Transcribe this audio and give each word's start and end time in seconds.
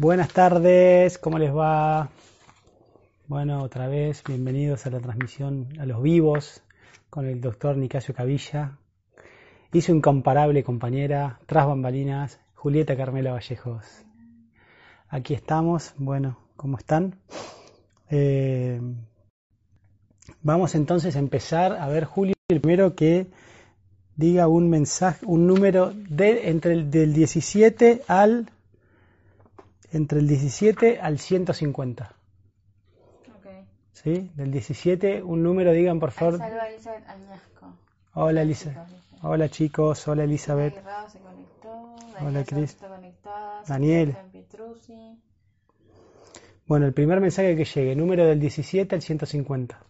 Buenas 0.00 0.32
tardes, 0.32 1.18
¿cómo 1.18 1.40
les 1.40 1.52
va? 1.52 2.08
Bueno, 3.26 3.64
otra 3.64 3.88
vez, 3.88 4.22
bienvenidos 4.22 4.86
a 4.86 4.90
la 4.90 5.00
transmisión 5.00 5.70
a 5.80 5.86
los 5.86 6.00
vivos 6.00 6.62
con 7.10 7.26
el 7.26 7.40
doctor 7.40 7.76
Nicasio 7.76 8.14
Cavilla 8.14 8.78
y 9.72 9.80
su 9.80 9.90
incomparable 9.90 10.62
compañera, 10.62 11.40
tras 11.46 11.66
bambalinas, 11.66 12.38
Julieta 12.54 12.96
Carmela 12.96 13.32
Vallejos. 13.32 13.84
Aquí 15.08 15.34
estamos, 15.34 15.94
bueno, 15.96 16.38
¿cómo 16.54 16.78
están? 16.78 17.16
Eh, 18.08 18.80
vamos 20.42 20.76
entonces 20.76 21.16
a 21.16 21.18
empezar 21.18 21.72
a 21.72 21.88
ver, 21.88 22.04
Julio, 22.04 22.34
primero 22.46 22.94
que 22.94 23.26
diga 24.14 24.46
un 24.46 24.70
mensaje, 24.70 25.26
un 25.26 25.48
número 25.48 25.92
entre 26.16 26.74
el 26.74 26.88
del 26.88 27.14
17 27.14 28.02
al 28.06 28.48
entre 29.92 30.20
el 30.20 30.28
17 30.28 31.00
al 31.00 31.18
150. 31.18 32.14
Okay. 33.38 33.66
¿Sí? 33.92 34.30
Del 34.34 34.50
17, 34.50 35.22
un 35.22 35.42
número, 35.42 35.72
digan 35.72 36.00
por 36.00 36.10
favor. 36.10 36.38
Saluda 36.38 36.68
Elizabeth 36.68 37.08
Añasco. 37.08 37.76
Hola 38.14 38.42
Elisa. 38.42 38.86
Hola 39.22 39.48
chicos, 39.48 40.06
hola 40.08 40.24
Elizabeth. 40.24 40.76
Aguirrado 40.76 41.10
se 41.10 41.18
conectó. 41.18 41.96
Hola, 42.20 42.44
Cris. 42.44 42.76
Daniel. 43.66 44.16
Bueno, 46.66 46.86
el 46.86 46.92
primer 46.92 47.20
mensaje 47.20 47.56
que 47.56 47.64
llegue, 47.64 47.94
número 47.94 48.26
del 48.26 48.40
17 48.40 48.94
al 48.94 49.02
150. 49.02 49.86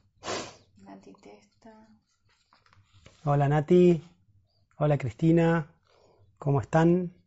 Nati 0.84 1.12
Testa. 1.15 1.89
Hola 3.25 3.48
Nati. 3.48 4.03
Hola 4.77 4.98
Cristina. 4.98 5.75
¿Cómo 6.39 6.61
están? 6.61 7.17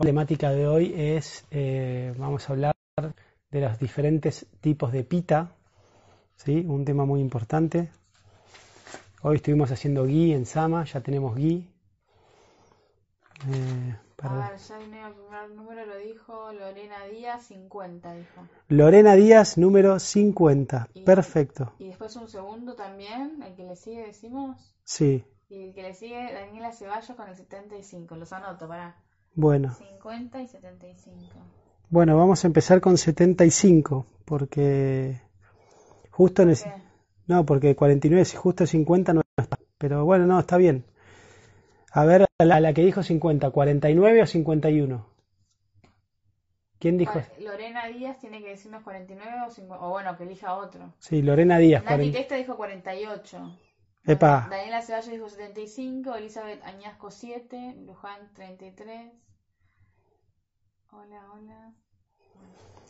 La 0.00 0.06
temática 0.06 0.50
de 0.50 0.66
hoy 0.66 0.94
es, 0.96 1.44
eh, 1.50 2.14
vamos 2.16 2.48
a 2.48 2.52
hablar 2.54 2.74
de 3.50 3.60
los 3.60 3.78
diferentes 3.78 4.46
tipos 4.62 4.92
de 4.92 5.04
pita, 5.04 5.52
¿sí? 6.36 6.64
un 6.66 6.86
tema 6.86 7.04
muy 7.04 7.20
importante. 7.20 7.90
Hoy 9.20 9.36
estuvimos 9.36 9.70
haciendo 9.70 10.04
gui 10.06 10.32
en 10.32 10.46
Sama, 10.46 10.84
ya 10.84 11.02
tenemos 11.02 11.34
gui. 11.36 11.68
Eh, 13.52 13.94
para- 14.16 14.46
A 14.46 14.50
ver, 14.52 14.58
ya 14.58 14.78
vine 14.78 15.06
el 15.06 15.12
primer 15.12 15.50
número, 15.50 15.84
lo 15.84 15.96
dijo 15.98 16.50
Lorena 16.54 17.04
Díaz, 17.04 17.42
50 17.48 18.14
dijo. 18.14 18.48
Lorena 18.68 19.14
Díaz, 19.16 19.58
número 19.58 19.98
50. 19.98 20.88
Y- 20.94 21.02
Perfecto. 21.04 21.74
Y 21.78 21.88
después 21.88 22.16
un 22.16 22.26
segundo 22.30 22.74
también, 22.74 23.42
el 23.42 23.54
que 23.54 23.64
le 23.64 23.76
sigue 23.76 24.06
decimos. 24.06 24.74
Sí, 24.82 25.24
Y 25.50 25.64
el 25.68 25.74
que 25.74 25.82
le 25.82 25.92
sigue, 25.92 26.32
Daniela 26.32 26.72
Ceballos 26.72 27.14
con 27.16 27.28
el 27.28 27.36
75. 27.36 28.16
Los 28.16 28.32
anoto, 28.32 28.66
pará. 28.66 28.96
Bueno. 29.34 29.74
50 29.74 30.42
y 30.42 30.46
75. 30.46 31.22
Bueno, 31.88 32.16
vamos 32.16 32.44
a 32.44 32.46
empezar 32.46 32.80
con 32.80 32.96
75, 32.96 34.06
porque 34.24 35.20
justo 36.10 36.42
en 36.42 36.50
el... 36.50 36.58
No, 37.26 37.44
porque 37.46 37.76
49, 37.76 38.24
si 38.24 38.36
justo 38.36 38.66
50 38.66 39.14
no 39.14 39.22
está. 39.36 39.58
Pero 39.78 40.04
bueno, 40.04 40.26
no, 40.26 40.38
está 40.38 40.56
bien. 40.56 40.84
A 41.92 42.04
ver, 42.04 42.26
a 42.38 42.44
la, 42.44 42.56
a 42.56 42.60
la 42.60 42.72
que 42.72 42.82
dijo 42.84 43.02
50, 43.02 43.50
¿49 43.52 44.22
o 44.22 44.26
51? 44.26 45.06
¿Quién 46.80 46.96
dijo? 46.96 47.12
Bueno, 47.12 47.50
Lorena 47.52 47.86
Díaz 47.88 48.18
tiene 48.18 48.40
que 48.40 48.48
decirnos 48.48 48.82
49 48.82 49.32
o 49.46 49.50
50. 49.50 49.84
O 49.84 49.90
bueno, 49.90 50.16
que 50.16 50.24
elija 50.24 50.54
otro. 50.54 50.94
Sí, 50.98 51.20
Lorena 51.20 51.58
Díaz. 51.58 51.82
Nati 51.82 51.94
40. 51.94 52.18
Testa 52.18 52.36
dijo 52.36 52.56
48. 52.56 53.58
Epa. 54.06 54.48
Daniela 54.50 54.82
Ceballos 54.82 55.10
dijo 55.10 55.28
75. 55.28 56.14
Elizabeth 56.14 56.62
Añasco 56.64 57.10
7. 57.10 57.76
Luján 57.86 58.32
33. 58.34 59.12
Hola, 60.92 61.26
hola. 61.32 61.72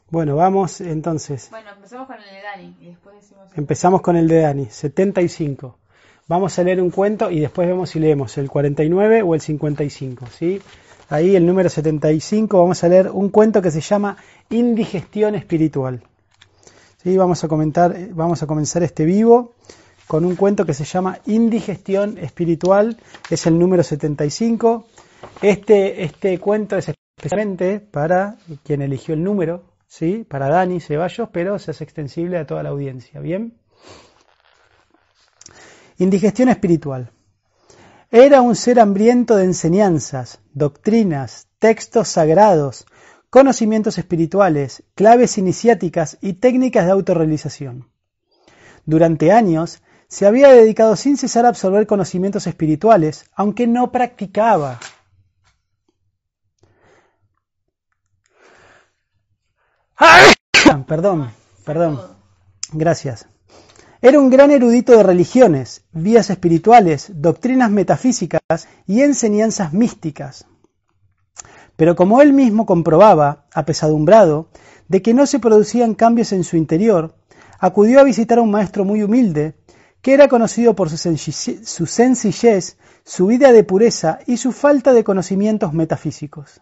Bueno, 0.09 0.37
vamos 0.37 0.81
entonces. 0.81 1.49
Bueno, 1.51 1.71
empecemos 1.71 2.07
con 2.07 2.17
el 2.17 2.25
de 2.25 2.43
Dani 2.43 2.77
y 2.81 2.87
después 2.87 3.17
decimos. 3.17 3.49
Empezamos 3.57 4.01
con 4.01 4.17
el 4.17 4.27
de 4.27 4.41
Dani, 4.41 4.67
75. 4.67 5.79
Vamos 6.27 6.59
a 6.59 6.63
leer 6.63 6.81
un 6.81 6.91
cuento 6.91 7.31
y 7.31 7.41
después 7.41 7.69
vemos 7.69 7.91
si 7.91 8.01
leemos 8.01 8.39
el 8.39 8.49
49 8.49 9.23
o 9.23 9.35
el 9.35 9.41
55, 9.41 10.27
¿sí? 10.27 10.61
Ahí 11.09 11.35
el 11.35 11.45
número 11.45 11.69
75 11.69 12.57
vamos 12.57 12.85
a 12.85 12.89
leer 12.89 13.11
un 13.11 13.31
cuento 13.31 13.61
que 13.61 13.73
se 13.73 13.81
llama 13.81 14.17
Indigestión 14.49 15.35
espiritual. 15.35 16.03
¿Sí? 17.03 17.17
Vamos 17.17 17.43
a 17.43 17.49
comentar, 17.49 17.97
vamos 18.11 18.43
a 18.43 18.47
comenzar 18.47 18.85
este 18.85 19.05
vivo 19.05 19.55
con 20.11 20.25
un 20.25 20.35
cuento 20.35 20.67
que 20.67 20.75
se 20.75 20.83
llama 20.83 21.21
Indigestión 21.27 22.19
espiritual, 22.19 22.97
es 23.31 23.47
el 23.47 23.57
número 23.57 23.85
75. 23.85 24.89
Este, 25.41 26.03
este 26.03 26.37
cuento 26.41 26.77
es 26.77 26.89
especialmente 26.89 27.79
para 27.79 28.35
quien 28.65 28.83
eligió 28.83 29.15
el 29.15 29.23
número, 29.23 29.63
¿sí? 29.87 30.27
Para 30.29 30.49
Dani 30.49 30.81
Ceballos, 30.81 31.29
pero 31.33 31.61
se 31.61 31.71
hace 31.71 31.85
extensible 31.85 32.39
a 32.39 32.45
toda 32.45 32.65
la 32.65 32.71
audiencia, 32.71 33.21
¿bien? 33.21 33.55
Indigestión 35.99 36.49
espiritual. 36.49 37.13
Era 38.11 38.41
un 38.41 38.57
ser 38.57 38.81
hambriento 38.81 39.37
de 39.37 39.45
enseñanzas, 39.45 40.41
doctrinas, 40.53 41.47
textos 41.61 42.09
sagrados, 42.09 42.85
conocimientos 43.31 43.97
espirituales, 43.97 44.83
claves 44.97 45.39
iniciáticas 45.39 46.19
y 46.21 46.33
técnicas 46.33 46.87
de 46.87 46.91
autorrealización. 46.91 47.89
Durante 48.85 49.31
años 49.31 49.81
se 50.11 50.27
había 50.27 50.49
dedicado 50.49 50.97
sin 50.97 51.17
cesar 51.17 51.47
a 51.47 51.51
absorber 51.51 51.87
conocimientos 51.87 52.49
espirituales, 52.49 53.27
aunque 53.33 53.69
no 53.69 53.93
practicaba. 53.93 54.81
Perdón, 60.89 61.31
perdón. 61.65 62.01
Gracias. 62.73 63.27
Era 64.03 64.19
un 64.19 64.31
gran 64.31 64.51
erudito 64.51 64.97
de 64.97 65.05
religiones, 65.05 65.85
vías 65.93 66.29
espirituales, 66.29 67.13
doctrinas 67.15 67.71
metafísicas 67.71 68.67
y 68.89 69.03
enseñanzas 69.03 69.73
místicas. 69.73 70.47
Pero 71.77 71.95
como 71.95 72.21
él 72.21 72.33
mismo 72.33 72.67
comprobaba, 72.67 73.47
apesadumbrado, 73.55 74.49
de 74.89 75.03
que 75.03 75.15
no 75.15 75.27
se 75.27 75.39
producían 75.39 75.95
cambios 75.95 76.33
en 76.33 76.43
su 76.43 76.57
interior, 76.57 77.15
acudió 77.61 78.01
a 78.01 78.05
visitar 78.05 78.39
a 78.39 78.43
un 78.43 78.51
maestro 78.51 78.85
muy 78.85 79.05
humilde, 79.05 79.55
que 80.03 80.15
era 80.15 80.29
conocido 80.29 80.75
por 80.75 80.89
su 80.91 80.97
sencillez, 80.97 82.77
su, 83.05 83.27
vida 83.27 83.53
de 83.53 83.65
pureza 83.65 84.19
y 84.27 84.39
su 84.39 84.53
falta 84.53 84.93
de 84.93 85.05
conocimientos 85.05 85.73
metafísicos. 85.73 86.61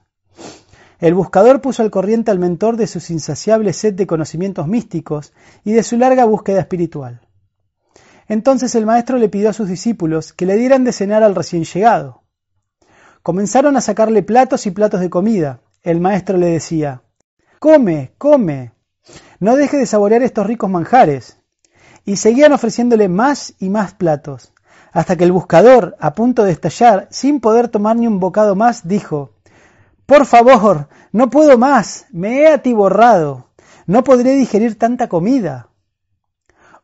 El 0.99 1.15
buscador 1.15 1.61
puso 1.61 1.83
al 1.83 1.91
corriente 1.91 2.33
al 2.33 2.41
mentor 2.41 2.77
de 2.77 2.89
su 2.89 3.01
insaciable 3.13 3.73
sed 3.73 3.95
de 3.95 4.07
conocimientos 4.07 4.67
místicos 4.67 5.33
y 5.65 5.73
de 5.73 5.85
su 5.85 5.97
larga 5.97 6.25
búsqueda 6.25 6.61
espiritual. 6.61 7.21
Entonces 8.27 8.75
el 8.75 8.85
maestro 8.85 9.17
le 9.19 9.29
pidió 9.29 9.51
a 9.51 9.53
sus 9.53 9.69
discípulos 9.69 10.33
que 10.33 10.45
le 10.45 10.57
dieran 10.57 10.85
de 10.85 10.93
cenar 10.93 11.23
al 11.23 11.37
recién 11.37 11.65
llegado. 11.65 12.25
Comenzaron 13.23 13.77
a 13.77 13.81
sacarle 13.81 14.23
platos 14.23 14.67
y 14.67 14.73
platos 14.73 15.01
de 15.01 15.11
comida. 15.11 15.61
El 15.83 16.01
maestro 16.01 16.37
le 16.37 16.47
decía, 16.47 17.03
Come, 17.61 18.13
come, 18.19 18.73
no 19.41 19.57
deje 19.57 19.77
de 19.77 19.87
saborear 19.87 20.23
estos 20.23 20.47
ricos 20.47 20.69
manjares. 20.69 21.38
Y 22.09 22.17
seguían 22.17 22.55
ofreciéndole 22.55 23.11
más 23.11 23.53
y 23.59 23.69
más 23.69 23.93
platos, 23.93 24.55
hasta 24.93 25.17
que 25.17 25.25
el 25.25 25.33
buscador, 25.33 25.95
a 26.01 26.15
punto 26.15 26.43
de 26.43 26.53
estallar, 26.53 27.07
sin 27.11 27.39
poder 27.39 27.69
tomar 27.69 27.97
ni 27.97 28.07
un 28.07 28.19
bocado 28.19 28.57
más, 28.57 28.89
dijo, 28.89 29.33
Por 30.07 30.25
favor, 30.25 30.89
no 31.13 31.29
puedo 31.29 31.59
más, 31.59 32.07
me 32.11 32.41
he 32.41 32.49
atiborrado, 32.49 33.51
no 33.87 34.05
podré 34.05 34.37
digerir 34.37 34.79
tanta 34.79 35.11
comida. 35.11 35.69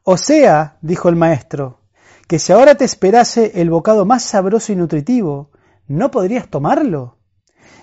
O 0.02 0.18
sea, 0.18 0.76
dijo 0.82 1.08
el 1.08 1.16
maestro, 1.16 1.80
que 2.28 2.38
si 2.38 2.52
ahora 2.52 2.74
te 2.74 2.84
esperase 2.84 3.62
el 3.62 3.70
bocado 3.70 4.04
más 4.04 4.24
sabroso 4.24 4.74
y 4.74 4.76
nutritivo, 4.76 5.48
¿no 5.88 6.10
podrías 6.10 6.48
tomarlo? 6.48 7.16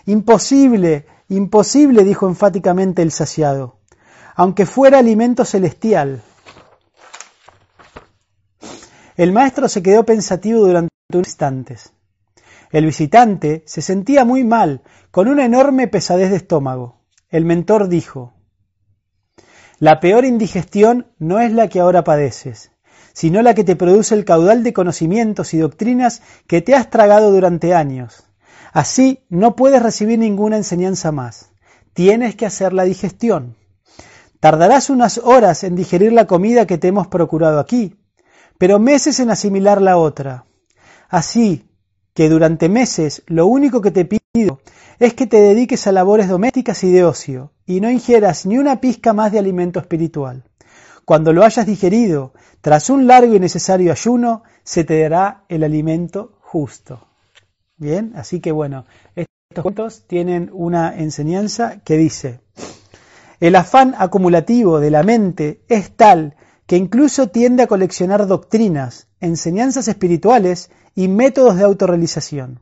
Imposible, 0.06 1.08
imposible, 1.28 2.04
dijo 2.04 2.28
enfáticamente 2.28 3.02
el 3.02 3.12
saciado, 3.12 3.80
aunque 4.36 4.68
fuera 4.68 5.00
alimento 5.00 5.44
celestial. 5.44 6.22
El 9.22 9.34
maestro 9.34 9.70
se 9.70 9.84
quedó 9.84 10.04
pensativo 10.04 10.62
durante 10.66 10.90
unos 11.14 11.28
instantes. 11.28 11.94
El 12.72 12.88
visitante 12.88 13.62
se 13.68 13.84
sentía 13.84 14.26
muy 14.26 14.44
mal, 14.44 14.82
con 15.12 15.28
una 15.28 15.46
enorme 15.46 15.88
pesadez 15.88 16.32
de 16.32 16.38
estómago. 16.38 17.04
El 17.30 17.46
mentor 17.46 17.88
dijo, 17.88 18.34
La 19.78 20.00
peor 20.00 20.26
indigestión 20.26 21.12
no 21.20 21.40
es 21.40 21.52
la 21.52 21.68
que 21.68 21.82
ahora 21.82 22.04
padeces, 22.04 22.72
sino 23.14 23.44
la 23.44 23.54
que 23.54 23.64
te 23.64 23.76
produce 23.76 24.16
el 24.16 24.26
caudal 24.26 24.64
de 24.64 24.74
conocimientos 24.74 25.54
y 25.54 25.60
doctrinas 25.60 26.24
que 26.48 26.64
te 26.64 26.74
has 26.74 26.90
tragado 26.90 27.32
durante 27.32 27.76
años. 27.76 28.24
Así 28.74 29.24
no 29.30 29.56
puedes 29.56 29.84
recibir 29.84 30.18
ninguna 30.18 30.58
enseñanza 30.58 31.12
más. 31.12 31.52
Tienes 31.94 32.36
que 32.36 32.48
hacer 32.48 32.74
la 32.74 32.86
digestión. 32.86 33.56
Tardarás 34.40 34.90
unas 34.90 35.20
horas 35.20 35.64
en 35.64 35.76
digerir 35.76 36.12
la 36.12 36.26
comida 36.26 36.66
que 36.66 36.80
te 36.80 36.88
hemos 36.88 37.06
procurado 37.06 37.60
aquí, 37.60 38.01
pero 38.62 38.78
meses 38.78 39.20
en 39.20 39.32
asimilar 39.32 39.82
la 39.82 39.98
otra. 39.98 40.46
Así 41.10 41.68
que 42.14 42.30
durante 42.30 42.70
meses 42.70 43.24
lo 43.26 43.48
único 43.48 43.82
que 43.82 43.90
te 43.90 44.06
pido 44.06 44.60
es 45.00 45.16
que 45.16 45.26
te 45.26 45.38
dediques 45.38 45.88
a 45.88 45.92
labores 45.92 46.30
domésticas 46.30 46.84
y 46.84 46.92
de 46.92 47.04
ocio, 47.04 47.54
y 47.66 47.82
no 47.82 47.90
ingieras 47.90 48.46
ni 48.46 48.60
una 48.60 48.80
pizca 48.80 49.14
más 49.14 49.32
de 49.32 49.40
alimento 49.40 49.80
espiritual. 49.80 50.44
Cuando 51.06 51.34
lo 51.34 51.44
hayas 51.44 51.66
digerido, 51.66 52.34
tras 52.62 52.92
un 52.92 53.08
largo 53.08 53.34
y 53.34 53.40
necesario 53.40 53.92
ayuno, 53.92 54.44
se 54.64 54.84
te 54.84 55.02
dará 55.02 55.44
el 55.50 55.64
alimento 55.64 56.38
justo. 56.42 57.08
Bien, 57.78 58.14
así 58.16 58.42
que 58.42 58.52
bueno, 58.52 58.86
estos 59.16 59.64
cuentos 59.64 60.06
tienen 60.06 60.52
una 60.54 60.96
enseñanza 60.96 61.80
que 61.84 61.98
dice, 61.98 62.42
el 63.40 63.56
afán 63.56 63.96
acumulativo 63.98 64.80
de 64.80 64.92
la 64.92 65.02
mente 65.02 65.64
es 65.68 65.98
tal 65.98 66.36
que 66.72 66.78
incluso 66.78 67.28
tiende 67.28 67.64
a 67.64 67.68
coleccionar 67.68 68.28
doctrinas, 68.28 69.10
enseñanzas 69.20 69.90
espirituales 69.90 70.72
y 70.96 71.10
métodos 71.10 71.58
de 71.58 71.66
autorrealización, 71.66 72.62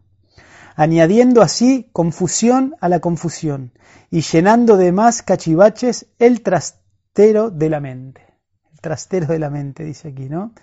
añadiendo 0.75 1.43
así 1.43 1.91
confusión 1.93 2.73
a 2.81 2.89
la 2.89 3.01
confusión 3.01 3.71
y 4.09 4.21
llenando 4.21 4.77
de 4.77 4.91
más 4.91 5.21
cachivaches 5.21 6.07
el 6.17 6.41
trastero 6.41 7.51
de 7.51 7.69
la 7.69 7.81
mente. 7.81 8.25
El 8.73 8.81
trastero 8.81 9.27
de 9.27 9.37
la 9.37 9.51
mente, 9.51 9.83
dice 9.83 10.07
aquí, 10.07 10.27
¿no? 10.27 10.53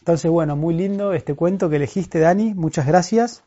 Entonces, 0.00 0.30
bueno, 0.30 0.54
muy 0.54 0.74
lindo 0.74 1.14
este 1.14 1.32
cuento 1.32 1.70
que 1.70 1.76
elegiste, 1.76 2.18
Dani, 2.18 2.52
muchas 2.52 2.86
gracias. 2.86 3.44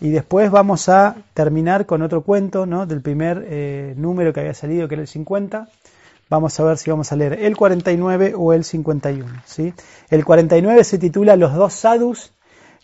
Y 0.00 0.08
después 0.08 0.50
vamos 0.50 0.88
a 0.88 1.16
terminar 1.34 1.84
con 1.84 2.00
otro 2.00 2.22
cuento, 2.22 2.64
¿no? 2.64 2.86
Del 2.86 3.02
primer 3.02 3.44
eh, 3.50 3.92
número 3.98 4.32
que 4.32 4.40
había 4.40 4.54
salido, 4.54 4.88
que 4.88 4.94
era 4.94 5.02
el 5.02 5.08
50 5.08 5.68
Vamos 6.32 6.58
a 6.58 6.64
ver 6.64 6.78
si 6.78 6.88
vamos 6.90 7.12
a 7.12 7.16
leer 7.16 7.34
el 7.42 7.58
49 7.58 8.32
o 8.34 8.54
el 8.54 8.64
51. 8.64 9.42
¿sí? 9.44 9.74
El 10.08 10.24
49 10.24 10.82
se 10.82 10.96
titula 10.96 11.36
Los 11.36 11.52
dos 11.54 11.74
sadhus 11.74 12.32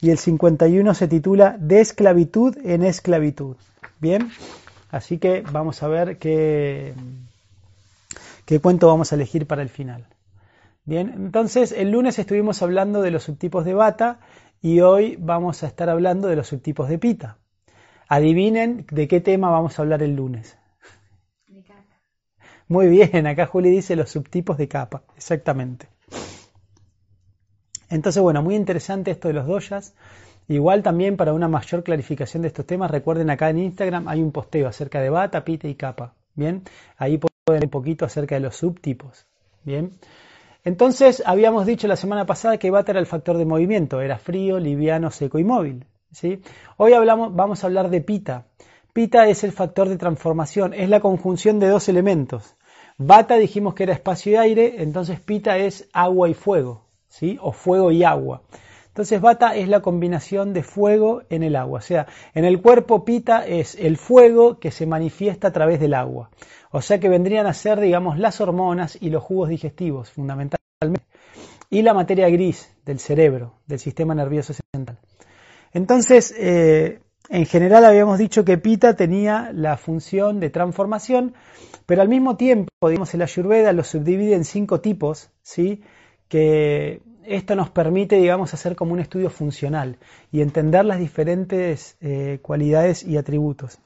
y 0.03 0.11
el 0.11 0.19
51 0.19 0.93
se 0.93 1.09
titula 1.09 1.57
De 1.59 1.81
esclavitud 1.81 2.59
en 2.63 2.83
esclavitud. 2.83 3.57
Bien, 4.01 4.31
así 4.91 5.17
que 5.17 5.43
vamos 5.51 5.83
a 5.83 5.89
ver 5.89 6.19
qué, 6.19 6.93
qué 8.45 8.61
cuento 8.61 8.87
vamos 8.87 9.13
a 9.13 9.15
elegir 9.15 9.47
para 9.47 9.63
el 9.63 9.71
final. 9.71 10.05
Bien, 10.85 11.15
entonces 11.17 11.73
el 11.73 11.91
lunes 11.91 12.19
estuvimos 12.19 12.61
hablando 12.61 13.01
de 13.01 13.13
los 13.13 13.23
subtipos 13.23 13.65
de 13.65 13.73
bata 13.73 14.21
y 14.61 14.81
hoy 14.81 15.17
vamos 15.19 15.63
a 15.63 15.69
estar 15.69 15.89
hablando 15.89 16.29
de 16.29 16.37
los 16.37 16.49
subtipos 16.49 16.91
de 16.91 16.99
pita. 16.99 17.39
Adivinen 18.09 18.85
de 18.93 19.09
qué 19.09 19.23
tema 19.23 19.49
vamos 19.49 19.79
a 19.79 19.83
hablar 19.83 20.03
el 20.03 20.17
lunes. 20.17 20.59
Muy 22.69 22.89
bien, 22.89 23.27
acá 23.27 23.47
Juli 23.47 23.71
dice 23.71 23.97
los 23.97 24.11
subtipos 24.11 24.59
de 24.59 24.69
capa, 24.69 25.03
exactamente. 25.17 25.89
Entonces, 27.89 28.23
bueno, 28.23 28.43
muy 28.43 28.55
interesante 28.55 29.11
esto 29.11 29.29
de 29.29 29.35
los 29.35 29.47
doyas. 29.47 29.95
Igual 30.49 30.83
también 30.83 31.17
para 31.17 31.33
una 31.33 31.49
mayor 31.49 31.83
clarificación 31.83 32.43
de 32.43 32.49
estos 32.49 32.67
temas, 32.67 32.91
recuerden 32.91 33.31
acá 33.31 33.51
en 33.51 33.59
Instagram 33.59 34.09
hay 34.09 34.23
un 34.23 34.33
posteo 34.33 34.69
acerca 34.69 35.01
de 35.01 35.11
bata, 35.11 35.45
pita 35.45 35.69
y 35.69 35.75
capa. 35.75 36.15
Bien, 36.35 36.63
ahí 36.97 37.19
pueden 37.45 37.65
un 37.65 37.71
poquito 37.71 38.05
acerca 38.05 38.35
de 38.35 38.43
los 38.43 38.57
subtipos. 38.57 39.27
Bien, 39.65 39.99
entonces 40.65 41.23
habíamos 41.25 41.67
dicho 41.67 41.89
la 41.89 41.97
semana 41.97 42.27
pasada 42.27 42.59
que 42.59 42.71
bata 42.71 42.93
era 42.93 43.01
el 43.01 43.07
factor 43.07 43.39
de 43.39 43.45
movimiento, 43.45 44.01
era 44.01 44.19
frío, 44.19 44.59
liviano, 44.59 45.11
seco 45.11 45.39
y 45.39 45.45
móvil. 45.45 45.87
¿sí? 46.13 46.43
Hoy 46.77 46.93
vamos 46.93 47.65
a 47.65 47.67
hablar 47.67 47.91
de 47.91 48.01
pita. 48.01 48.47
Pita 48.93 49.29
es 49.29 49.45
el 49.45 49.53
factor 49.53 49.89
de 49.89 49.97
transformación, 49.97 50.75
es 50.75 50.89
la 50.89 51.01
conjunción 51.01 51.61
de 51.61 51.69
dos 51.69 51.89
elementos. 51.89 52.57
Bata 52.99 53.37
dijimos 53.37 53.75
que 53.75 53.85
era 53.85 53.93
espacio 53.93 54.33
y 54.33 54.37
aire, 54.37 54.83
entonces 54.83 55.21
pita 55.21 55.57
es 55.57 55.89
agua 55.93 56.29
y 56.29 56.35
fuego, 56.35 56.85
¿sí? 57.09 57.39
O 57.41 57.53
fuego 57.53 57.93
y 57.93 58.03
agua. 58.03 58.43
Entonces 58.89 59.21
bata 59.21 59.55
es 59.55 59.69
la 59.69 59.81
combinación 59.81 60.53
de 60.53 60.65
fuego 60.65 61.23
en 61.31 61.45
el 61.45 61.55
agua. 61.55 61.79
O 61.79 61.83
sea, 61.83 62.09
en 62.35 62.45
el 62.45 62.61
cuerpo 62.61 63.05
pita 63.05 63.47
es 63.47 63.77
el 63.77 63.97
fuego 63.97 64.59
que 64.59 64.73
se 64.73 64.87
manifiesta 64.87 65.47
a 65.47 65.53
través 65.53 65.79
del 65.79 65.95
agua. 65.95 66.31
O 66.73 66.83
sea 66.83 66.99
que 66.99 67.09
vendrían 67.09 67.47
a 67.47 67.55
ser, 67.55 67.79
digamos, 67.79 68.19
las 68.19 68.41
hormonas 68.41 68.99
y 69.01 69.11
los 69.11 69.23
jugos 69.23 69.49
digestivos, 69.49 70.11
fundamentalmente. 70.11 71.07
Y 71.71 71.83
la 71.83 71.95
materia 71.95 72.29
gris 72.29 72.75
del 72.85 72.99
cerebro, 72.99 73.55
del 73.69 73.79
sistema 73.79 74.17
nervioso 74.17 74.53
central. 74.75 74.99
Entonces, 75.73 76.35
eh, 76.37 77.01
en 77.29 77.47
general 77.47 77.85
habíamos 77.85 78.19
dicho 78.19 78.45
que 78.45 78.59
Pita 78.59 78.97
tenía 78.97 79.51
la 79.53 79.77
función 79.77 80.41
de 80.41 80.51
transformación, 80.51 81.35
pero 81.87 82.03
al 82.03 82.09
mismo 82.09 82.37
tiempo, 82.37 82.71
digamos, 82.89 83.13
el 83.15 83.23
Ayurveda 83.23 83.73
lo 83.73 83.85
subdivide 83.85 84.35
en 84.35 84.45
cinco 84.45 84.81
tipos, 84.81 85.31
¿sí? 85.43 85.83
que 86.29 87.03
esto 87.25 87.55
nos 87.55 87.71
permite, 87.71 88.17
digamos, 88.17 88.55
hacer 88.55 88.75
como 88.77 88.93
un 88.93 89.01
estudio 89.01 89.31
funcional 89.31 89.99
y 90.33 90.41
entender 90.41 90.85
las 90.85 90.99
diferentes 90.99 91.97
eh, 92.01 92.39
cualidades 92.43 93.05
y 93.05 93.17
atributos. 93.17 93.79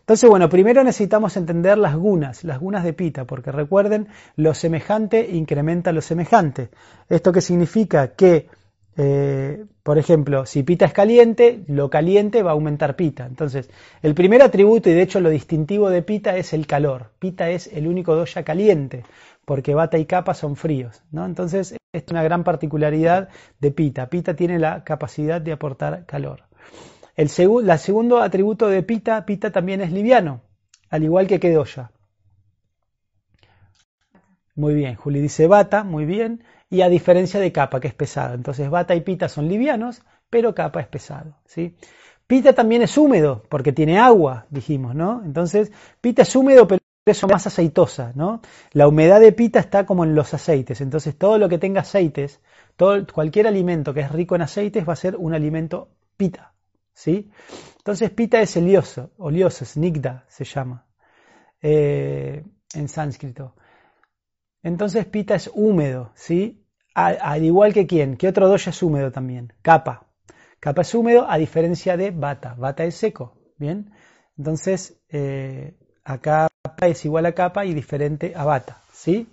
Entonces, 0.00 0.28
bueno, 0.28 0.48
primero 0.48 0.82
necesitamos 0.82 1.36
entender 1.36 1.78
las 1.78 1.94
gunas, 1.94 2.44
las 2.44 2.58
gunas 2.58 2.82
de 2.84 2.92
pita, 2.92 3.26
porque 3.26 3.52
recuerden, 3.52 4.08
lo 4.36 4.54
semejante 4.54 5.30
incrementa 5.30 5.92
lo 5.92 6.02
semejante. 6.02 6.70
¿Esto 7.08 7.32
qué 7.32 7.40
significa? 7.40 8.08
Que 8.08 8.48
eh, 8.96 9.64
por 9.82 9.98
ejemplo, 9.98 10.46
si 10.46 10.62
pita 10.62 10.84
es 10.84 10.92
caliente, 10.92 11.64
lo 11.68 11.90
caliente 11.90 12.42
va 12.42 12.50
a 12.50 12.54
aumentar 12.54 12.96
pita. 12.96 13.26
Entonces, 13.26 13.70
el 14.02 14.14
primer 14.14 14.42
atributo 14.42 14.90
y 14.90 14.94
de 14.94 15.02
hecho 15.02 15.20
lo 15.20 15.30
distintivo 15.30 15.90
de 15.90 16.02
pita 16.02 16.36
es 16.36 16.52
el 16.52 16.66
calor. 16.66 17.10
Pita 17.18 17.50
es 17.50 17.68
el 17.68 17.86
único 17.86 18.14
doya 18.14 18.42
caliente, 18.42 19.04
porque 19.44 19.74
bata 19.74 19.98
y 19.98 20.06
capa 20.06 20.34
son 20.34 20.56
fríos. 20.56 21.02
¿no? 21.12 21.24
Entonces, 21.24 21.76
es 21.92 22.04
una 22.10 22.22
gran 22.22 22.44
particularidad 22.44 23.28
de 23.60 23.70
pita. 23.70 24.08
Pita 24.08 24.34
tiene 24.34 24.58
la 24.58 24.84
capacidad 24.84 25.40
de 25.40 25.52
aportar 25.52 26.04
calor. 26.06 26.44
El 27.16 27.28
segundo 27.28 28.20
atributo 28.20 28.68
de 28.68 28.82
pita, 28.82 29.24
pita 29.26 29.50
también 29.50 29.80
es 29.80 29.92
liviano, 29.92 30.42
al 30.88 31.04
igual 31.04 31.26
que 31.26 31.52
doya. 31.52 31.90
Muy 34.54 34.74
bien, 34.74 34.94
Juli 34.94 35.20
dice 35.20 35.46
bata, 35.46 35.84
muy 35.84 36.04
bien 36.04 36.42
y 36.70 36.82
a 36.82 36.88
diferencia 36.88 37.40
de 37.40 37.52
capa, 37.52 37.80
que 37.80 37.88
es 37.88 37.94
pesado. 37.94 38.34
Entonces 38.34 38.70
bata 38.70 38.94
y 38.94 39.00
pita 39.02 39.28
son 39.28 39.48
livianos, 39.48 40.02
pero 40.30 40.54
capa 40.54 40.80
es 40.80 40.86
pesado. 40.86 41.36
¿sí? 41.44 41.76
Pita 42.30 42.52
también 42.52 42.82
es 42.82 42.96
húmedo, 42.96 43.42
porque 43.48 43.72
tiene 43.72 43.98
agua, 43.98 44.46
dijimos, 44.50 44.94
¿no? 44.94 45.20
Entonces, 45.24 45.72
pita 46.00 46.22
es 46.22 46.36
húmedo, 46.36 46.68
pero 46.68 46.80
es 47.04 47.26
más 47.26 47.48
aceitosa, 47.48 48.12
¿no? 48.14 48.40
La 48.70 48.86
humedad 48.86 49.18
de 49.18 49.32
pita 49.32 49.58
está 49.58 49.84
como 49.84 50.04
en 50.04 50.14
los 50.14 50.32
aceites, 50.32 50.80
entonces 50.80 51.18
todo 51.18 51.38
lo 51.38 51.48
que 51.48 51.58
tenga 51.58 51.80
aceites, 51.80 52.40
todo, 52.76 53.04
cualquier 53.12 53.48
alimento 53.48 53.92
que 53.92 54.02
es 54.02 54.12
rico 54.12 54.36
en 54.36 54.42
aceites 54.42 54.88
va 54.88 54.92
a 54.92 54.96
ser 54.96 55.16
un 55.16 55.34
alimento 55.34 55.88
pita, 56.16 56.54
¿sí? 56.94 57.32
Entonces 57.78 58.10
pita 58.10 58.40
es 58.40 58.56
olioso, 58.56 59.10
olioso, 59.18 59.64
snigda 59.64 60.24
se 60.28 60.44
llama 60.44 60.86
eh, 61.60 62.44
en 62.74 62.88
sánscrito. 62.88 63.56
Entonces 64.62 65.04
pita 65.06 65.34
es 65.34 65.50
húmedo, 65.52 66.12
¿sí? 66.14 66.59
Al 66.94 67.44
igual 67.44 67.72
que 67.72 67.86
quién, 67.86 68.16
¿qué 68.16 68.28
otro 68.28 68.48
doya 68.48 68.70
es 68.70 68.82
húmedo 68.82 69.10
también? 69.12 69.52
Capa. 69.62 70.06
Capa 70.58 70.82
es 70.82 70.94
húmedo 70.94 71.26
a 71.28 71.38
diferencia 71.38 71.96
de 71.96 72.10
bata. 72.10 72.54
Bata 72.58 72.84
es 72.84 72.94
seco, 72.94 73.34
¿bien? 73.56 73.92
Entonces, 74.36 75.00
eh, 75.08 75.74
acá 76.04 76.48
es 76.82 77.04
igual 77.04 77.26
a 77.26 77.32
capa 77.32 77.64
y 77.64 77.74
diferente 77.74 78.32
a 78.36 78.44
bata, 78.44 78.82
¿sí? 78.92 79.28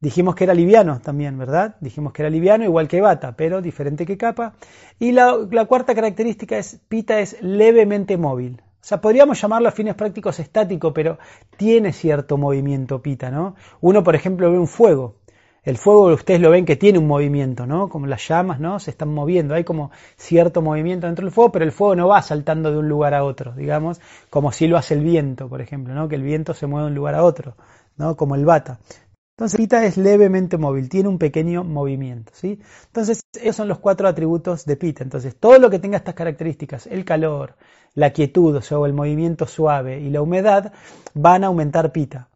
Dijimos 0.00 0.34
que 0.34 0.44
era 0.44 0.52
liviano 0.52 1.00
también, 1.00 1.38
¿verdad? 1.38 1.76
Dijimos 1.80 2.12
que 2.12 2.22
era 2.22 2.30
liviano 2.30 2.64
igual 2.64 2.88
que 2.88 3.00
bata, 3.00 3.36
pero 3.36 3.62
diferente 3.62 4.04
que 4.04 4.18
capa. 4.18 4.54
Y 4.98 5.12
la, 5.12 5.34
la 5.50 5.64
cuarta 5.64 5.94
característica 5.94 6.58
es, 6.58 6.80
pita 6.88 7.20
es 7.20 7.40
levemente 7.40 8.18
móvil. 8.18 8.60
O 8.60 8.86
sea, 8.86 9.00
podríamos 9.00 9.40
llamarlo 9.40 9.68
a 9.68 9.72
fines 9.72 9.94
prácticos 9.94 10.40
estático, 10.40 10.92
pero 10.92 11.18
tiene 11.56 11.94
cierto 11.94 12.36
movimiento 12.36 13.00
pita, 13.00 13.30
¿no? 13.30 13.56
Uno, 13.80 14.04
por 14.04 14.14
ejemplo, 14.14 14.52
ve 14.52 14.58
un 14.58 14.68
fuego 14.68 15.16
el 15.64 15.78
fuego 15.78 16.12
ustedes 16.12 16.40
lo 16.40 16.50
ven 16.50 16.66
que 16.66 16.76
tiene 16.76 16.98
un 16.98 17.06
movimiento, 17.06 17.66
¿no? 17.66 17.88
Como 17.88 18.06
las 18.06 18.26
llamas, 18.28 18.60
¿no? 18.60 18.78
Se 18.78 18.90
están 18.90 19.12
moviendo, 19.12 19.54
hay 19.54 19.64
como 19.64 19.90
cierto 20.16 20.60
movimiento 20.60 21.06
dentro 21.06 21.24
del 21.24 21.32
fuego, 21.32 21.52
pero 21.52 21.64
el 21.64 21.72
fuego 21.72 21.96
no 21.96 22.08
va 22.08 22.22
saltando 22.22 22.70
de 22.70 22.78
un 22.78 22.88
lugar 22.88 23.14
a 23.14 23.24
otro, 23.24 23.52
digamos, 23.52 24.00
como 24.30 24.52
si 24.52 24.66
lo 24.66 24.76
hace 24.76 24.94
el 24.94 25.00
viento, 25.00 25.48
por 25.48 25.62
ejemplo, 25.62 25.94
¿no? 25.94 26.08
Que 26.08 26.16
el 26.16 26.22
viento 26.22 26.52
se 26.54 26.66
mueve 26.66 26.86
de 26.86 26.90
un 26.90 26.96
lugar 26.96 27.14
a 27.14 27.24
otro, 27.24 27.56
¿no? 27.96 28.16
Como 28.16 28.34
el 28.34 28.44
bata. 28.44 28.78
Entonces, 29.36 29.56
pita 29.58 29.84
es 29.84 29.96
levemente 29.96 30.58
móvil, 30.58 30.88
tiene 30.88 31.08
un 31.08 31.18
pequeño 31.18 31.64
movimiento, 31.64 32.30
¿sí? 32.36 32.60
Entonces, 32.86 33.22
esos 33.32 33.56
son 33.56 33.66
los 33.66 33.80
cuatro 33.80 34.06
atributos 34.06 34.64
de 34.64 34.76
pita. 34.76 35.02
Entonces, 35.02 35.34
todo 35.34 35.58
lo 35.58 35.70
que 35.70 35.80
tenga 35.80 35.96
estas 35.96 36.14
características, 36.14 36.86
el 36.86 37.04
calor, 37.04 37.56
la 37.94 38.12
quietud, 38.12 38.54
o 38.54 38.62
sea, 38.62 38.78
el 38.86 38.92
movimiento 38.92 39.46
suave 39.48 39.98
y 39.98 40.10
la 40.10 40.22
humedad, 40.22 40.72
van 41.14 41.42
a 41.42 41.48
aumentar 41.48 41.90
pita. 41.90 42.28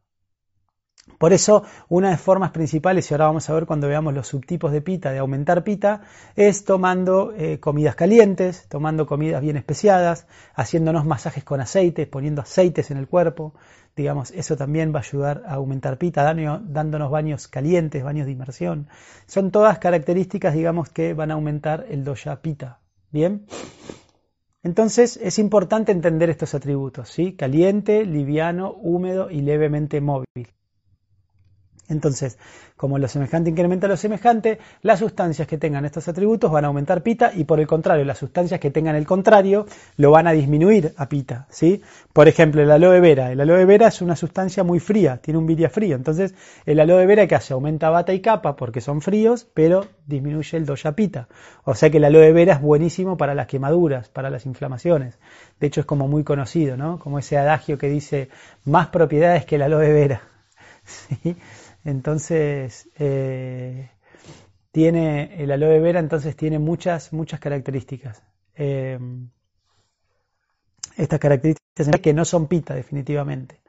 Por 1.19 1.33
eso, 1.33 1.65
una 1.89 2.09
de 2.09 2.13
las 2.13 2.21
formas 2.21 2.53
principales, 2.53 3.11
y 3.11 3.15
ahora 3.15 3.27
vamos 3.27 3.51
a 3.51 3.55
ver 3.55 3.67
cuando 3.67 3.89
veamos 3.89 4.15
los 4.15 4.29
subtipos 4.29 4.71
de 4.71 4.81
pita, 4.81 5.11
de 5.11 5.19
aumentar 5.19 5.65
pita, 5.65 6.03
es 6.37 6.65
tomando 6.65 7.33
eh, 7.37 7.59
comidas 7.59 7.97
calientes, 7.97 8.69
tomando 8.69 9.05
comidas 9.05 9.43
bien 9.43 9.57
especiadas, 9.57 10.29
haciéndonos 10.55 11.05
masajes 11.05 11.43
con 11.43 11.61
aceites, 11.61 12.07
poniendo 12.07 12.41
aceites 12.43 12.93
en 12.93 12.99
el 12.99 13.09
cuerpo. 13.09 13.55
Digamos, 13.97 14.31
eso 14.31 14.57
también 14.57 14.95
va 14.95 15.01
a 15.01 15.03
ayudar 15.03 15.43
a 15.45 15.55
aumentar 15.55 15.99
pita, 15.99 16.23
dándonos 16.23 17.11
baños 17.11 17.49
calientes, 17.49 18.05
baños 18.05 18.27
de 18.27 18.33
inmersión. 18.33 18.89
Son 19.27 19.51
todas 19.51 19.81
características, 19.81 20.55
digamos, 20.55 20.89
que 20.89 21.15
van 21.15 21.33
a 21.33 21.35
aumentar 21.35 21.87
el 21.91 22.05
doya 22.05 22.41
pita. 22.41 22.79
Bien. 23.11 23.45
Entonces 24.63 25.19
es 25.21 25.41
importante 25.41 25.91
entender 25.91 26.31
estos 26.31 26.55
atributos, 26.55 27.09
¿sí? 27.09 27.35
Caliente, 27.35 28.05
liviano, 28.05 28.73
húmedo 28.73 29.31
y 29.31 29.41
levemente 29.41 30.01
móvil. 30.01 30.49
Entonces, 31.89 32.39
como 32.77 32.99
lo 32.99 33.09
semejante 33.09 33.51
incrementa 33.51 33.89
lo 33.89 33.97
semejante, 33.97 34.59
las 34.83 35.01
sustancias 35.01 35.49
que 35.49 35.59
tengan 35.59 35.85
estos 35.85 36.07
atributos 36.09 36.51
van 36.51 36.65
a 36.65 36.69
aumentar 36.69 37.03
pita 37.03 37.33
y 37.35 37.45
por 37.45 37.61
el 37.61 37.67
contrario, 37.67 38.05
las 38.05 38.19
sustancias 38.19 38.61
que 38.61 38.71
tengan 38.71 38.95
el 38.95 39.07
contrario 39.07 39.67
lo 39.97 40.11
van 40.11 40.27
a 40.27 40.33
disminuir 40.33 40.93
a 40.97 41.09
pita, 41.09 41.47
¿sí? 41.51 41.83
Por 42.13 42.29
ejemplo, 42.29 42.63
el 42.63 42.71
aloe 42.71 43.01
vera. 43.01 43.33
El 43.33 43.41
aloe 43.41 43.65
vera 43.65 43.89
es 43.89 44.03
una 44.03 44.17
sustancia 44.17 44.65
muy 44.65 44.81
fría, 44.81 45.17
tiene 45.17 45.39
un 45.39 45.47
viria 45.47 45.71
frío. 45.71 45.97
Entonces, 45.97 46.35
el 46.67 46.79
aloe 46.81 47.07
vera 47.07 47.27
que 47.27 47.35
hace 47.35 47.55
aumenta 47.55 47.91
bata 47.91 48.13
y 48.13 48.21
capa 48.21 48.55
porque 48.57 48.81
son 48.81 49.01
fríos, 49.01 49.47
pero 49.55 49.87
disminuye 50.07 50.57
el 50.57 50.67
doya 50.67 50.93
pita. 50.93 51.29
O 51.65 51.75
sea 51.75 51.91
que 51.91 51.97
el 51.97 52.05
aloe 52.05 52.33
vera 52.33 52.55
es 52.55 52.61
buenísimo 52.61 53.17
para 53.17 53.35
las 53.35 53.47
quemaduras, 53.47 54.09
para 54.09 54.31
las 54.31 54.47
inflamaciones. 54.47 55.19
De 55.59 55.67
hecho, 55.67 55.81
es 55.81 55.87
como 55.87 56.07
muy 56.07 56.23
conocido, 56.23 56.77
¿no? 56.77 56.99
Como 56.99 57.19
ese 57.19 57.39
adagio 57.39 57.79
que 57.79 57.89
dice 57.89 58.29
más 58.65 58.89
propiedades 58.89 59.47
que 59.47 59.57
el 59.57 59.63
aloe 59.63 59.93
vera. 59.93 60.23
¿Sí? 60.85 61.37
Entonces, 61.89 62.91
eh, 62.99 63.89
tiene 64.73 65.43
el 65.43 65.51
aloe 65.51 65.81
vera, 65.81 66.01
entonces 66.01 66.37
tiene 66.37 66.59
muchas, 66.59 67.15
muchas 67.15 67.41
características. 67.41 68.23
Eh, 68.57 68.99
estas 70.99 71.19
características 71.19 71.99
que 72.03 72.13
no 72.13 72.27
son 72.27 72.47
pita, 72.47 72.75
definitivamente. 72.75 73.63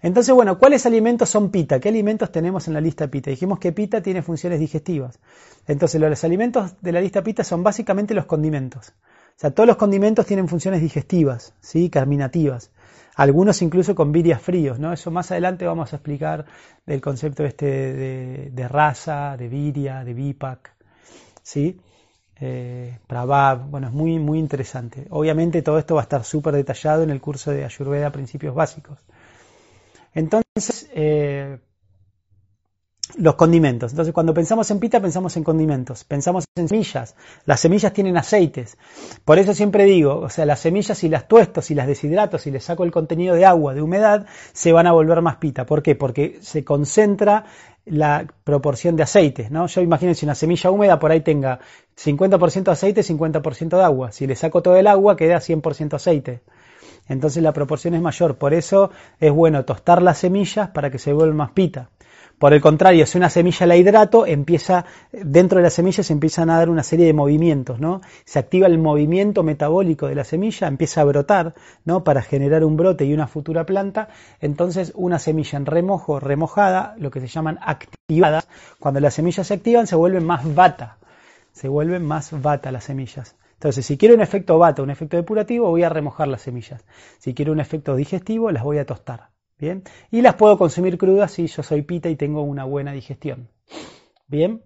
Entonces, 0.00 0.34
bueno, 0.34 0.58
¿cuáles 0.58 0.86
alimentos 0.86 1.28
son 1.28 1.50
pita? 1.50 1.80
¿Qué 1.80 1.90
alimentos 1.90 2.32
tenemos 2.32 2.66
en 2.66 2.72
la 2.72 2.80
lista 2.80 3.08
pita? 3.08 3.28
Dijimos 3.28 3.58
que 3.58 3.72
pita 3.72 4.00
tiene 4.00 4.22
funciones 4.22 4.58
digestivas. 4.58 5.18
Entonces, 5.66 6.00
los 6.00 6.24
alimentos 6.24 6.80
de 6.80 6.92
la 6.92 7.02
lista 7.02 7.22
pita 7.22 7.44
son 7.44 7.62
básicamente 7.62 8.14
los 8.14 8.24
condimentos. 8.24 8.94
O 9.36 9.38
sea, 9.38 9.50
todos 9.50 9.66
los 9.66 9.76
condimentos 9.76 10.24
tienen 10.24 10.48
funciones 10.48 10.80
digestivas, 10.80 11.52
¿sí? 11.60 11.90
carminativas 11.90 12.70
algunos 13.16 13.62
incluso 13.62 13.94
con 13.94 14.12
virias 14.12 14.42
fríos, 14.42 14.78
¿no? 14.78 14.92
Eso 14.92 15.10
más 15.10 15.30
adelante 15.30 15.64
vamos 15.64 15.92
a 15.92 15.96
explicar 15.96 16.46
del 16.84 17.00
concepto 17.00 17.44
este 17.44 18.50
de, 18.50 18.68
raza, 18.68 19.36
de 19.36 19.48
viria, 19.48 20.04
de 20.04 20.14
bipac, 20.14 20.74
¿sí? 21.42 21.80
Eh, 22.40 22.98
bueno, 23.70 23.86
es 23.86 23.92
muy, 23.92 24.18
muy 24.18 24.38
interesante. 24.38 25.06
Obviamente 25.10 25.62
todo 25.62 25.78
esto 25.78 25.94
va 25.94 26.00
a 26.00 26.04
estar 26.04 26.24
súper 26.24 26.54
detallado 26.54 27.02
en 27.02 27.10
el 27.10 27.20
curso 27.20 27.52
de 27.52 27.64
Ayurveda 27.64 28.10
Principios 28.10 28.54
Básicos. 28.54 28.98
Entonces, 30.12 30.90
eh, 30.94 31.58
los 33.16 33.34
condimentos. 33.34 33.92
Entonces, 33.92 34.12
cuando 34.12 34.34
pensamos 34.34 34.70
en 34.70 34.80
pita, 34.80 35.00
pensamos 35.00 35.36
en 35.36 35.44
condimentos, 35.44 36.04
pensamos 36.04 36.44
en 36.56 36.68
semillas. 36.68 37.14
Las 37.44 37.60
semillas 37.60 37.92
tienen 37.92 38.16
aceites. 38.16 38.76
Por 39.24 39.38
eso 39.38 39.54
siempre 39.54 39.84
digo, 39.84 40.20
o 40.20 40.28
sea, 40.28 40.46
las 40.46 40.60
semillas 40.60 40.98
si 40.98 41.08
las 41.08 41.28
tuesto, 41.28 41.62
si 41.62 41.74
las 41.74 41.86
deshidrato, 41.86 42.38
si 42.38 42.50
les 42.50 42.64
saco 42.64 42.84
el 42.84 42.90
contenido 42.90 43.34
de 43.34 43.44
agua, 43.44 43.74
de 43.74 43.82
humedad, 43.82 44.26
se 44.52 44.72
van 44.72 44.86
a 44.86 44.92
volver 44.92 45.20
más 45.22 45.36
pita. 45.36 45.66
¿Por 45.66 45.82
qué? 45.82 45.94
Porque 45.94 46.38
se 46.40 46.64
concentra 46.64 47.44
la 47.86 48.26
proporción 48.44 48.96
de 48.96 49.02
aceites, 49.02 49.50
¿no? 49.50 49.66
Yo 49.66 49.82
imagino 49.82 50.14
si 50.14 50.24
una 50.24 50.34
semilla 50.34 50.70
húmeda 50.70 50.98
por 50.98 51.10
ahí 51.10 51.20
tenga 51.20 51.60
50% 51.96 52.68
aceite, 52.68 53.02
50% 53.02 53.76
de 53.76 53.82
agua. 53.82 54.12
Si 54.12 54.26
le 54.26 54.36
saco 54.36 54.62
todo 54.62 54.76
el 54.76 54.86
agua, 54.86 55.16
queda 55.16 55.36
100% 55.36 55.94
aceite. 55.94 56.40
Entonces 57.08 57.42
la 57.42 57.52
proporción 57.52 57.94
es 57.94 58.00
mayor. 58.00 58.36
Por 58.36 58.54
eso 58.54 58.90
es 59.20 59.30
bueno 59.30 59.64
tostar 59.64 60.00
las 60.02 60.18
semillas 60.18 60.70
para 60.70 60.90
que 60.90 60.98
se 60.98 61.12
vuelvan 61.12 61.36
más 61.36 61.50
pita. 61.50 61.90
Por 62.38 62.52
el 62.52 62.60
contrario, 62.60 63.06
si 63.06 63.16
una 63.16 63.30
semilla 63.30 63.66
la 63.66 63.76
hidrato, 63.76 64.26
empieza, 64.26 64.84
dentro 65.12 65.58
de 65.58 65.62
la 65.62 65.70
semilla 65.70 66.02
se 66.02 66.12
empiezan 66.12 66.50
a 66.50 66.58
dar 66.58 66.68
una 66.68 66.82
serie 66.82 67.06
de 67.06 67.12
movimientos, 67.12 67.78
¿no? 67.78 68.00
Se 68.24 68.38
activa 68.38 68.66
el 68.66 68.78
movimiento 68.78 69.42
metabólico 69.42 70.08
de 70.08 70.16
la 70.16 70.24
semilla, 70.24 70.66
empieza 70.66 71.00
a 71.00 71.04
brotar, 71.04 71.54
¿no? 71.84 72.02
Para 72.02 72.22
generar 72.22 72.64
un 72.64 72.76
brote 72.76 73.04
y 73.04 73.14
una 73.14 73.28
futura 73.28 73.64
planta. 73.64 74.08
Entonces, 74.40 74.92
una 74.96 75.18
semilla 75.18 75.58
en 75.58 75.66
remojo, 75.66 76.18
remojada, 76.18 76.94
lo 76.98 77.10
que 77.10 77.20
se 77.20 77.28
llaman 77.28 77.58
activadas, 77.62 78.48
cuando 78.80 79.00
las 79.00 79.14
semillas 79.14 79.46
se 79.46 79.54
activan, 79.54 79.86
se 79.86 79.96
vuelven 79.96 80.24
más 80.24 80.54
vata. 80.54 80.98
Se 81.52 81.68
vuelven 81.68 82.04
más 82.04 82.30
vata 82.42 82.72
las 82.72 82.84
semillas. 82.84 83.36
Entonces, 83.54 83.86
si 83.86 83.96
quiero 83.96 84.14
un 84.14 84.20
efecto 84.20 84.58
vata, 84.58 84.82
un 84.82 84.90
efecto 84.90 85.16
depurativo, 85.16 85.70
voy 85.70 85.84
a 85.84 85.88
remojar 85.88 86.28
las 86.28 86.42
semillas. 86.42 86.84
Si 87.18 87.32
quiero 87.32 87.52
un 87.52 87.60
efecto 87.60 87.94
digestivo, 87.94 88.50
las 88.50 88.64
voy 88.64 88.78
a 88.78 88.84
tostar. 88.84 89.33
Bien. 89.58 89.82
Y 90.10 90.22
las 90.22 90.34
puedo 90.34 90.58
consumir 90.58 90.98
crudas 90.98 91.32
si 91.32 91.46
yo 91.46 91.62
soy 91.62 91.82
pita 91.82 92.08
y 92.08 92.16
tengo 92.16 92.42
una 92.42 92.64
buena 92.64 92.92
digestión. 92.92 93.48
Bien. 94.26 94.62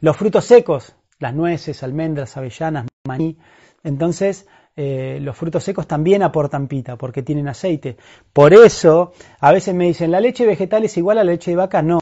Los 0.00 0.16
frutos 0.16 0.44
secos, 0.44 0.94
las 1.18 1.34
nueces, 1.34 1.82
almendras, 1.82 2.36
avellanas, 2.36 2.86
maní. 3.06 3.38
Entonces, 3.82 4.46
eh, 4.76 5.18
los 5.20 5.36
frutos 5.36 5.64
secos 5.64 5.86
también 5.86 6.22
aportan 6.22 6.68
pita 6.68 6.96
porque 6.96 7.22
tienen 7.22 7.48
aceite. 7.48 7.96
Por 8.32 8.52
eso, 8.54 9.12
a 9.40 9.52
veces 9.52 9.74
me 9.74 9.86
dicen, 9.86 10.10
¿la 10.10 10.20
leche 10.20 10.46
vegetal 10.46 10.84
es 10.84 10.96
igual 10.96 11.18
a 11.18 11.24
la 11.24 11.32
leche 11.32 11.52
de 11.52 11.56
vaca? 11.56 11.82
No. 11.82 12.00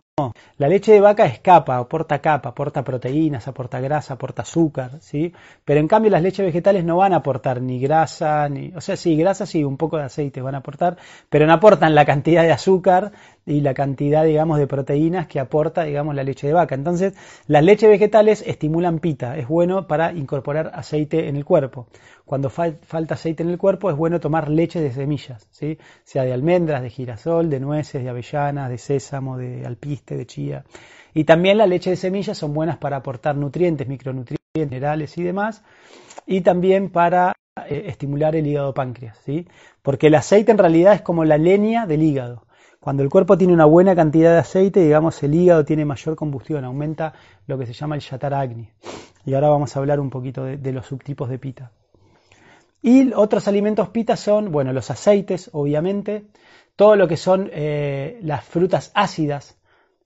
La 0.59 0.69
leche 0.69 0.93
de 0.93 1.01
vaca 1.01 1.25
escapa, 1.25 1.79
aporta 1.79 2.21
capa, 2.21 2.51
aporta 2.51 2.85
proteínas, 2.85 3.49
aporta 3.49 3.81
grasa, 3.81 4.13
aporta 4.13 4.43
azúcar, 4.43 5.01
¿sí? 5.01 5.33
Pero 5.65 5.81
en 5.81 5.89
cambio 5.89 6.11
las 6.11 6.21
leches 6.21 6.45
vegetales 6.45 6.85
no 6.85 6.99
van 6.99 7.15
a 7.15 7.17
aportar 7.17 7.63
ni 7.63 7.81
grasa, 7.81 8.47
ni, 8.51 8.75
o 8.77 8.83
sea, 8.83 8.99
sí, 8.99 9.17
grasa 9.17 9.47
sí, 9.47 9.65
un 9.65 9.79
poco 9.79 9.97
de 9.97 10.03
aceite 10.03 10.43
van 10.43 10.55
a 10.55 10.59
aportar, 10.59 10.99
pero 11.31 11.47
no 11.47 11.55
aportan 11.55 11.95
la 11.95 12.05
cantidad 12.05 12.43
de 12.43 12.53
azúcar 12.53 13.13
y 13.45 13.61
la 13.61 13.75
cantidad, 13.75 14.25
digamos, 14.25 14.59
de 14.59 14.67
proteínas 14.67 15.27
que 15.27 15.41
aporta, 15.41 15.85
digamos, 15.85 16.15
la 16.15 16.23
leche 16.23 16.47
de 16.47 16.53
vaca. 16.53 16.75
Entonces, 16.75 17.15
las 17.47 17.65
leches 17.65 17.91
vegetales 17.91 18.45
estimulan 18.47 18.99
pita, 18.99 19.37
es 19.37 19.49
bueno 19.49 19.87
para 19.87 20.13
incorporar 20.13 20.71
aceite 20.75 21.29
en 21.29 21.37
el 21.37 21.45
cuerpo. 21.45 21.87
Cuando 22.25 22.51
falta 22.51 23.15
aceite 23.15 23.43
en 23.43 23.51
el 23.51 23.59
cuerpo, 23.59 23.91
es 23.91 23.97
bueno 23.97 24.21
tomar 24.21 24.49
leche 24.49 24.81
de 24.81 24.93
semillas, 24.93 25.47
¿sí? 25.51 25.79
sea 26.05 26.25
de 26.25 26.33
almendras, 26.33 26.83
de 26.83 26.91
girasol, 26.91 27.51
de 27.51 27.61
nueces, 27.61 28.03
de 28.03 28.09
avellanas, 28.09 28.71
de 28.71 28.79
sésamo, 28.79 29.37
de 29.37 29.67
alpiste, 29.67 30.17
de 30.17 30.27
chía. 30.27 30.65
Y 31.15 31.25
también 31.25 31.59
la 31.59 31.67
leche 31.67 31.91
de 31.91 31.97
semillas 31.97 32.39
son 32.39 32.55
buenas 32.55 32.79
para 32.79 32.97
aportar 32.97 33.37
nutrientes, 33.37 33.89
micronutrientes, 33.89 34.39
minerales 34.55 35.19
y 35.19 35.23
demás, 35.25 35.63
y 36.27 36.43
también 36.43 36.91
para 36.91 37.35
eh, 37.69 37.85
estimular 37.87 38.35
el 38.37 38.47
hígado 38.47 38.73
páncreas, 38.73 39.19
¿sí? 39.25 39.47
porque 39.83 40.07
el 40.07 40.15
aceite 40.15 40.53
en 40.53 40.59
realidad 40.59 40.95
es 40.95 41.03
como 41.03 41.25
la 41.25 41.37
leña 41.37 41.87
del 41.87 42.03
hígado. 42.03 42.45
Cuando 42.83 43.05
el 43.05 43.11
cuerpo 43.11 43.39
tiene 43.39 43.55
una 43.55 43.65
buena 43.65 43.95
cantidad 43.95 44.33
de 44.33 44.41
aceite, 44.41 44.81
digamos, 44.81 45.23
el 45.23 45.33
hígado 45.37 45.65
tiene 45.65 45.85
mayor 45.85 46.17
combustión, 46.17 46.65
aumenta 46.65 47.13
lo 47.47 47.57
que 47.57 47.65
se 47.65 47.73
llama 47.73 47.95
el 47.95 48.01
yataragni. 48.01 48.71
Y 49.25 49.35
ahora 49.35 49.51
vamos 49.51 49.77
a 49.77 49.79
hablar 49.79 50.01
un 50.01 50.11
poquito 50.11 50.43
de, 50.43 50.73
los 50.73 50.87
subtipos 50.87 51.29
de 51.29 51.39
pita. 51.39 51.71
Y 52.83 53.13
otros 53.13 53.47
alimentos 53.47 53.91
pita 53.91 54.17
son, 54.17 54.51
bueno, 54.51 54.73
los 54.73 54.91
aceites, 54.91 55.49
obviamente, 55.53 56.25
todo 56.75 56.97
lo 56.97 57.07
que 57.07 57.17
son 57.17 57.49
eh, 57.53 58.19
las 58.21 58.45
frutas 58.45 58.91
ácidas. 58.95 59.57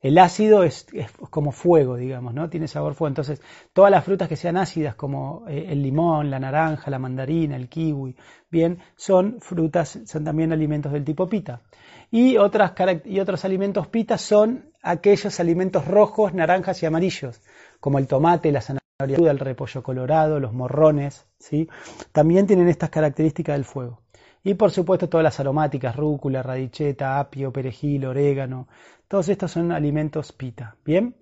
El 0.02 0.18
ácido 0.18 0.62
es, 0.62 0.86
como 1.30 1.52
fuego, 1.52 1.96
digamos, 1.96 2.34
¿no? 2.34 2.50
Tiene 2.50 2.68
sabor 2.68 2.92
fuego. 2.92 3.08
Entonces, 3.08 3.40
todas 3.72 3.90
las 3.90 4.04
frutas 4.04 4.28
que 4.28 4.36
sean 4.36 4.58
ácidas, 4.58 4.96
como 4.96 5.46
eh, 5.48 5.68
el 5.70 5.82
limón, 5.82 6.30
la 6.30 6.38
naranja, 6.38 6.90
la 6.90 6.98
mandarina, 6.98 7.56
el 7.56 7.70
kiwi, 7.70 8.14
bien, 8.50 8.80
son 8.96 9.38
frutas, 9.40 9.98
son 10.04 10.24
también 10.24 10.52
alimentos 10.52 10.92
del 10.92 11.06
tipo 11.06 11.26
pita. 11.26 11.62
Y, 12.10 12.36
otros 12.36 13.44
alimentos 13.44 13.88
pita 13.88 14.18
son 14.18 14.70
aquellos 14.82 15.40
alimentos 15.40 15.86
rojos, 15.86 16.32
naranjas 16.34 16.82
y 16.82 16.86
amarillos, 16.86 17.40
como 17.80 17.98
el 17.98 18.06
tomate, 18.06 18.52
la 18.52 18.60
zanahoria, 18.60 19.30
el 19.30 19.38
repollo 19.38 19.82
colorado, 19.82 20.38
los 20.38 20.52
morrones, 20.52 21.26
¿sí? 21.38 21.68
También 22.12 22.46
tienen 22.46 22.68
estas 22.68 22.90
características 22.90 23.56
del 23.56 23.64
fuego. 23.64 24.00
Y 24.44 24.54
por 24.54 24.70
supuesto 24.70 25.08
todas 25.08 25.24
las 25.24 25.40
aromáticas, 25.40 25.96
rúcula, 25.96 26.42
radicheta, 26.42 27.18
apio, 27.18 27.52
perejil, 27.52 28.06
orégano, 28.06 28.68
todos 29.08 29.28
estos 29.28 29.50
son 29.50 29.72
alimentos 29.72 30.32
pita. 30.32 30.76
¿Bien? 30.84 31.16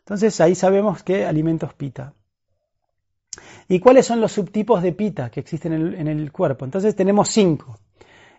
Entonces 0.00 0.38
ahí 0.40 0.54
sabemos 0.54 1.02
que 1.02 1.24
alimentos 1.24 1.72
pita. 1.72 2.12
¿Y 3.68 3.80
cuáles 3.80 4.06
son 4.06 4.20
los 4.20 4.32
subtipos 4.32 4.82
de 4.82 4.92
pita 4.92 5.30
que 5.30 5.40
existen 5.40 5.72
en 5.72 6.08
el 6.08 6.32
cuerpo? 6.32 6.64
Entonces 6.64 6.94
tenemos 6.94 7.28
cinco. 7.28 7.78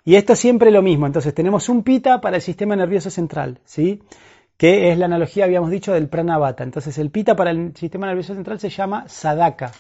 Y 0.06 0.16
esto 0.16 0.34
es 0.34 0.40
siempre 0.40 0.72
lo 0.72 0.82
mismo. 0.82 1.06
Entonces 1.06 1.34
tenemos 1.34 1.70
un 1.70 1.84
pita 1.84 2.22
para 2.22 2.38
el 2.38 2.42
sistema 2.42 2.76
nervioso 2.76 3.10
central, 3.10 3.60
¿sí? 3.66 4.02
que 4.60 4.92
es 4.92 4.98
la 4.98 5.06
analogía, 5.06 5.46
habíamos 5.46 5.72
dicho, 5.72 5.94
del 5.94 6.10
pranavata. 6.10 6.64
Entonces 6.66 6.98
el 6.98 7.12
pita 7.12 7.36
para 7.36 7.52
el 7.52 7.74
sistema 7.78 8.08
nervioso 8.08 8.34
central 8.34 8.60
se 8.60 8.70
llama 8.70 9.08
sadaka. 9.08 9.72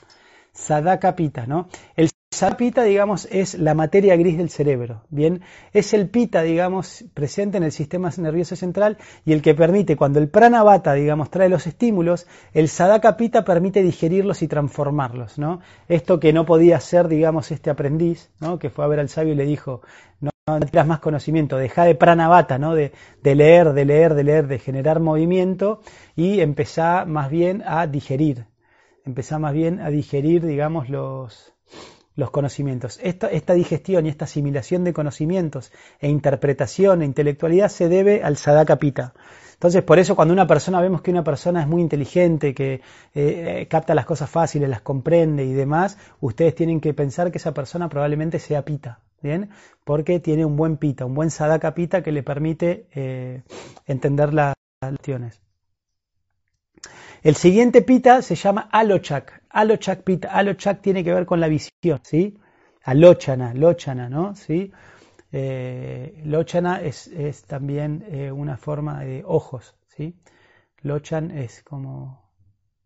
Sadaka 0.53 1.15
pita, 1.15 1.45
¿no? 1.45 1.67
El 1.95 2.09
pita, 2.57 2.83
digamos, 2.83 3.27
es 3.31 3.55
la 3.55 3.74
materia 3.74 4.15
gris 4.15 4.38
del 4.38 4.50
cerebro, 4.50 5.03
¿bien? 5.09 5.41
Es 5.74 5.93
el 5.93 6.09
pita, 6.09 6.41
digamos, 6.41 7.05
presente 7.13 7.57
en 7.57 7.63
el 7.63 7.71
sistema 7.71 8.09
nervioso 8.17 8.55
central 8.55 8.98
y 9.25 9.33
el 9.33 9.41
que 9.41 9.55
permite, 9.55 9.98
cuando 9.98 10.19
el 10.19 10.29
pranavata, 10.29 10.93
digamos, 10.93 11.29
trae 11.29 11.50
los 11.50 11.67
estímulos, 11.67 12.27
el 12.53 12.69
sadaka 12.69 13.17
pita 13.17 13.43
permite 13.43 13.81
digerirlos 13.81 14.41
y 14.41 14.48
transformarlos, 14.48 15.38
¿no? 15.38 15.59
Esto 15.88 16.19
que 16.19 16.31
no 16.31 16.45
podía 16.45 16.77
hacer, 16.77 17.07
digamos, 17.07 17.51
este 17.51 17.69
aprendiz, 17.69 18.31
¿no? 18.39 18.59
Que 18.59 18.69
fue 18.69 18.86
a 18.86 18.88
ver 18.88 19.00
al 19.00 19.09
sabio 19.09 19.33
y 19.33 19.36
le 19.36 19.45
dijo, 19.45 19.81
no, 20.21 20.31
no 20.48 20.59
tienes 20.59 20.88
más 20.88 21.00
conocimiento, 21.00 21.57
deja 21.57 21.83
de 21.83 21.95
pranavata, 21.95 22.57
¿no? 22.57 22.74
De, 22.75 22.93
de 23.21 23.36
leer, 23.36 23.74
de 23.74 23.86
leer, 23.86 24.13
de 24.13 24.24
leer, 24.24 24.48
de 24.48 24.59
generar 24.59 25.00
movimiento 25.00 25.81
y 26.15 26.39
empezá 26.39 27.05
más 27.05 27.29
bien 27.29 27.63
a 27.65 27.88
digerir, 27.88 28.45
empezá 29.03 29.39
más 29.39 29.53
bien 29.53 29.79
a 29.81 29.89
digerir, 29.89 30.45
digamos, 30.45 30.89
los 30.89 31.53
los 32.19 32.29
conocimientos. 32.31 32.99
Esta, 33.01 33.27
esta, 33.27 33.53
digestión 33.53 34.05
y 34.05 34.09
esta 34.09 34.25
asimilación 34.25 34.83
de 34.83 34.93
conocimientos 34.93 35.71
e 35.99 36.09
interpretación 36.09 37.01
e 37.01 37.05
intelectualidad 37.05 37.69
se 37.69 37.89
debe 37.89 38.21
al 38.21 38.38
sadaka 38.38 38.75
pita. 38.75 39.13
Entonces, 39.53 39.83
por 39.83 39.99
eso 39.99 40.15
cuando 40.15 40.33
una 40.33 40.47
persona 40.47 40.79
vemos 40.79 41.01
que 41.01 41.11
una 41.11 41.23
persona 41.23 41.61
es 41.61 41.67
muy 41.67 41.81
inteligente, 41.81 42.53
que 42.53 42.81
eh, 43.13 43.67
capta 43.69 43.93
las 43.93 44.05
cosas 44.05 44.29
fáciles, 44.29 44.69
las 44.69 44.81
comprende 44.81 45.43
y 45.43 45.53
demás, 45.53 45.97
ustedes 46.21 46.55
tienen 46.55 46.79
que 46.79 46.93
pensar 46.93 47.31
que 47.31 47.39
esa 47.39 47.53
persona 47.53 47.89
probablemente 47.89 48.39
sea 48.39 48.63
pita, 48.63 48.99
¿bien? 49.21 49.49
Porque 49.83 50.19
tiene 50.21 50.45
un 50.45 50.55
buen 50.55 50.77
pita, 50.77 51.05
un 51.05 51.13
buen 51.13 51.29
sadaka 51.29 51.73
pita 51.73 52.01
que 52.03 52.13
le 52.13 52.23
permite 52.23 52.88
eh, 52.93 53.41
entender 53.85 54.33
las 54.33 54.53
lecciones. 54.81 55.41
El 57.21 57.35
siguiente 57.35 57.81
pita 57.81 58.21
se 58.21 58.35
llama 58.35 58.69
alochak. 58.71 59.43
Alochak 59.49 60.03
pita. 60.03 60.29
Alochak 60.29 60.81
tiene 60.81 61.03
que 61.03 61.13
ver 61.13 61.25
con 61.25 61.39
la 61.41 61.49
visión, 61.49 61.99
¿sí? 62.03 62.38
Alochana, 62.83 63.53
lochana, 63.53 64.07
¿no? 64.09 64.35
¿Sí? 64.35 64.71
Eh, 65.31 66.21
lochana 66.25 66.81
es, 66.81 67.11
también 67.45 68.05
eh, 68.07 68.31
una 68.31 68.57
forma 68.57 69.01
de 69.01 69.23
ojos, 69.25 69.75
¿sí? 69.88 70.15
Lochan 70.81 71.31
es 71.31 71.61
como 71.61 72.29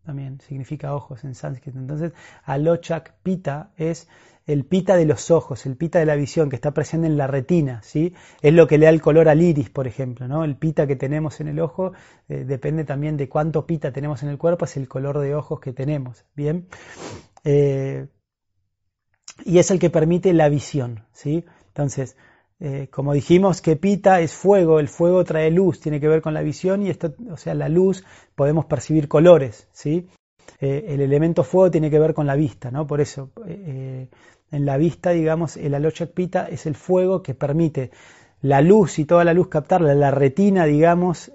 también 0.03 0.41
significa 0.41 0.95
ojos 0.95 1.23
en 1.23 1.35
sánscrito. 1.35 1.77
Entonces, 1.77 2.11
alochak 2.43 3.13
pita 3.21 3.71
es 3.77 4.09
el 4.45 4.65
pita 4.65 4.97
de 4.97 5.05
los 5.05 5.31
ojos, 5.31 5.65
el 5.65 5.77
pita 5.77 6.00
de 6.00 6.05
la 6.05 6.15
visión 6.15 6.50
que 6.50 6.55
está 6.55 6.71
presente 6.71 7.07
en 7.07 7.17
la 7.17 7.27
retina, 7.27 7.81
¿sí? 7.83 8.13
Es 8.41 8.53
lo 8.53 8.67
que 8.67 8.77
le 8.77 8.85
da 8.85 8.91
el 8.91 9.01
color 9.01 9.29
al 9.29 9.41
iris, 9.41 9.69
por 9.69 9.88
ejemplo, 9.88 10.27
¿no? 10.27 10.43
El 10.43 10.57
pita 10.57 10.85
que 10.85 10.95
tenemos 10.95 11.39
en 11.39 11.47
el 11.47 11.59
ojo 11.59 11.93
eh, 12.27 12.43
depende 12.43 12.83
también 12.83 13.15
de 13.15 13.29
cuánto 13.29 13.65
pita 13.65 13.93
tenemos 13.93 14.21
en 14.23 14.29
el 14.29 14.38
cuerpo, 14.38 14.65
es 14.65 14.75
el 14.75 14.88
color 14.88 15.19
de 15.19 15.35
ojos 15.35 15.59
que 15.62 15.71
tenemos, 15.71 16.25
¿bien? 16.35 16.67
Eh, 17.45 18.07
y 19.45 19.59
es 19.59 19.71
el 19.71 19.79
que 19.79 19.89
permite 19.89 20.33
la 20.33 20.50
visión, 20.50 21.05
¿sí? 21.13 21.45
Entonces, 21.67 22.17
eh, 22.59 22.89
como 22.91 23.13
dijimos 23.13 23.62
que 23.62 23.77
pita 23.77 24.19
es 24.19 24.33
fuego, 24.33 24.79
el 24.79 24.89
fuego 24.89 25.23
trae 25.23 25.51
luz, 25.51 25.79
tiene 25.79 26.01
que 26.01 26.07
ver 26.09 26.21
con 26.21 26.33
la 26.33 26.41
visión 26.41 26.83
y 26.83 26.89
esto, 26.89 27.13
o 27.31 27.38
sea, 27.38 27.53
la 27.53 27.69
luz 27.69 28.03
podemos 28.35 28.65
percibir 28.65 29.07
colores, 29.07 29.69
¿sí? 29.71 30.07
El 30.59 31.01
elemento 31.01 31.43
fuego 31.43 31.71
tiene 31.71 31.89
que 31.89 32.00
ver 32.00 32.13
con 32.13 32.25
la 32.25 32.35
vista, 32.35 32.71
¿no? 32.71 32.88
Por 32.88 33.01
eso, 33.01 33.31
en 34.53 34.65
la 34.65 34.77
vista, 34.77 35.10
digamos, 35.10 35.57
el 35.57 35.74
alochak 35.74 36.12
pita 36.12 36.48
es 36.48 36.65
el 36.65 36.75
fuego 36.75 37.24
que 37.24 37.33
permite 37.33 37.91
la 38.41 38.62
luz 38.62 39.00
y 39.00 39.05
toda 39.05 39.24
la 39.24 39.33
luz 39.33 39.48
captarla, 39.48 39.95
la 39.95 40.12
retina, 40.12 40.65
digamos, 40.65 41.31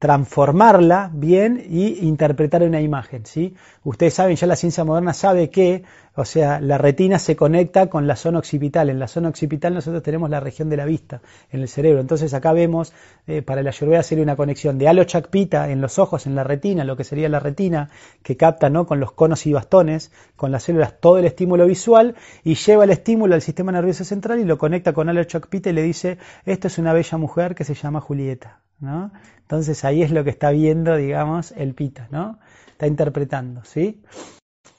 transformarla 0.00 1.10
bien 1.12 1.62
y 1.68 2.06
interpretar 2.06 2.62
una 2.62 2.80
imagen. 2.80 3.26
¿sí? 3.26 3.54
Ustedes 3.84 4.14
saben, 4.14 4.34
ya 4.34 4.46
la 4.46 4.56
ciencia 4.56 4.82
moderna 4.82 5.12
sabe 5.12 5.50
que, 5.50 5.84
o 6.14 6.24
sea, 6.24 6.58
la 6.58 6.78
retina 6.78 7.18
se 7.18 7.36
conecta 7.36 7.90
con 7.90 8.06
la 8.06 8.16
zona 8.16 8.38
occipital. 8.38 8.88
En 8.88 8.98
la 8.98 9.08
zona 9.08 9.28
occipital 9.28 9.74
nosotros 9.74 10.02
tenemos 10.02 10.30
la 10.30 10.40
región 10.40 10.70
de 10.70 10.78
la 10.78 10.86
vista 10.86 11.20
en 11.50 11.60
el 11.60 11.68
cerebro. 11.68 12.00
Entonces 12.00 12.32
acá 12.32 12.54
vemos, 12.54 12.94
eh, 13.26 13.42
para 13.42 13.62
la 13.62 13.68
ayurveda 13.68 14.02
sería 14.02 14.24
una 14.24 14.36
conexión 14.36 14.78
de 14.78 14.88
halo 14.88 15.04
chakpita 15.04 15.68
en 15.68 15.82
los 15.82 15.98
ojos, 15.98 16.26
en 16.26 16.34
la 16.34 16.44
retina, 16.44 16.82
lo 16.84 16.96
que 16.96 17.04
sería 17.04 17.28
la 17.28 17.38
retina, 17.38 17.90
que 18.22 18.38
capta 18.38 18.70
¿no? 18.70 18.86
con 18.86 19.00
los 19.00 19.12
conos 19.12 19.46
y 19.46 19.52
bastones, 19.52 20.12
con 20.34 20.50
las 20.50 20.62
células, 20.62 20.98
todo 20.98 21.18
el 21.18 21.26
estímulo 21.26 21.66
visual 21.66 22.14
y 22.42 22.54
lleva 22.54 22.84
el 22.84 22.90
estímulo 22.90 23.34
al 23.34 23.42
sistema 23.42 23.70
nervioso 23.70 24.04
central 24.04 24.40
y 24.40 24.44
lo 24.44 24.56
conecta 24.56 24.94
con 24.94 25.10
halo 25.10 25.22
chakpita 25.24 25.68
y 25.68 25.74
le 25.74 25.82
dice, 25.82 26.16
esto 26.46 26.68
es 26.68 26.78
una 26.78 26.94
bella 26.94 27.18
mujer 27.18 27.54
que 27.54 27.64
se 27.64 27.74
llama 27.74 28.00
Julieta. 28.00 28.60
¿No? 28.80 29.12
Entonces 29.42 29.84
ahí 29.84 30.02
es 30.02 30.10
lo 30.10 30.24
que 30.24 30.30
está 30.30 30.50
viendo, 30.50 30.96
digamos, 30.96 31.52
el 31.52 31.74
pita, 31.74 32.08
¿no? 32.10 32.38
Está 32.68 32.86
interpretando, 32.86 33.64
¿sí? 33.64 34.02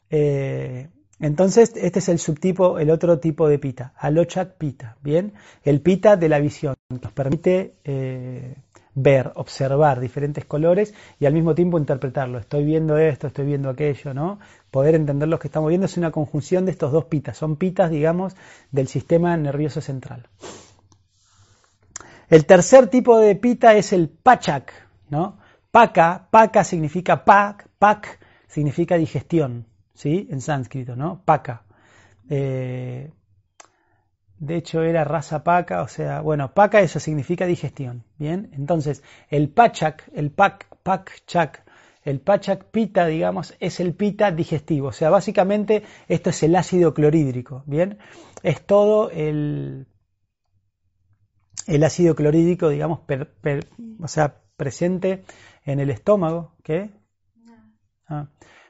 Eh, 0.09 0.89
entonces, 1.19 1.73
este 1.75 1.99
es 1.99 2.09
el 2.09 2.17
subtipo, 2.17 2.79
el 2.79 2.89
otro 2.89 3.19
tipo 3.19 3.47
de 3.47 3.59
pita, 3.59 3.93
alochak 3.95 4.57
pita, 4.57 4.97
¿bien? 5.03 5.33
El 5.63 5.81
pita 5.81 6.17
de 6.17 6.29
la 6.29 6.39
visión, 6.39 6.73
nos 6.89 7.11
permite 7.11 7.75
eh, 7.83 8.55
ver, 8.95 9.31
observar 9.35 9.99
diferentes 9.99 10.45
colores 10.45 10.95
y 11.19 11.27
al 11.27 11.33
mismo 11.33 11.53
tiempo 11.53 11.77
interpretarlo. 11.77 12.39
Estoy 12.39 12.65
viendo 12.65 12.97
esto, 12.97 13.27
estoy 13.27 13.45
viendo 13.45 13.69
aquello, 13.69 14.15
¿no? 14.15 14.39
Poder 14.71 14.95
entender 14.95 15.29
lo 15.29 15.37
que 15.37 15.47
estamos 15.47 15.69
viendo 15.69 15.85
es 15.85 15.97
una 15.97 16.11
conjunción 16.11 16.65
de 16.65 16.71
estos 16.71 16.91
dos 16.91 17.05
pitas, 17.05 17.37
son 17.37 17.55
pitas, 17.55 17.91
digamos, 17.91 18.35
del 18.71 18.87
sistema 18.87 19.37
nervioso 19.37 19.79
central. 19.79 20.27
El 22.31 22.45
tercer 22.45 22.87
tipo 22.87 23.19
de 23.19 23.35
pita 23.35 23.75
es 23.75 23.91
el 23.91 24.07
pachak, 24.07 24.71
¿no? 25.09 25.37
Paka, 25.69 26.29
paka 26.31 26.63
significa 26.63 27.25
pak, 27.25 27.67
pak 27.77 28.19
significa 28.47 28.95
digestión, 28.95 29.65
¿sí? 29.93 30.29
En 30.31 30.39
sánscrito, 30.39 30.95
¿no? 30.95 31.21
Paka. 31.25 31.63
Eh, 32.29 33.11
de 34.39 34.55
hecho 34.55 34.81
era 34.81 35.03
raza 35.03 35.43
paca, 35.43 35.81
o 35.81 35.89
sea, 35.89 36.21
bueno, 36.21 36.53
paca 36.53 36.79
eso 36.79 37.01
significa 37.01 37.45
digestión, 37.45 38.05
¿bien? 38.17 38.49
Entonces, 38.53 39.03
el 39.29 39.49
pachak, 39.49 40.09
el 40.13 40.31
pak, 40.31 40.67
pak, 40.83 41.11
chak, 41.27 41.65
el 42.05 42.21
pachak 42.21 42.63
pita, 42.71 43.07
digamos, 43.07 43.55
es 43.59 43.81
el 43.81 43.93
pita 43.93 44.31
digestivo, 44.31 44.87
o 44.87 44.93
sea, 44.93 45.09
básicamente 45.09 45.83
esto 46.07 46.29
es 46.29 46.41
el 46.43 46.55
ácido 46.55 46.93
clorhídrico, 46.93 47.63
¿bien? 47.65 47.97
Es 48.41 48.65
todo 48.65 49.11
el 49.11 49.85
el 51.67 51.83
ácido 51.83 52.15
clorhídrico, 52.15 52.69
digamos, 52.69 53.01
o 54.01 54.07
sea, 54.07 54.41
presente 54.57 55.23
en 55.65 55.79
el 55.79 55.89
estómago, 55.89 56.53
¿qué? 56.63 56.91
Ah, 58.07 58.27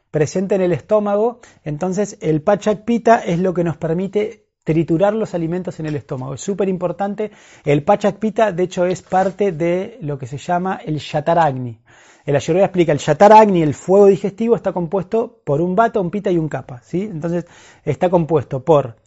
presente 0.09 0.55
en 0.55 0.61
el 0.61 0.73
estómago, 0.73 1.39
entonces 1.63 2.17
el 2.21 2.41
pachak 2.41 2.83
pita 2.83 3.19
es 3.19 3.39
lo 3.39 3.53
que 3.53 3.63
nos 3.63 3.77
permite 3.77 4.47
triturar 4.63 5.13
los 5.13 5.33
alimentos 5.33 5.79
en 5.79 5.87
el 5.87 5.95
estómago. 5.95 6.35
Es 6.35 6.41
súper 6.41 6.69
importante. 6.69 7.31
El 7.65 7.83
pachak 7.83 8.17
pita, 8.17 8.51
de 8.51 8.63
hecho, 8.63 8.85
es 8.85 9.01
parte 9.01 9.51
de 9.51 9.97
lo 10.01 10.19
que 10.19 10.27
se 10.27 10.37
llama 10.37 10.79
el 10.85 10.97
shataragni. 10.97 11.79
El 12.25 12.35
Ayurveda 12.35 12.65
explica, 12.65 12.91
el 12.91 12.99
shataragni, 12.99 13.63
el 13.63 13.73
fuego 13.73 14.05
digestivo, 14.05 14.55
está 14.55 14.71
compuesto 14.73 15.41
por 15.43 15.59
un 15.61 15.75
bata, 15.75 15.99
un 15.99 16.11
pita 16.11 16.29
y 16.29 16.37
un 16.37 16.49
kapha. 16.49 16.81
¿sí? 16.83 17.01
Entonces, 17.01 17.47
está 17.83 18.09
compuesto 18.09 18.63
por 18.63 18.97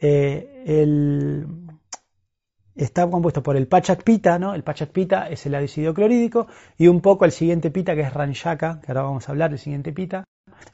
eh, 0.00 0.64
el 0.66 1.46
está 2.76 3.08
compuesto 3.08 3.42
por 3.42 3.56
el 3.56 3.66
Pachak 3.66 4.02
Pita, 4.02 4.38
¿no? 4.38 4.54
El 4.54 4.62
Pachak 4.62 4.90
Pita 4.90 5.28
es 5.28 5.46
el 5.46 5.54
ácido 5.54 5.94
clorhídrico 5.94 6.46
y 6.76 6.88
un 6.88 7.00
poco 7.00 7.24
el 7.24 7.32
siguiente 7.32 7.70
pita 7.70 7.94
que 7.94 8.02
es 8.02 8.12
Ranjaka, 8.12 8.80
que 8.80 8.92
ahora 8.92 9.02
vamos 9.02 9.28
a 9.28 9.32
hablar 9.32 9.50
del 9.50 9.58
siguiente 9.58 9.92
pita. 9.92 10.24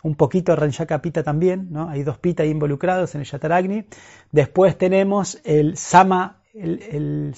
Un 0.03 0.15
poquito 0.15 0.55
Ranjaka 0.55 1.01
Pita 1.01 1.23
también, 1.23 1.69
¿no? 1.71 1.89
Hay 1.89 2.03
dos 2.03 2.19
pitas 2.19 2.47
involucrados 2.47 3.15
en 3.15 3.23
el 3.23 3.27
Yataragni. 3.27 3.85
Después 4.31 4.77
tenemos 4.77 5.41
el 5.45 5.77
Sama, 5.77 6.43
el, 6.55 6.83
el 6.83 7.33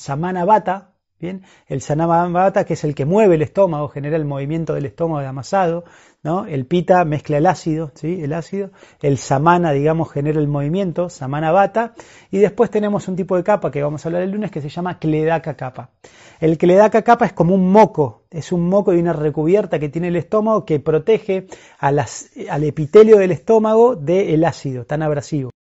Bien, 1.25 1.41
el 1.69 1.81
Sanamabata, 1.81 2.65
que 2.65 2.75
es 2.75 2.85
el 2.85 2.95
que 2.95 3.07
mueve 3.07 3.37
el 3.37 3.41
estómago, 3.41 3.89
genera 3.89 4.17
el 4.17 4.27
movimiento 4.27 4.75
del 4.75 4.85
estómago 4.85 5.23
de 5.23 5.27
amasado, 5.27 5.85
¿no? 6.23 6.45
El 6.45 6.67
pita 6.67 7.03
mezcla 7.07 7.39
el 7.39 7.47
ácido. 7.47 7.93
El 8.03 8.35
ácido, 8.35 8.73
el 9.01 9.17
samana, 9.17 9.73
digamos, 9.73 10.13
genera 10.13 10.39
el 10.39 10.49
movimiento, 10.49 11.09
samana 11.09 11.51
bata, 11.51 11.95
y 12.31 12.41
después 12.41 12.69
tenemos 12.71 13.09
un 13.09 13.17
tipo 13.17 13.39
de 13.39 13.43
capa 13.43 13.71
que 13.71 13.83
vamos 13.83 14.05
a 14.05 14.09
hablar 14.11 14.21
el 14.21 14.33
lunes 14.33 14.51
que 14.51 14.61
se 14.61 14.69
llama 14.69 14.99
cledaca 14.99 15.57
capa. 15.57 15.93
El 16.41 16.59
cledaca 16.59 17.01
capa 17.01 17.25
es 17.25 17.33
como 17.33 17.55
un 17.55 17.73
moco, 17.73 18.25
es 18.31 18.53
un 18.53 18.69
moco 18.69 18.93
y 18.93 18.99
una 18.99 19.15
recubierta 19.15 19.79
que 19.79 19.89
tiene 19.89 20.09
el 20.09 20.17
estómago 20.17 20.67
que 20.67 20.79
protege 20.79 21.47
al 21.79 22.65
epitelio 22.65 23.17
del 23.17 23.33
estómago 23.33 23.97
del 23.97 24.45
ácido 24.45 24.85
tan 24.85 25.03
abrasivo. 25.03 25.54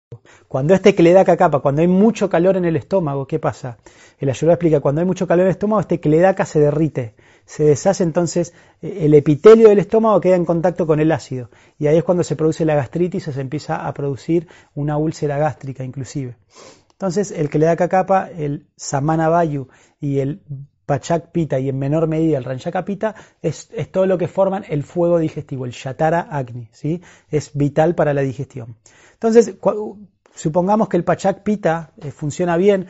Cuando 0.48 0.74
este 0.74 0.94
cledaca 0.94 1.36
capa, 1.36 1.60
cuando 1.60 1.82
hay 1.82 1.88
mucho 1.88 2.28
calor 2.28 2.56
en 2.56 2.64
el 2.64 2.76
estómago, 2.76 3.26
¿qué 3.26 3.38
pasa? 3.38 3.78
El 4.18 4.30
ayuda 4.30 4.52
explica, 4.52 4.80
cuando 4.80 5.00
hay 5.00 5.06
mucho 5.06 5.26
calor 5.26 5.42
en 5.42 5.48
el 5.48 5.52
estómago, 5.52 5.80
este 5.80 6.00
cledaca 6.00 6.44
se 6.44 6.60
derrite, 6.60 7.14
se 7.46 7.64
deshace, 7.64 8.04
entonces 8.04 8.54
eh, 8.82 8.98
el 9.02 9.14
epitelio 9.14 9.68
del 9.68 9.78
estómago 9.78 10.20
queda 10.20 10.36
en 10.36 10.44
contacto 10.44 10.86
con 10.86 11.00
el 11.00 11.12
ácido. 11.12 11.50
Y 11.78 11.86
ahí 11.86 11.98
es 11.98 12.04
cuando 12.04 12.24
se 12.24 12.36
produce 12.36 12.64
la 12.64 12.74
gastritis 12.74 13.28
o 13.28 13.32
se 13.32 13.40
empieza 13.40 13.86
a 13.86 13.92
producir 13.94 14.48
una 14.74 14.96
úlcera 14.96 15.38
gástrica 15.38 15.84
inclusive. 15.84 16.36
Entonces 16.92 17.32
el 17.32 17.50
cledaca 17.50 17.88
capa, 17.88 18.30
el 18.30 18.66
samana 18.76 19.28
vayu 19.28 19.68
y 20.00 20.20
el 20.20 20.40
pachak 20.86 21.30
pita 21.32 21.58
y 21.58 21.68
en 21.68 21.78
menor 21.78 22.06
medida 22.06 22.38
el 22.38 22.44
ranchaka 22.44 22.84
pita 22.84 23.14
es, 23.42 23.68
es, 23.74 23.90
todo 23.90 24.06
lo 24.06 24.18
que 24.18 24.28
forman 24.28 24.64
el 24.68 24.82
fuego 24.82 25.18
digestivo, 25.18 25.64
el 25.64 25.72
shatara 25.72 26.20
agni, 26.20 26.68
¿sí? 26.72 27.02
Es 27.30 27.50
vital 27.54 27.94
para 27.94 28.14
la 28.14 28.20
digestión. 28.20 28.76
Entonces, 29.24 29.56
supongamos 30.34 30.90
que 30.90 30.98
el 30.98 31.04
Pachak 31.04 31.42
Pita 31.42 31.92
eh, 31.96 32.10
funciona 32.10 32.58
bien, 32.58 32.88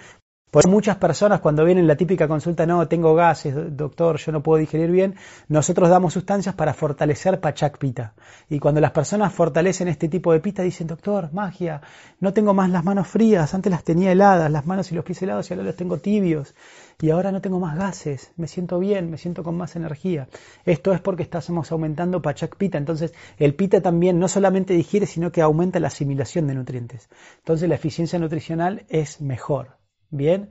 Por 0.50 0.68
muchas 0.68 0.96
personas 0.98 1.40
cuando 1.40 1.64
vienen 1.64 1.88
la 1.88 1.96
típica 1.96 2.28
consulta, 2.28 2.64
no, 2.64 2.86
tengo 2.86 3.14
gases, 3.16 3.76
doctor, 3.76 4.18
yo 4.18 4.30
no 4.30 4.40
puedo 4.40 4.60
digerir 4.60 4.90
bien, 4.90 5.16
nosotros 5.48 5.88
damos 5.88 6.12
sustancias 6.12 6.54
para 6.54 6.74
fortalecer 6.74 7.40
Pachak 7.40 7.78
Pita. 7.78 8.14
Y 8.48 8.60
cuando 8.60 8.80
las 8.80 8.92
personas 8.92 9.32
fortalecen 9.32 9.88
este 9.88 10.08
tipo 10.08 10.32
de 10.32 10.38
pita, 10.38 10.62
dicen, 10.62 10.86
doctor, 10.86 11.32
magia, 11.32 11.80
no 12.20 12.32
tengo 12.32 12.54
más 12.54 12.70
las 12.70 12.84
manos 12.84 13.08
frías, 13.08 13.52
antes 13.52 13.70
las 13.70 13.82
tenía 13.82 14.12
heladas, 14.12 14.50
las 14.50 14.64
manos 14.64 14.92
y 14.92 14.94
los 14.94 15.04
pies 15.04 15.22
helados 15.22 15.50
y 15.50 15.54
ahora 15.54 15.66
los 15.66 15.76
tengo 15.76 15.98
tibios. 15.98 16.54
Y 17.00 17.10
ahora 17.10 17.32
no 17.32 17.40
tengo 17.40 17.60
más 17.60 17.76
gases, 17.76 18.32
me 18.36 18.46
siento 18.46 18.78
bien, 18.78 19.10
me 19.10 19.18
siento 19.18 19.42
con 19.42 19.56
más 19.56 19.76
energía. 19.76 20.28
Esto 20.64 20.92
es 20.92 21.00
porque 21.00 21.22
estamos 21.22 21.70
aumentando 21.72 22.22
Pachak 22.22 22.56
Pita. 22.56 22.78
Entonces, 22.78 23.12
el 23.38 23.54
pita 23.54 23.80
también 23.80 24.18
no 24.18 24.28
solamente 24.28 24.74
digiere, 24.74 25.06
sino 25.06 25.32
que 25.32 25.42
aumenta 25.42 25.80
la 25.80 25.88
asimilación 25.88 26.46
de 26.46 26.54
nutrientes. 26.54 27.08
Entonces, 27.38 27.68
la 27.68 27.74
eficiencia 27.74 28.18
nutricional 28.18 28.84
es 28.88 29.20
mejor. 29.20 29.76
Bien. 30.10 30.50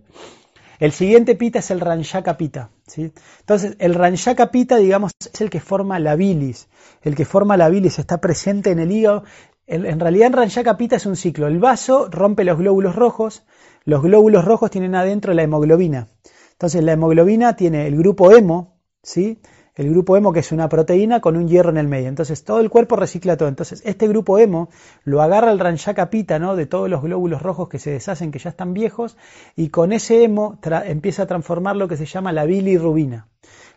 El 0.80 0.92
siguiente 0.92 1.36
pita 1.36 1.60
es 1.60 1.72
el 1.72 1.80
Ranjaka 1.80 2.36
pita. 2.36 2.72
¿sí? 2.88 3.14
Entonces, 3.40 3.78
el 3.80 3.94
Ranjaka 3.94 4.52
pita, 4.52 4.78
digamos, 4.78 5.14
es 5.34 5.40
el 5.40 5.50
que 5.50 5.62
forma 5.62 6.00
la 6.00 6.16
bilis. 6.16 6.68
El 7.02 7.16
que 7.16 7.26
forma 7.26 7.56
la 7.56 7.70
bilis 7.70 8.00
está 8.00 8.20
presente 8.20 8.72
en 8.72 8.80
el 8.80 8.92
hígado. 8.92 9.24
en 9.66 10.00
realidad, 10.00 10.28
en 10.28 10.34
Ranjaka 10.34 10.76
pita 10.76 10.98
es 10.98 11.06
un 11.06 11.16
ciclo. 11.16 11.48
El 11.48 11.60
vaso 11.60 12.10
rompe 12.10 12.44
los 12.44 12.58
glóbulos 12.58 12.96
rojos. 12.96 13.46
Los 13.86 14.02
glóbulos 14.02 14.44
rojos 14.44 14.72
tienen 14.72 14.96
adentro 14.96 15.34
la 15.34 15.44
hemoglobina. 15.44 16.10
Entonces, 16.54 16.84
la 16.84 16.94
hemoglobina 16.94 17.56
tiene 17.56 17.88
el 17.88 17.98
grupo 17.98 18.32
hemo, 18.32 18.80
¿sí? 19.04 19.40
el 19.76 19.90
grupo 19.90 20.16
hemo 20.16 20.34
que 20.34 20.40
es 20.40 20.52
una 20.52 20.70
proteína 20.70 21.20
con 21.20 21.36
un 21.36 21.48
hierro 21.48 21.72
en 21.72 21.78
el 21.78 21.88
medio. 21.88 22.08
Entonces 22.08 22.44
todo 22.44 22.60
el 22.60 22.70
cuerpo 22.70 22.96
recicla 22.96 23.38
todo. 23.38 23.50
Entonces 23.50 23.82
este 23.86 24.08
grupo 24.08 24.38
hemo 24.38 24.70
lo 25.04 25.22
agarra 25.22 25.52
el 25.52 25.60
ranchaka 25.60 26.10
pita, 26.10 26.40
¿no? 26.40 26.56
De 26.56 26.66
todos 26.66 26.90
los 26.90 27.02
glóbulos 27.02 27.42
rojos 27.42 27.70
que 27.70 27.80
se 27.80 27.92
deshacen, 27.92 28.32
que 28.32 28.40
ya 28.40 28.50
están 28.50 28.74
viejos, 28.74 29.18
y 29.56 29.70
con 29.70 29.92
ese 29.92 30.24
hemo 30.24 30.60
empieza 30.86 31.24
a 31.24 31.28
transformar 31.28 31.76
lo 31.76 31.88
que 31.88 31.98
se 31.98 32.06
llama 32.06 32.32
la 32.32 32.46
bilirrubina. 32.46 33.28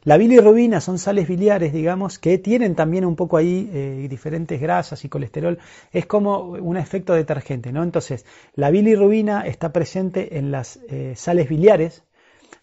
La 0.02 0.18
bilirrubina 0.18 0.80
son 0.80 0.98
sales 1.00 1.26
biliares, 1.26 1.72
digamos, 1.72 2.20
que 2.20 2.38
tienen 2.38 2.76
también 2.76 3.04
un 3.04 3.16
poco 3.16 3.38
ahí 3.38 3.68
eh, 3.72 4.06
diferentes 4.08 4.60
grasas 4.60 5.04
y 5.04 5.08
colesterol. 5.08 5.58
Es 5.90 6.06
como 6.06 6.50
un 6.50 6.76
efecto 6.76 7.12
detergente, 7.14 7.72
¿no? 7.72 7.82
Entonces, 7.82 8.24
la 8.54 8.70
bilirrubina 8.70 9.44
está 9.46 9.72
presente 9.72 10.38
en 10.38 10.52
las 10.52 10.78
eh, 10.88 11.14
sales 11.16 11.48
biliares, 11.48 12.04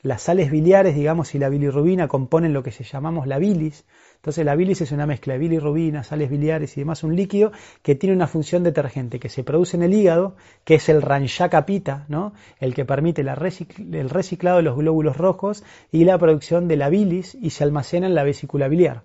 las 0.03 0.21
sales 0.21 0.51
biliares, 0.51 0.95
digamos, 0.95 1.33
y 1.33 1.39
la 1.39 1.49
bilirrubina 1.49 2.09
componen 2.09 2.53
lo 2.53 2.61
que 2.61 2.71
se 2.71 2.83
llamamos 2.83 3.25
la 3.25 3.39
bilis. 3.39 3.85
Entonces 4.17 4.45
la 4.45 4.55
bilis 4.55 4.81
es 4.81 4.91
una 4.91 5.05
mezcla 5.05 5.33
de 5.33 5.39
bilirrubina, 5.39 6.03
sales 6.03 6.29
biliares 6.29 6.77
y 6.77 6.81
demás, 6.81 7.03
un 7.03 7.15
líquido 7.15 7.53
que 7.81 7.95
tiene 7.95 8.15
una 8.15 8.27
función 8.27 8.63
detergente, 8.63 9.19
que 9.19 9.29
se 9.29 9.43
produce 9.43 9.77
en 9.77 9.83
el 9.83 9.93
hígado, 9.93 10.35
que 10.65 10.75
es 10.75 10.89
el 10.89 11.01
ranchaka 11.01 11.65
pita, 11.65 12.05
¿no? 12.09 12.33
el 12.59 12.73
que 12.73 12.85
permite 12.85 13.21
el 13.21 14.09
reciclado 14.09 14.57
de 14.57 14.63
los 14.63 14.77
glóbulos 14.77 15.17
rojos 15.17 15.63
y 15.91 16.03
la 16.03 16.17
producción 16.17 16.67
de 16.67 16.75
la 16.75 16.89
bilis 16.89 17.35
y 17.35 17.49
se 17.49 17.63
almacena 17.63 18.07
en 18.07 18.15
la 18.15 18.23
vesícula 18.23 18.67
biliar. 18.67 19.03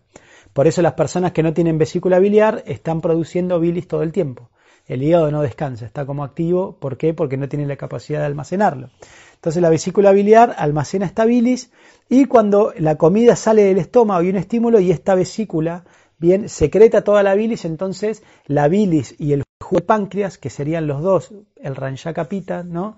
Por 0.53 0.67
eso 0.67 0.83
las 0.83 0.95
personas 0.95 1.33
que 1.33 1.45
no 1.45 1.53
tienen 1.53 1.79
vesícula 1.79 2.19
biliar 2.19 2.65
están 2.67 3.01
produciendo 3.01 3.61
bilis 3.61 3.87
todo 3.87 4.03
el 4.03 4.13
tiempo. 4.13 4.51
El 4.89 5.03
hígado 5.03 5.31
no 5.31 5.43
descansa, 5.43 5.85
está 5.85 6.07
como 6.07 6.25
activo. 6.25 6.79
¿Por 6.81 6.97
qué? 6.97 7.13
Porque 7.13 7.37
no 7.37 7.49
tiene 7.49 7.67
la 7.67 7.77
capacidad 7.77 8.21
de 8.21 8.27
almacenarlo. 8.27 8.89
Entonces 9.39 9.63
la 9.63 9.71
vesícula 9.71 10.11
biliar 10.11 10.57
almacena 10.59 11.07
esta 11.07 11.25
bilis 11.25 11.71
y 12.09 12.25
cuando 12.25 12.73
la 12.77 12.97
comida 12.97 13.37
sale 13.37 13.63
del 13.63 13.79
estómago 13.79 14.23
y 14.23 14.31
un 14.31 14.37
estímulo 14.37 14.81
y 14.81 14.91
esta 14.91 15.15
vesícula 15.15 15.85
bien 16.19 16.49
secreta 16.49 17.05
toda 17.05 17.23
la 17.23 17.37
bilis, 17.37 17.65
entonces 17.65 18.25
la 18.47 18.67
bilis 18.67 19.15
y 19.17 19.33
el 19.33 19.45
jugo 19.63 19.81
de 19.81 19.87
páncreas, 19.87 20.39
que 20.39 20.51
serían 20.51 20.89
los 20.89 21.03
dos, 21.03 21.33
el 21.57 21.77
ranchakapita, 21.77 22.65
¿no? 22.65 22.97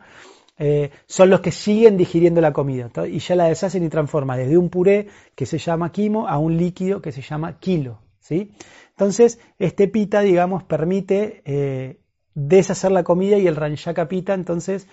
Eh, 0.56 0.90
son 1.06 1.28
los 1.28 1.40
que 1.40 1.52
siguen 1.52 1.98
digiriendo 1.98 2.40
la 2.40 2.52
comida 2.52 2.90
y 3.06 3.18
ya 3.18 3.34
la 3.36 3.44
deshacen 3.44 3.84
y 3.84 3.88
transforman 3.88 4.38
desde 4.38 4.56
un 4.56 4.70
puré 4.70 5.08
que 5.34 5.46
se 5.46 5.58
llama 5.58 5.92
quimo 5.92 6.26
a 6.26 6.38
un 6.38 6.56
líquido 6.56 7.02
que 7.02 7.12
se 7.12 7.22
llama 7.22 7.58
kilo. 7.58 7.98
¿sí? 8.20 8.52
Entonces, 8.90 9.38
este 9.58 9.88
pita, 9.88 10.20
digamos, 10.20 10.62
permite 10.64 11.42
eh, 11.44 12.00
deshacer 12.34 12.92
la 12.92 13.04
comida 13.04 13.38
y 13.38 13.46
el 13.46 13.56
ranchakapita, 13.56 14.34
entonces, 14.34 14.86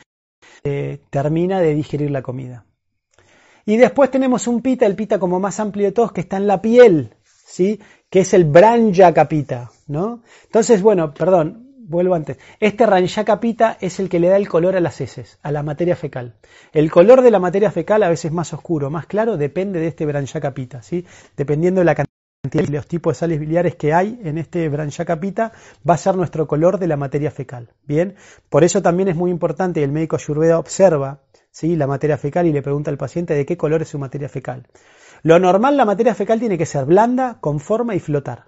eh, 0.63 0.99
termina 1.09 1.59
de 1.59 1.75
digerir 1.75 2.11
la 2.11 2.21
comida. 2.21 2.65
Y 3.65 3.77
después 3.77 4.09
tenemos 4.09 4.47
un 4.47 4.61
pita, 4.61 4.85
el 4.85 4.95
pita 4.95 5.19
como 5.19 5.39
más 5.39 5.59
amplio 5.59 5.85
de 5.85 5.91
todos, 5.91 6.13
que 6.13 6.21
está 6.21 6.37
en 6.37 6.47
la 6.47 6.61
piel, 6.61 7.15
¿sí? 7.23 7.81
que 8.09 8.21
es 8.21 8.33
el 8.33 8.45
branjaka 8.45 9.27
pita, 9.27 9.71
¿no? 9.87 10.23
Entonces, 10.45 10.81
bueno, 10.81 11.13
perdón, 11.13 11.67
vuelvo 11.77 12.15
antes. 12.15 12.37
Este 12.59 12.85
ranjaka 12.85 13.39
pita 13.39 13.77
es 13.81 13.99
el 13.99 14.09
que 14.09 14.19
le 14.19 14.29
da 14.29 14.37
el 14.37 14.47
color 14.47 14.75
a 14.75 14.79
las 14.79 15.01
heces, 15.01 15.39
a 15.41 15.51
la 15.51 15.63
materia 15.63 15.95
fecal. 15.95 16.35
El 16.71 16.89
color 16.91 17.21
de 17.21 17.31
la 17.31 17.39
materia 17.39 17.71
fecal 17.71 18.03
a 18.03 18.09
veces 18.09 18.31
más 18.31 18.53
oscuro, 18.53 18.89
más 18.89 19.05
claro, 19.05 19.37
depende 19.37 19.79
de 19.79 19.87
este 19.87 20.05
branjaka 20.05 20.53
pita, 20.53 20.81
¿sí? 20.81 21.05
Dependiendo 21.35 21.81
de 21.81 21.85
la 21.85 21.95
cantidad 21.95 22.16
los 22.69 22.87
tipos 22.87 23.13
de 23.13 23.19
sales 23.19 23.39
biliares 23.39 23.75
que 23.75 23.93
hay 23.93 24.19
en 24.23 24.37
este 24.37 24.67
branchaka 24.69 25.19
pita, 25.19 25.51
va 25.87 25.95
a 25.95 25.97
ser 25.97 26.15
nuestro 26.15 26.47
color 26.47 26.79
de 26.79 26.87
la 26.87 26.97
materia 26.97 27.31
fecal. 27.31 27.69
Bien, 27.85 28.15
por 28.49 28.63
eso 28.63 28.81
también 28.81 29.09
es 29.09 29.15
muy 29.15 29.31
importante, 29.31 29.83
el 29.83 29.91
médico 29.91 30.15
Ayurveda 30.15 30.59
observa 30.59 31.21
¿sí? 31.51 31.75
la 31.75 31.87
materia 31.87 32.17
fecal 32.17 32.45
y 32.47 32.53
le 32.53 32.61
pregunta 32.61 32.91
al 32.91 32.97
paciente 32.97 33.33
de 33.33 33.45
qué 33.45 33.57
color 33.57 33.81
es 33.81 33.89
su 33.89 33.99
materia 33.99 34.29
fecal. 34.29 34.67
Lo 35.23 35.39
normal, 35.39 35.77
la 35.77 35.85
materia 35.85 36.13
fecal 36.13 36.39
tiene 36.39 36.57
que 36.57 36.65
ser 36.65 36.85
blanda, 36.85 37.37
con 37.39 37.59
forma 37.59 37.95
y 37.95 37.99
flotar. 37.99 38.45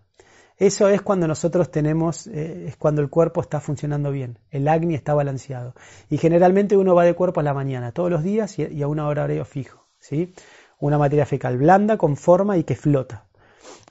Eso 0.60 0.90
es 0.90 1.02
cuando 1.02 1.26
nosotros 1.26 1.72
tenemos, 1.72 2.28
eh, 2.28 2.66
es 2.68 2.76
cuando 2.76 3.02
el 3.02 3.10
cuerpo 3.10 3.40
está 3.40 3.62
funcionando 3.62 4.12
bien, 4.12 4.40
el 4.52 4.68
acné 4.68 4.94
está 4.94 5.14
balanceado. 5.14 5.74
Y 6.10 6.18
generalmente 6.18 6.76
uno 6.76 6.94
va 6.94 7.06
de 7.06 7.16
cuerpo 7.16 7.40
a 7.40 7.44
la 7.44 7.54
mañana, 7.54 7.94
todos 7.94 8.12
los 8.12 8.24
días 8.24 8.60
y, 8.60 8.84
a 8.84 8.88
una 8.88 9.08
hora 9.08 9.24
horario 9.24 9.46
fijo. 9.46 9.88
¿sí? 10.00 10.34
Una 10.78 10.98
materia 10.98 11.26
fecal 11.26 11.58
blanda, 11.58 11.98
con 11.98 12.18
forma 12.18 12.58
y 12.58 12.66
que 12.66 12.76
flota. 12.76 13.29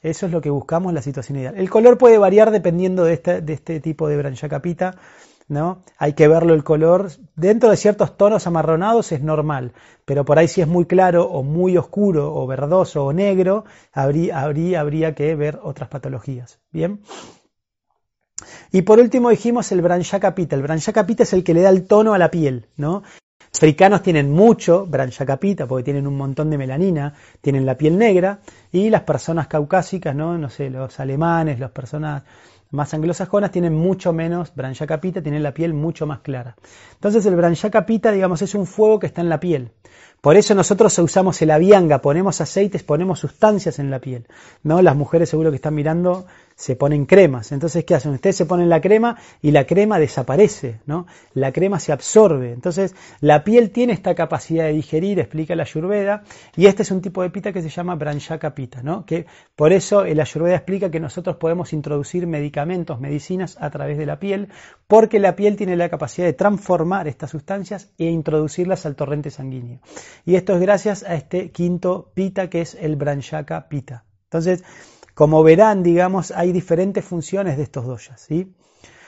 Eso 0.02 0.26
es 0.26 0.32
lo 0.32 0.40
que 0.40 0.50
buscamos 0.50 0.92
la 0.92 1.02
situación 1.02 1.38
ideal. 1.38 1.54
El 1.56 1.70
color 1.70 1.98
puede 1.98 2.18
variar 2.18 2.50
dependiendo 2.50 3.04
de 3.04 3.14
este, 3.14 3.40
de 3.40 3.52
este 3.52 3.80
tipo 3.80 4.08
de 4.08 4.16
branchacapita, 4.16 4.96
¿no? 5.48 5.82
Hay 5.96 6.12
que 6.12 6.28
verlo 6.28 6.54
el 6.54 6.62
color. 6.62 7.10
Dentro 7.34 7.70
de 7.70 7.76
ciertos 7.76 8.16
tonos 8.16 8.46
amarronados 8.46 9.12
es 9.12 9.22
normal, 9.22 9.72
pero 10.04 10.24
por 10.24 10.38
ahí 10.38 10.48
si 10.48 10.60
es 10.60 10.68
muy 10.68 10.84
claro 10.84 11.24
o 11.24 11.42
muy 11.42 11.76
oscuro 11.76 12.34
o 12.34 12.46
verdoso 12.46 13.06
o 13.06 13.12
negro, 13.12 13.64
habría, 13.92 14.40
habría, 14.40 14.80
habría 14.80 15.14
que 15.14 15.34
ver 15.34 15.58
otras 15.62 15.88
patologías. 15.88 16.60
Bien. 16.70 17.00
Y 18.70 18.82
por 18.82 19.00
último 19.00 19.30
dijimos 19.30 19.72
el 19.72 19.82
branchacapita. 19.82 20.54
El 20.54 20.62
branchacapita 20.62 21.22
es 21.22 21.32
el 21.32 21.42
que 21.42 21.54
le 21.54 21.62
da 21.62 21.70
el 21.70 21.86
tono 21.86 22.14
a 22.14 22.18
la 22.18 22.30
piel, 22.30 22.68
¿no? 22.76 23.02
Africanos 23.58 24.02
tienen 24.02 24.30
mucho 24.30 24.86
branchacapita 24.86 25.66
porque 25.66 25.82
tienen 25.82 26.06
un 26.06 26.16
montón 26.16 26.48
de 26.48 26.56
melanina, 26.56 27.12
tienen 27.40 27.66
la 27.66 27.76
piel 27.76 27.98
negra, 27.98 28.38
y 28.70 28.88
las 28.88 29.02
personas 29.02 29.48
caucásicas, 29.48 30.14
no, 30.14 30.38
no 30.38 30.48
sé, 30.48 30.70
los 30.70 31.00
alemanes, 31.00 31.58
las 31.58 31.72
personas 31.72 32.22
más 32.70 32.94
anglosajonas 32.94 33.50
tienen 33.50 33.74
mucho 33.74 34.12
menos 34.12 34.54
branchacapita, 34.54 35.22
tienen 35.22 35.42
la 35.42 35.52
piel 35.52 35.74
mucho 35.74 36.06
más 36.06 36.20
clara. 36.20 36.54
Entonces 36.94 37.26
el 37.26 37.34
branchacapita, 37.34 38.12
digamos, 38.12 38.42
es 38.42 38.54
un 38.54 38.64
fuego 38.64 39.00
que 39.00 39.06
está 39.08 39.22
en 39.22 39.28
la 39.28 39.40
piel. 39.40 39.72
Por 40.20 40.36
eso 40.36 40.54
nosotros 40.54 40.96
usamos 41.00 41.42
el 41.42 41.50
avianga, 41.50 42.00
ponemos 42.00 42.40
aceites, 42.40 42.84
ponemos 42.84 43.18
sustancias 43.18 43.80
en 43.80 43.90
la 43.90 43.98
piel. 43.98 44.28
¿no? 44.62 44.82
Las 44.82 44.94
mujeres 44.94 45.30
seguro 45.30 45.50
que 45.50 45.56
están 45.56 45.74
mirando 45.74 46.26
se 46.58 46.74
ponen 46.74 47.06
cremas. 47.06 47.52
Entonces, 47.52 47.84
¿qué 47.84 47.94
hacen? 47.94 48.12
Ustedes 48.12 48.34
se 48.34 48.44
ponen 48.44 48.68
la 48.68 48.80
crema 48.80 49.16
y 49.40 49.52
la 49.52 49.64
crema 49.64 50.00
desaparece, 50.00 50.80
¿no? 50.86 51.06
La 51.32 51.52
crema 51.52 51.78
se 51.78 51.92
absorbe. 51.92 52.52
Entonces, 52.52 52.96
la 53.20 53.44
piel 53.44 53.70
tiene 53.70 53.92
esta 53.92 54.16
capacidad 54.16 54.64
de 54.64 54.72
digerir, 54.72 55.20
explica 55.20 55.54
la 55.54 55.62
Ayurveda, 55.62 56.24
y 56.56 56.66
este 56.66 56.82
es 56.82 56.90
un 56.90 57.00
tipo 57.00 57.22
de 57.22 57.30
pita 57.30 57.52
que 57.52 57.62
se 57.62 57.68
llama 57.68 57.94
Branchaka 57.94 58.56
pita, 58.56 58.82
¿no? 58.82 59.06
Que 59.06 59.26
por 59.54 59.72
eso 59.72 60.02
la 60.02 60.22
Ayurveda 60.24 60.56
explica 60.56 60.90
que 60.90 60.98
nosotros 60.98 61.36
podemos 61.36 61.72
introducir 61.72 62.26
medicamentos, 62.26 62.98
medicinas 62.98 63.56
a 63.60 63.70
través 63.70 63.96
de 63.96 64.06
la 64.06 64.18
piel, 64.18 64.48
porque 64.88 65.20
la 65.20 65.36
piel 65.36 65.54
tiene 65.54 65.76
la 65.76 65.88
capacidad 65.88 66.26
de 66.26 66.32
transformar 66.32 67.06
estas 67.06 67.30
sustancias 67.30 67.92
e 67.98 68.06
introducirlas 68.06 68.84
al 68.84 68.96
torrente 68.96 69.30
sanguíneo. 69.30 69.78
Y 70.26 70.34
esto 70.34 70.54
es 70.54 70.60
gracias 70.60 71.04
a 71.04 71.14
este 71.14 71.52
quinto 71.52 72.10
pita 72.14 72.50
que 72.50 72.62
es 72.62 72.74
el 72.74 72.96
Branchaka 72.96 73.68
pita. 73.68 74.04
Entonces, 74.24 74.64
como 75.18 75.42
verán, 75.42 75.82
digamos, 75.82 76.30
hay 76.30 76.52
diferentes 76.52 77.04
funciones 77.04 77.56
de 77.56 77.64
estos 77.64 77.84
doyas. 77.84 78.20
¿sí? 78.20 78.54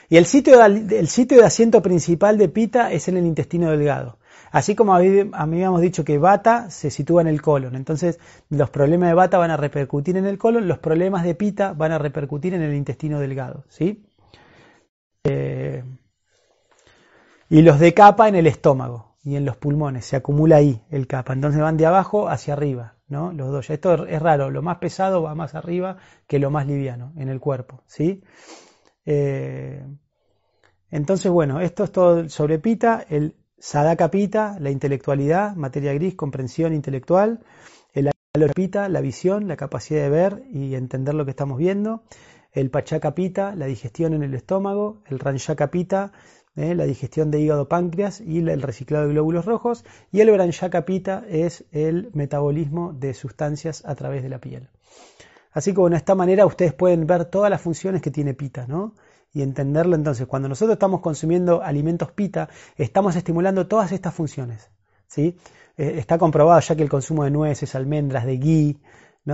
Y 0.08 0.16
el 0.16 0.26
sitio, 0.26 0.58
de, 0.58 1.06
sitio 1.06 1.38
de 1.38 1.44
asiento 1.44 1.80
principal 1.82 2.36
de 2.36 2.48
Pita 2.48 2.90
es 2.90 3.06
en 3.06 3.16
el 3.16 3.26
intestino 3.26 3.70
delgado. 3.70 4.18
Así 4.50 4.74
como 4.74 4.92
habíamos 4.92 5.80
dicho 5.80 6.04
que 6.04 6.18
Bata 6.18 6.68
se 6.68 6.90
sitúa 6.90 7.22
en 7.22 7.28
el 7.28 7.40
colon. 7.40 7.76
Entonces, 7.76 8.18
los 8.48 8.70
problemas 8.70 9.08
de 9.10 9.14
Bata 9.14 9.38
van 9.38 9.52
a 9.52 9.56
repercutir 9.56 10.16
en 10.16 10.26
el 10.26 10.36
colon, 10.36 10.66
los 10.66 10.78
problemas 10.78 11.22
de 11.22 11.36
Pita 11.36 11.74
van 11.74 11.92
a 11.92 11.98
repercutir 11.98 12.54
en 12.54 12.62
el 12.62 12.74
intestino 12.74 13.20
delgado. 13.20 13.62
¿sí? 13.68 14.04
Eh, 15.22 15.84
y 17.48 17.62
los 17.62 17.78
de 17.78 17.94
capa 17.94 18.28
en 18.28 18.34
el 18.34 18.48
estómago 18.48 19.14
y 19.22 19.36
en 19.36 19.44
los 19.44 19.56
pulmones. 19.56 20.06
Se 20.06 20.16
acumula 20.16 20.56
ahí 20.56 20.82
el 20.90 21.06
capa. 21.06 21.34
Entonces 21.34 21.60
van 21.60 21.76
de 21.76 21.86
abajo 21.86 22.28
hacia 22.28 22.54
arriba. 22.54 22.96
¿No? 23.10 23.32
Los 23.32 23.50
dos. 23.52 23.68
Esto 23.70 24.06
es 24.06 24.22
raro, 24.22 24.50
lo 24.50 24.62
más 24.62 24.78
pesado 24.78 25.22
va 25.22 25.34
más 25.34 25.54
arriba 25.54 25.98
que 26.26 26.38
lo 26.38 26.50
más 26.50 26.66
liviano 26.66 27.12
en 27.16 27.28
el 27.28 27.40
cuerpo, 27.40 27.82
¿sí? 27.86 28.22
Eh, 29.04 29.84
entonces, 30.90 31.30
bueno, 31.30 31.60
esto 31.60 31.84
es 31.84 31.92
todo 31.92 32.28
sobre 32.28 32.58
pita. 32.58 33.04
El 33.08 33.36
Sadaka 33.58 34.10
Pita, 34.10 34.56
la 34.58 34.70
intelectualidad, 34.70 35.54
materia 35.54 35.92
gris, 35.92 36.14
comprensión 36.14 36.72
intelectual. 36.72 37.40
El 37.92 38.10
Alorapita, 38.34 38.88
la 38.88 39.00
visión, 39.00 39.48
la 39.48 39.56
capacidad 39.56 40.02
de 40.02 40.08
ver 40.08 40.44
y 40.50 40.74
entender 40.74 41.14
lo 41.14 41.24
que 41.24 41.30
estamos 41.32 41.58
viendo. 41.58 42.02
El 42.52 42.70
Pachaka 42.70 43.14
Pita, 43.14 43.54
la 43.54 43.66
digestión 43.66 44.14
en 44.14 44.22
el 44.22 44.34
estómago. 44.34 45.02
El 45.06 45.18
Ranjaka 45.18 45.70
Pita, 45.70 46.12
eh, 46.56 46.74
la 46.74 46.84
digestión 46.84 47.30
de 47.30 47.40
hígado 47.40 47.68
páncreas 47.68 48.20
y 48.20 48.38
el 48.38 48.62
reciclado 48.62 49.06
de 49.06 49.12
glóbulos 49.12 49.44
rojos. 49.44 49.84
Y 50.12 50.20
el 50.20 50.30
Branjaka 50.30 50.84
Pita 50.84 51.24
es 51.28 51.64
el 51.72 52.10
metabolismo 52.12 52.92
de 52.92 53.14
sustancias 53.14 53.82
a 53.86 53.94
través 53.94 54.22
de 54.22 54.28
la 54.28 54.40
piel. 54.40 54.68
Así 55.52 55.72
que 55.72 55.80
bueno, 55.80 55.94
de 55.94 55.98
esta 55.98 56.14
manera 56.14 56.46
ustedes 56.46 56.72
pueden 56.72 57.06
ver 57.06 57.24
todas 57.24 57.50
las 57.50 57.60
funciones 57.60 58.02
que 58.02 58.10
tiene 58.10 58.34
Pita, 58.34 58.66
¿no? 58.66 58.94
y 59.32 59.42
entenderlo 59.42 59.96
entonces. 59.96 60.26
Cuando 60.26 60.48
nosotros 60.48 60.74
estamos 60.74 61.00
consumiendo 61.00 61.62
alimentos 61.62 62.10
pita, 62.12 62.48
estamos 62.76 63.16
estimulando 63.16 63.66
todas 63.66 63.92
estas 63.92 64.14
funciones. 64.14 64.70
¿sí? 65.06 65.36
Eh, 65.76 65.94
está 65.98 66.18
comprobado 66.18 66.60
ya 66.60 66.76
que 66.76 66.82
el 66.82 66.88
consumo 66.88 67.24
de 67.24 67.30
nueces, 67.30 67.74
almendras, 67.74 68.24
de 68.24 68.38
ghee, 68.38 68.78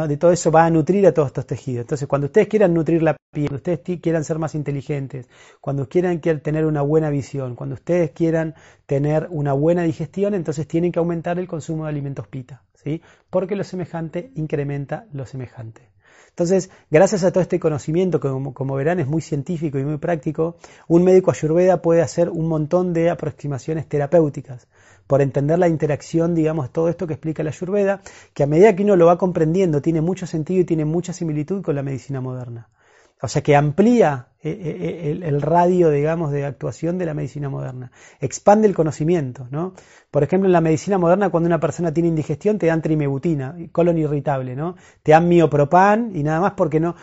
de 0.07 0.17
todo 0.17 0.33
eso 0.33 0.51
va 0.51 0.67
a 0.67 0.71
nutrir 0.71 1.07
a 1.07 1.15
todos 1.15 1.29
estos 1.29 1.47
tejidos. 1.47 1.83
Entonces, 1.83 2.07
cuando 2.07 2.27
ustedes 2.27 2.49
quieran 2.49 2.75
nutrir 2.75 3.03
la 3.03 3.17
piel, 3.33 3.49
cuando 3.49 3.57
ustedes 3.57 4.01
quieran 4.01 4.25
ser 4.25 4.39
más 4.39 4.55
inteligentes, 4.55 5.29
cuando 5.61 5.89
quieran 5.89 6.21
tener 6.21 6.67
una 6.67 6.83
buena 6.83 7.11
visión, 7.11 7.55
cuando 7.57 7.75
ustedes 7.75 8.11
quieran 8.11 8.55
tener 8.87 9.29
una 9.31 9.53
buena 9.53 9.83
digestión, 9.83 10.35
entonces 10.35 10.69
tienen 10.69 10.93
que 10.93 10.99
aumentar 10.99 11.39
el 11.39 11.49
consumo 11.49 11.85
de 11.85 11.91
alimentos 11.91 12.29
pita, 12.29 12.63
¿sí? 12.75 13.01
porque 13.31 13.57
lo 13.57 13.65
semejante 13.65 14.31
incrementa 14.35 15.07
lo 15.13 15.25
semejante. 15.25 15.96
Entonces, 16.37 16.69
gracias 16.91 17.25
a 17.25 17.33
todo 17.33 17.41
este 17.41 17.59
conocimiento, 17.59 18.21
que 18.21 18.29
como, 18.29 18.75
verán 18.75 19.01
es 19.01 19.07
muy 19.07 19.23
científico 19.23 19.79
y 19.79 19.87
muy 19.87 19.97
práctico, 19.97 20.59
un 20.87 21.03
médico 21.03 21.31
ayurveda 21.31 21.81
puede 21.81 22.03
hacer 22.03 22.29
un 22.29 22.47
montón 22.47 22.93
de 22.93 23.09
aproximaciones 23.09 23.89
terapéuticas 23.89 24.69
por 25.07 25.23
entender 25.23 25.59
la 25.59 25.69
interacción, 25.69 26.35
digamos, 26.35 26.71
todo 26.71 26.91
esto 26.91 27.07
que 27.07 27.15
explica 27.15 27.43
la 27.43 27.49
ayurveda, 27.49 28.03
que 28.35 28.43
a 28.43 28.47
medida 28.47 28.77
que 28.77 28.83
uno 28.83 28.97
lo 28.97 29.07
va 29.07 29.17
comprendiendo 29.17 29.81
tiene 29.81 30.03
mucho 30.03 30.27
sentido 30.27 30.61
y 30.61 30.65
tiene 30.65 30.85
mucha 30.85 31.15
similitud 31.15 31.63
con 31.63 31.75
la 31.75 31.83
medicina 31.83 32.21
moderna. 32.21 32.69
O 33.21 33.29
sea 33.29 33.43
que 33.43 33.57
amplía 33.57 34.29
eh, 34.43 34.51
eh, 34.51 35.11
eh, 35.11 35.21
el, 35.25 35.43
radio, 35.43 35.91
digamos, 35.91 36.31
de 36.31 36.45
actuación 36.45 36.99
de 36.99 37.07
la 37.07 37.15
medicina 37.15 37.49
moderna. 37.49 37.91
Expande 38.21 38.69
el 38.69 38.75
conocimiento, 38.75 39.49
¿no? 39.51 39.75
Por 40.11 40.23
ejemplo, 40.23 40.47
en 40.47 40.53
la 40.53 40.61
medicina 40.61 40.99
moderna, 40.99 41.31
cuando 41.31 41.47
una 41.47 41.59
persona 41.59 41.93
tiene 41.93 42.11
indigestión, 42.11 42.59
te 42.59 42.67
dan 42.67 42.83
trimebutina, 42.83 43.57
colon 43.73 43.99
irritable, 43.99 44.55
¿no? 44.55 44.77
Te 45.03 45.13
dan 45.13 45.29
miopropan 45.29 46.13
y 46.15 46.23
nada 46.23 46.41
más 46.41 46.53
porque 46.53 46.79
no, 46.79 46.95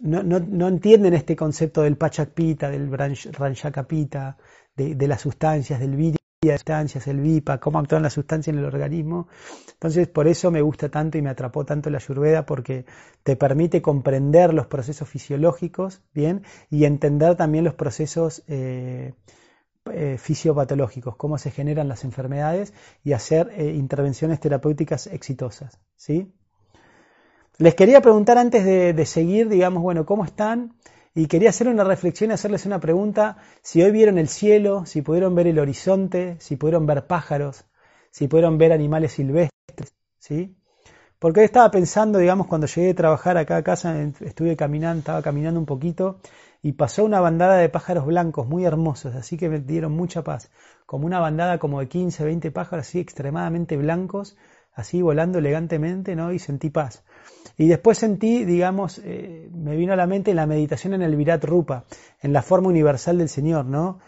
no, 0.00 0.22
no, 0.22 0.68
entienden 0.68 1.14
este 1.14 1.36
concepto 1.36 1.82
del 1.82 1.96
pachakpita, 1.96 2.70
del 2.70 2.90
ranchakapita, 2.90 4.38
de, 4.74 4.94
de 4.94 5.08
las 5.08 5.20
sustancias, 5.20 5.78
del 5.80 5.96
vidrio 5.96 6.17
sustancias, 6.40 7.08
el 7.08 7.20
VIPA, 7.20 7.58
cómo 7.58 7.80
actúan 7.80 8.02
las 8.02 8.12
sustancias 8.12 8.54
en 8.54 8.60
el 8.60 8.64
organismo. 8.64 9.26
Entonces, 9.72 10.06
por 10.06 10.28
eso 10.28 10.50
me 10.52 10.62
gusta 10.62 10.88
tanto 10.88 11.18
y 11.18 11.22
me 11.22 11.30
atrapó 11.30 11.64
tanto 11.64 11.90
la 11.90 11.98
ayurveda, 11.98 12.46
porque 12.46 12.84
te 13.24 13.34
permite 13.34 13.82
comprender 13.82 14.54
los 14.54 14.66
procesos 14.66 15.08
fisiológicos, 15.08 16.00
¿bien? 16.14 16.42
Y 16.70 16.84
entender 16.84 17.34
también 17.34 17.64
los 17.64 17.74
procesos 17.74 18.44
eh, 18.46 19.14
eh, 19.92 20.16
fisiopatológicos, 20.18 21.16
cómo 21.16 21.38
se 21.38 21.50
generan 21.50 21.88
las 21.88 22.04
enfermedades 22.04 22.72
y 23.02 23.14
hacer 23.14 23.50
eh, 23.56 23.72
intervenciones 23.72 24.38
terapéuticas 24.38 25.08
exitosas, 25.08 25.80
¿sí? 25.96 26.32
Les 27.56 27.74
quería 27.74 28.00
preguntar 28.00 28.38
antes 28.38 28.64
de, 28.64 28.92
de 28.92 29.06
seguir, 29.06 29.48
digamos, 29.48 29.82
bueno, 29.82 30.06
¿cómo 30.06 30.24
están? 30.24 30.74
Y 31.14 31.26
quería 31.26 31.50
hacer 31.50 31.68
una 31.68 31.84
reflexión 31.84 32.30
y 32.30 32.34
hacerles 32.34 32.66
una 32.66 32.80
pregunta, 32.80 33.38
si 33.62 33.82
hoy 33.82 33.90
vieron 33.90 34.18
el 34.18 34.28
cielo, 34.28 34.86
si 34.86 35.02
pudieron 35.02 35.34
ver 35.34 35.46
el 35.46 35.58
horizonte, 35.58 36.36
si 36.40 36.56
pudieron 36.56 36.86
ver 36.86 37.06
pájaros, 37.06 37.64
si 38.10 38.28
pudieron 38.28 38.58
ver 38.58 38.72
animales 38.72 39.12
silvestres, 39.12 39.94
¿sí? 40.18 40.56
Porque 41.18 41.40
hoy 41.40 41.46
estaba 41.46 41.70
pensando, 41.70 42.18
digamos, 42.18 42.46
cuando 42.46 42.66
llegué 42.68 42.90
a 42.90 42.94
trabajar 42.94 43.36
acá 43.38 43.56
a 43.56 43.62
casa, 43.64 44.00
estuve 44.20 44.56
caminando, 44.56 45.00
estaba 45.00 45.22
caminando 45.22 45.58
un 45.58 45.66
poquito 45.66 46.20
y 46.62 46.72
pasó 46.72 47.04
una 47.04 47.20
bandada 47.20 47.56
de 47.56 47.68
pájaros 47.68 48.06
blancos 48.06 48.46
muy 48.46 48.64
hermosos, 48.64 49.14
así 49.16 49.36
que 49.36 49.48
me 49.48 49.58
dieron 49.60 49.92
mucha 49.92 50.22
paz, 50.22 50.50
como 50.86 51.06
una 51.06 51.18
bandada 51.20 51.58
como 51.58 51.80
de 51.80 51.88
15, 51.88 52.24
20 52.24 52.50
pájaros 52.52 52.86
así 52.86 53.00
extremadamente 53.00 53.76
blancos, 53.76 54.36
así 54.72 55.02
volando 55.02 55.38
elegantemente, 55.38 56.14
¿no? 56.14 56.32
Y 56.32 56.38
sentí 56.38 56.70
paz. 56.70 57.04
Y 57.56 57.66
después 57.66 57.98
sentí, 57.98 58.44
digamos, 58.44 59.00
eh, 59.04 59.48
me 59.52 59.76
vino 59.76 59.92
a 59.92 59.96
la 59.96 60.06
mente 60.06 60.32
la 60.34 60.46
meditación 60.46 60.94
en 60.94 61.02
el 61.02 61.16
Virat 61.16 61.44
Rupa, 61.44 61.84
en 62.22 62.32
la 62.32 62.42
forma 62.42 62.68
universal 62.68 63.18
del 63.18 63.28
Señor, 63.28 63.64
¿no? 63.64 63.98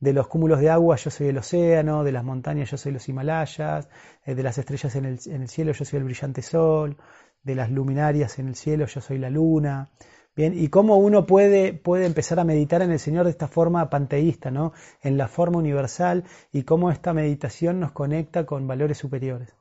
de 0.00 0.12
los 0.12 0.28
cúmulos 0.28 0.60
de 0.60 0.70
agua 0.70 0.96
yo 0.96 1.10
soy 1.10 1.28
el 1.28 1.38
océano, 1.38 2.04
de 2.04 2.12
las 2.12 2.24
montañas 2.24 2.70
yo 2.70 2.76
soy 2.76 2.92
los 2.92 3.08
Himalayas, 3.08 3.88
eh, 4.24 4.34
de 4.34 4.42
las 4.42 4.58
estrellas 4.58 4.94
en 4.96 5.04
el, 5.04 5.48
cielo 5.48 5.72
yo 5.72 5.84
soy 5.84 5.98
el 5.98 6.04
brillante 6.04 6.42
sol, 6.42 6.96
de 7.42 7.54
las 7.54 7.70
luminarias 7.70 8.38
en 8.38 8.48
el 8.48 8.56
cielo 8.56 8.86
yo 8.86 9.00
soy 9.00 9.18
la 9.18 9.30
luna. 9.30 9.88
Bien, 10.34 10.52
y 10.54 10.68
cómo 10.68 10.98
uno 10.98 11.24
puede, 11.24 11.72
puede 11.72 12.04
empezar 12.04 12.38
a 12.38 12.44
meditar 12.44 12.82
en 12.82 12.90
el 12.90 12.98
Señor 12.98 13.24
de 13.24 13.30
esta 13.30 13.48
forma 13.48 13.88
panteísta, 13.88 14.50
¿no? 14.50 14.74
En 15.00 15.16
la 15.16 15.28
forma 15.28 15.58
universal 15.58 16.24
y 16.52 16.64
cómo 16.64 16.90
esta 16.90 17.14
meditación 17.14 17.80
nos 17.80 17.92
conecta 17.92 18.44
con 18.44 18.66
valores 18.66 18.98
superiores. 18.98 19.54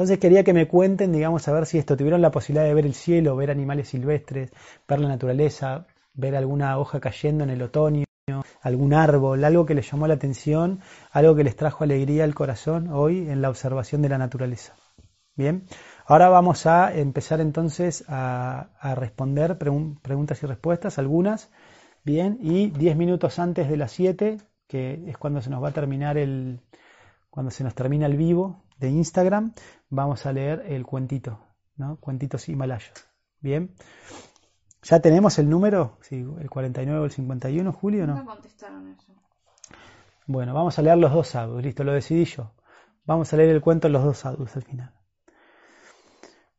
Entonces 0.00 0.18
quería 0.18 0.44
que 0.44 0.54
me 0.54 0.66
cuenten, 0.66 1.12
digamos, 1.12 1.46
a 1.46 1.52
ver 1.52 1.66
si 1.66 1.76
esto 1.76 1.94
tuvieron 1.94 2.22
la 2.22 2.30
posibilidad 2.30 2.64
de 2.64 2.72
ver 2.72 2.86
el 2.86 2.94
cielo, 2.94 3.36
ver 3.36 3.50
animales 3.50 3.90
silvestres, 3.90 4.50
ver 4.88 4.98
la 4.98 5.08
naturaleza, 5.08 5.84
ver 6.14 6.34
alguna 6.36 6.78
hoja 6.78 7.00
cayendo 7.00 7.44
en 7.44 7.50
el 7.50 7.60
otoño, 7.60 8.06
algún 8.62 8.94
árbol, 8.94 9.44
algo 9.44 9.66
que 9.66 9.74
les 9.74 9.90
llamó 9.90 10.06
la 10.06 10.14
atención, 10.14 10.80
algo 11.10 11.34
que 11.34 11.44
les 11.44 11.54
trajo 11.54 11.84
alegría 11.84 12.24
al 12.24 12.34
corazón 12.34 12.88
hoy 12.90 13.28
en 13.28 13.42
la 13.42 13.50
observación 13.50 14.00
de 14.00 14.08
la 14.08 14.16
naturaleza. 14.16 14.72
Bien, 15.36 15.66
ahora 16.06 16.30
vamos 16.30 16.64
a 16.64 16.96
empezar 16.96 17.42
entonces 17.42 18.02
a, 18.08 18.70
responder 18.96 19.58
preguntas 19.58 20.42
y 20.42 20.46
respuestas, 20.46 20.98
algunas. 20.98 21.50
Bien, 22.04 22.38
y 22.40 22.70
10 22.70 22.96
minutos 22.96 23.38
antes 23.38 23.68
de 23.68 23.76
las 23.76 23.92
7, 23.92 24.38
que 24.66 25.04
es 25.08 25.18
cuando 25.18 25.42
se 25.42 25.50
nos 25.50 25.62
va 25.62 25.68
a 25.68 25.72
terminar 25.72 26.16
el, 26.16 26.62
cuando 27.28 27.50
se 27.50 27.64
nos 27.64 27.74
termina 27.74 28.06
el 28.06 28.16
vivo, 28.16 28.62
de 28.80 28.88
Instagram, 28.88 29.52
vamos 29.90 30.26
a 30.26 30.32
leer 30.32 30.64
el 30.66 30.84
cuentito, 30.84 31.38
¿no? 31.76 31.96
Cuentitos 31.96 32.48
himalayos. 32.48 32.92
Bien. 33.40 33.74
¿Ya 34.82 35.00
tenemos 35.00 35.38
el 35.38 35.48
número? 35.48 35.98
Sí, 36.00 36.24
el 36.40 36.48
49 36.48 37.00
o 37.00 37.04
el 37.04 37.10
51, 37.10 37.72
Julio, 37.72 38.06
¿no? 38.06 38.16
No 38.16 38.24
contestaron 38.24 38.88
eso. 38.88 39.12
Bueno, 40.26 40.54
vamos 40.54 40.78
a 40.78 40.82
leer 40.82 40.96
los 40.96 41.12
dos 41.12 41.28
sadhus, 41.28 41.62
listo, 41.62 41.84
lo 41.84 41.92
decidí 41.92 42.24
yo. 42.24 42.52
Vamos 43.04 43.32
a 43.32 43.36
leer 43.36 43.50
el 43.50 43.60
cuento 43.60 43.88
de 43.88 43.92
los 43.92 44.04
dos 44.04 44.18
sadhus 44.18 44.56
al 44.56 44.62
final. 44.62 44.92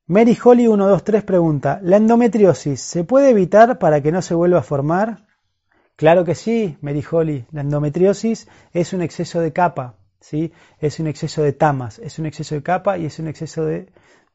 Mary 0.05 0.37
Holly 0.43 0.65
123 0.65 1.23
pregunta, 1.23 1.79
¿la 1.81 1.97
endometriosis 1.97 2.81
se 2.81 3.03
puede 3.03 3.29
evitar 3.29 3.79
para 3.79 4.01
que 4.01 4.11
no 4.11 4.21
se 4.21 4.35
vuelva 4.35 4.59
a 4.59 4.63
formar? 4.63 5.25
Claro 5.95 6.25
que 6.25 6.35
sí, 6.35 6.77
Mary 6.81 7.03
Holly. 7.09 7.45
La 7.51 7.61
endometriosis 7.61 8.47
es 8.73 8.91
un 8.93 9.01
exceso 9.01 9.39
de 9.39 9.53
capa, 9.53 9.95
¿sí? 10.21 10.53
Es 10.79 11.01
un 11.01 11.07
exceso 11.07 11.43
de 11.43 11.51
tamas, 11.51 11.99
es 11.99 12.17
un 12.19 12.25
exceso 12.25 12.55
de 12.55 12.63
capa 12.63 12.97
y 12.97 13.05
es 13.05 13.19
un 13.19 13.27
exceso 13.27 13.65
de, 13.65 13.87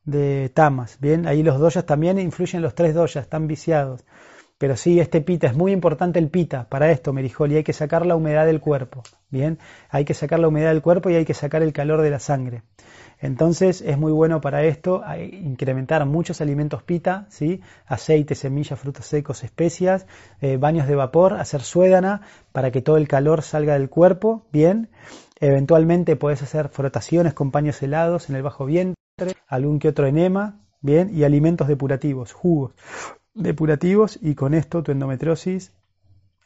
de 0.05 0.51
tamas. 0.51 0.99
Bien, 1.01 1.27
ahí 1.27 1.43
los 1.43 1.59
doyas 1.59 1.87
también 1.87 2.19
influyen 2.19 2.61
los 2.61 2.75
tres 2.75 2.95
doyas, 2.95 3.25
están 3.25 3.47
viciados. 3.47 4.05
Pero 4.59 4.77
sí, 4.77 5.01
este 5.01 5.21
pita, 5.21 5.49
es 5.49 5.55
muy 5.55 5.73
importante 5.73 6.19
el 6.19 6.31
pita 6.31 6.67
para 6.69 6.91
esto, 6.91 7.13
Merijoli, 7.13 7.57
hay 7.57 7.65
que 7.65 7.75
sacar 7.75 8.07
la 8.07 8.17
humedad 8.17 8.47
del 8.47 8.61
cuerpo. 8.61 9.03
Bien, 9.29 9.59
hay 9.91 10.07
que 10.07 10.15
sacar 10.15 10.39
la 10.39 10.49
humedad 10.49 10.71
del 10.71 10.81
cuerpo 10.81 11.11
y 11.11 11.15
hay 11.15 11.27
que 11.27 11.35
sacar 11.35 11.63
el 11.63 11.75
calor 11.75 12.01
de 12.01 12.11
la 12.11 12.21
sangre. 12.21 12.63
Entonces 13.21 13.83
es 13.83 13.99
muy 13.99 14.13
bueno 14.13 14.41
para 14.41 14.65
esto 14.65 15.03
incrementar 15.19 16.05
muchos 16.07 16.41
alimentos 16.41 16.83
pita, 16.83 17.27
¿sí? 17.29 17.61
aceite, 17.87 18.35
semillas, 18.35 18.79
frutos 18.79 19.07
secos, 19.07 19.43
especias, 19.43 20.07
eh, 20.41 20.57
baños 20.59 20.87
de 20.87 20.95
vapor, 20.95 21.35
hacer 21.35 21.63
suédana 21.63 22.23
para 22.53 22.71
que 22.71 22.83
todo 22.83 22.97
el 22.97 23.09
calor 23.09 23.43
salga 23.43 23.75
del 23.75 23.91
cuerpo, 23.91 24.47
bien. 24.53 24.89
Eventualmente 25.41 26.17
puedes 26.17 26.43
hacer 26.43 26.69
frotaciones 26.69 27.35
con 27.35 27.51
paños 27.51 27.83
helados 27.83 28.31
en 28.31 28.37
el 28.37 28.43
bajo 28.43 28.65
vientre, 28.65 28.97
algún 29.47 29.79
que 29.79 29.89
otro 29.89 30.07
enema, 30.07 30.61
bien, 30.81 31.11
y 31.15 31.25
alimentos 31.25 31.69
depurativos, 31.69 32.33
jugos 32.33 32.75
depurativos, 33.37 34.19
y 34.23 34.35
con 34.35 34.55
esto 34.55 34.83
tu 34.83 34.93
endometriosis 34.93 35.73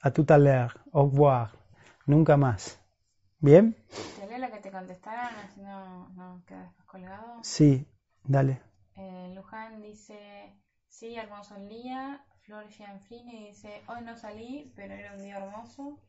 a 0.03 0.11
tu 0.11 0.25
taler, 0.25 0.73
au 0.93 1.11
revoir, 1.11 1.51
nunca 2.07 2.37
más. 2.37 2.81
¿Bien? 3.39 3.77
¿Te 4.19 4.39
la 4.39 4.51
que 4.51 4.59
te 4.59 4.71
contestaron 4.71 5.35
así 5.45 5.61
no, 5.63 6.09
no 6.11 6.43
quedas 6.47 6.75
colgado? 6.85 7.43
Sí, 7.43 7.87
dale. 8.25 8.61
Eh, 8.97 9.33
Luján 9.35 9.81
dice, 9.81 10.53
sí, 10.89 11.17
hermoso 11.17 11.57
el 11.57 11.69
día. 11.69 12.25
Flor 12.43 12.69
Gianfrini 12.69 13.49
dice, 13.49 13.83
hoy 13.87 14.03
no 14.03 14.17
salí, 14.17 14.73
pero 14.75 14.95
era 14.95 15.15
un 15.15 15.23
día 15.23 15.39
hermoso. 15.39 16.01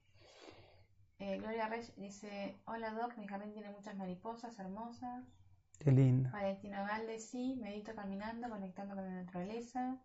Eh, 1.23 1.37
Gloria 1.37 1.67
Reyes 1.67 1.93
dice, 1.97 2.55
hola 2.65 2.91
Doc, 2.93 3.15
mi 3.15 3.27
jardín 3.27 3.53
tiene 3.53 3.69
muchas 3.69 3.95
mariposas 3.95 4.57
hermosas. 4.57 5.23
Qué 5.77 5.91
lindo. 5.91 6.31
Valentina 6.31 6.81
Galde, 6.81 7.19
sí, 7.19 7.59
medito 7.61 7.93
caminando, 7.93 8.49
conectando 8.49 8.95
con 8.95 9.05
la 9.05 9.23
naturaleza. 9.23 9.99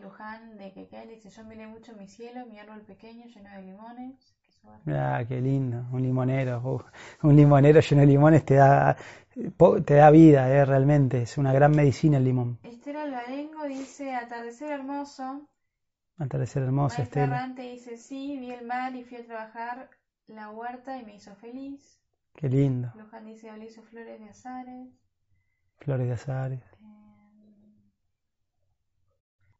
Luján 0.00 0.56
de 0.56 0.72
Quequel 0.72 1.08
dice, 1.08 1.28
yo 1.28 1.42
miré 1.42 1.66
mucho 1.66 1.92
mi 1.96 2.06
cielo, 2.06 2.46
mi 2.46 2.60
árbol 2.60 2.82
pequeño 2.82 3.26
lleno 3.26 3.50
de 3.50 3.62
limones. 3.62 4.14
Ah, 4.86 5.24
qué 5.26 5.40
lindo, 5.40 5.84
un 5.90 6.02
limonero. 6.02 6.62
uf, 6.64 6.84
un 7.24 7.34
limonero 7.34 7.80
lleno 7.80 8.02
de 8.02 8.06
limones 8.06 8.44
te 8.44 8.54
da, 8.54 8.96
te 9.84 9.94
da 9.94 10.10
vida, 10.12 10.48
eh, 10.48 10.64
realmente. 10.64 11.22
Es 11.22 11.36
una 11.36 11.52
gran 11.52 11.72
medicina 11.72 12.18
el 12.18 12.24
limón. 12.24 12.60
Esther 12.62 12.96
Alvarengo 12.96 13.64
dice, 13.64 14.14
atardecer 14.14 14.70
hermoso. 14.70 15.48
Atardecer 16.16 16.62
hermoso, 16.62 17.02
Estela. 17.02 17.48
Dice, 17.56 17.96
sí, 17.96 18.38
vi 18.38 18.52
el 18.52 18.64
mar 18.64 18.94
y 18.94 19.02
fui 19.02 19.18
a 19.18 19.24
trabajar 19.24 19.90
la 20.28 20.50
huerta 20.50 20.96
y 20.98 21.04
me 21.04 21.14
hizo 21.16 21.34
feliz. 21.36 22.00
Qué 22.34 22.48
lindo. 22.48 22.92
Luján 22.94 23.26
dice, 23.26 23.50
Oli 23.50 23.66
hizo 23.66 23.82
flores 23.82 24.20
de 24.20 24.28
azares. 24.28 24.88
Flores 25.78 26.06
de 26.06 26.12
azares. 26.12 26.62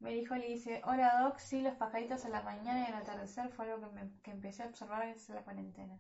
Merijoli 0.01 0.47
dice, 0.55 0.81
hola 0.85 1.23
Doc, 1.23 1.39
sí, 1.39 1.61
los 1.61 1.75
pajaritos 1.75 2.25
a 2.25 2.29
la 2.29 2.43
mañana 2.43 2.83
y 2.89 2.93
al 2.93 3.03
atardecer 3.03 3.49
fue 3.51 3.65
algo 3.71 3.89
que, 3.89 3.95
me- 3.95 4.21
que 4.23 4.31
empecé 4.31 4.63
a 4.63 4.67
observar 4.67 5.03
gracias 5.07 5.31
a 5.31 5.35
la 5.35 5.43
cuarentena. 5.43 5.99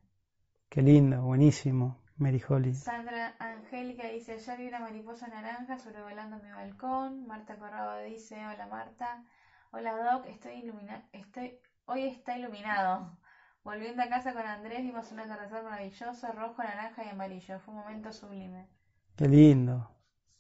Qué 0.68 0.82
lindo, 0.82 1.20
buenísimo. 1.22 1.98
Mary 2.16 2.40
Holly. 2.48 2.74
Sandra 2.74 3.34
Angélica 3.38 4.06
dice, 4.08 4.32
ayer 4.34 4.58
vi 4.58 4.68
una 4.68 4.80
mariposa 4.80 5.26
naranja 5.28 5.78
sobrevolando 5.78 6.38
mi 6.38 6.50
balcón. 6.50 7.26
Marta 7.26 7.56
Corrado 7.56 8.00
dice, 8.02 8.34
hola 8.46 8.66
Marta. 8.68 9.24
Hola 9.72 9.92
Doc, 10.12 10.26
estoy 10.26 10.54
ilumina 10.60 11.08
estoy 11.12 11.58
hoy 11.86 12.04
está 12.08 12.36
iluminado. 12.38 13.17
Volviendo 13.68 14.02
a 14.02 14.08
casa 14.08 14.32
con 14.32 14.46
Andrés 14.46 14.82
vimos 14.82 15.12
un 15.12 15.20
atardecer 15.20 15.62
maravilloso, 15.62 16.32
rojo, 16.32 16.62
naranja 16.62 17.04
y 17.04 17.10
amarillo. 17.10 17.60
Fue 17.60 17.74
un 17.74 17.80
momento 17.80 18.10
sublime. 18.10 18.66
Qué 19.14 19.28
lindo. 19.28 19.90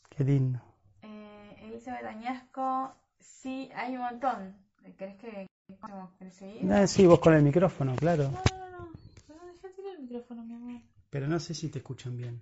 Qué 0.08 0.24
lindo. 0.24 0.58
Eh, 1.02 1.56
Elizabeth 1.64 2.06
Añasco, 2.06 2.94
sí, 3.20 3.68
hay 3.74 3.96
un 3.96 4.02
montón. 4.04 4.56
¿Querés 4.96 5.16
que 5.16 5.46
seguido? 6.30 6.74
Ah, 6.74 6.86
sí, 6.86 7.04
vos 7.04 7.18
con 7.20 7.34
el 7.34 7.42
micrófono, 7.42 7.94
claro. 7.96 8.30
No, 8.30 8.42
no, 8.46 8.70
no, 8.70 8.78
no. 8.78 8.92
Dejá 9.52 9.68
tirar 9.76 9.96
el 9.96 10.04
micrófono, 10.04 10.42
mi 10.44 10.54
amor. 10.54 10.80
Pero 11.10 11.28
no 11.28 11.38
sé 11.38 11.52
si 11.52 11.68
te 11.68 11.80
escuchan 11.80 12.16
bien. 12.16 12.40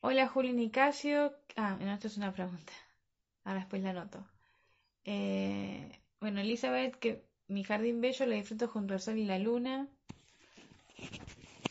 Hola 0.00 0.26
Juli 0.26 0.54
Nicasio. 0.54 1.34
Ah, 1.54 1.76
no, 1.78 1.92
esto 1.92 2.06
es 2.06 2.16
una 2.16 2.32
pregunta. 2.32 2.72
Ahora 3.44 3.60
después 3.60 3.82
la 3.82 3.90
anoto. 3.90 4.26
Eh, 5.04 6.00
bueno, 6.18 6.40
Elizabeth, 6.40 6.96
que 6.96 7.29
mi 7.50 7.64
jardín 7.64 8.00
bello 8.00 8.26
lo 8.26 8.34
disfruto 8.34 8.68
junto 8.68 8.94
al 8.94 9.00
sol 9.00 9.18
y 9.18 9.24
la 9.24 9.38
luna. 9.38 9.88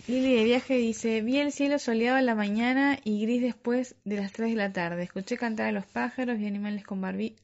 Lili 0.07 0.35
de 0.35 0.43
viaje 0.43 0.75
dice, 0.75 1.21
vi 1.21 1.37
el 1.37 1.51
cielo 1.51 1.79
soleado 1.79 2.17
en 2.17 2.25
la 2.25 2.35
mañana 2.35 2.99
y 3.03 3.21
gris 3.21 3.41
después 3.41 3.95
de 4.03 4.17
las 4.17 4.31
3 4.33 4.49
de 4.49 4.55
la 4.55 4.73
tarde. 4.73 5.03
Escuché 5.03 5.37
cantar 5.37 5.67
a 5.67 5.71
los 5.71 5.85
pájaros 5.85 6.39
y 6.39 6.47
animales 6.47 6.83
con 6.83 6.99
barbi... 6.99 7.35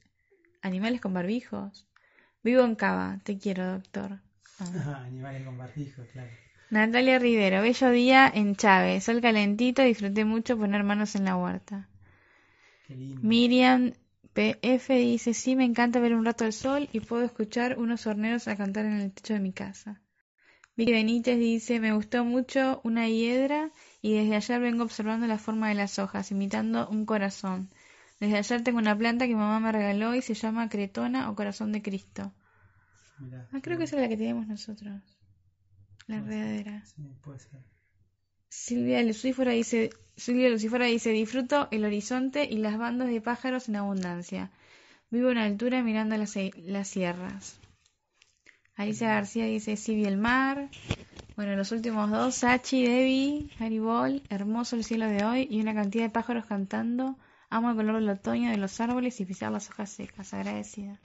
¿Animales 0.61 0.99
con 0.99 1.13
barbijos? 1.13 1.87
Vivo 2.43 2.63
en 2.63 2.75
Cava. 2.75 3.19
Te 3.23 3.37
quiero, 3.37 3.71
doctor. 3.71 4.19
Ah. 4.59 5.03
animales 5.05 5.45
con 5.45 5.57
barbijo, 5.57 6.01
claro. 6.11 6.31
Natalia 6.71 7.19
Rivero, 7.19 7.61
bello 7.61 7.89
día 7.91 8.31
en 8.33 8.55
Chávez, 8.55 9.03
sol 9.03 9.21
calentito, 9.21 9.83
disfruté 9.83 10.25
mucho 10.25 10.57
poner 10.57 10.83
manos 10.83 11.15
en 11.15 11.25
la 11.25 11.37
huerta. 11.37 11.87
Qué 12.87 12.95
lindo. 12.95 13.21
Miriam 13.21 13.93
PF 14.35 14.93
dice, 14.93 15.33
sí, 15.33 15.55
me 15.55 15.63
encanta 15.63 15.99
ver 15.99 16.13
un 16.13 16.25
rato 16.25 16.43
el 16.45 16.51
sol 16.53 16.89
y 16.91 16.99
puedo 16.99 17.23
escuchar 17.23 17.79
unos 17.79 18.05
horneros 18.05 18.47
a 18.47 18.57
cantar 18.57 18.85
en 18.85 18.99
el 18.99 19.11
techo 19.13 19.33
de 19.33 19.39
mi 19.39 19.53
casa. 19.53 20.01
Vicky 20.75 20.91
Benítez 20.91 21.39
dice, 21.39 21.79
me 21.79 21.93
gustó 21.93 22.25
mucho 22.25 22.81
una 22.83 23.07
hiedra 23.07 23.71
y 24.01 24.13
desde 24.13 24.35
ayer 24.35 24.59
vengo 24.59 24.83
observando 24.83 25.25
la 25.25 25.37
forma 25.37 25.69
de 25.69 25.75
las 25.75 25.99
hojas, 25.99 26.31
imitando 26.31 26.89
un 26.89 27.05
corazón. 27.05 27.69
Desde 28.19 28.37
ayer 28.37 28.61
tengo 28.61 28.79
una 28.79 28.97
planta 28.97 29.25
que 29.25 29.35
mamá 29.35 29.61
me 29.61 29.71
regaló 29.71 30.13
y 30.15 30.21
se 30.21 30.33
llama 30.33 30.67
Cretona 30.67 31.29
o 31.29 31.35
Corazón 31.35 31.71
de 31.71 31.81
Cristo. 31.81 32.33
Mirá, 33.19 33.47
Ah, 33.53 33.59
creo 33.61 33.77
que 33.77 33.85
esa 33.85 33.95
es 33.95 34.01
la 34.01 34.09
que 34.09 34.17
tenemos 34.17 34.47
nosotros. 34.47 35.01
La 36.07 36.17
enredadera. 36.17 36.85
Sí, 36.85 37.03
puede 37.23 37.39
ser. 37.39 37.74
Silvia 38.49 39.01
Lucífora 39.03 39.51
dice, 39.51 39.89
Silvia 40.15 40.49
Lucífora 40.49 40.85
dice, 40.85 41.11
disfruto 41.11 41.67
el 41.71 41.85
horizonte 41.85 42.45
y 42.45 42.57
las 42.57 42.77
bandas 42.77 43.09
de 43.09 43.21
pájaros 43.21 43.69
en 43.69 43.75
abundancia. 43.75 44.51
Vivo 45.09 45.29
en 45.29 45.37
altura 45.37 45.83
mirando 45.83 46.17
las, 46.17 46.35
las 46.55 46.87
sierras. 46.87 47.59
Alicia 48.75 49.09
García 49.09 49.45
dice, 49.45 49.77
sí 49.77 49.95
vi 49.95 50.05
el 50.05 50.17
mar. 50.17 50.69
Bueno, 51.35 51.55
los 51.55 51.71
últimos 51.71 52.11
dos, 52.11 52.35
Sachi, 52.35 52.85
Debbie, 52.85 53.49
Haribol, 53.59 54.23
hermoso 54.29 54.75
el 54.75 54.83
cielo 54.83 55.07
de 55.07 55.23
hoy 55.23 55.47
y 55.49 55.61
una 55.61 55.73
cantidad 55.73 56.05
de 56.05 56.09
pájaros 56.09 56.45
cantando. 56.45 57.17
Amo 57.49 57.71
el 57.71 57.75
color 57.75 57.95
del 57.95 58.09
otoño 58.09 58.51
de 58.51 58.57
los 58.57 58.79
árboles 58.79 59.19
y 59.19 59.25
pisar 59.25 59.51
las 59.51 59.69
hojas 59.69 59.89
secas. 59.89 60.33
Agradecida. 60.33 60.99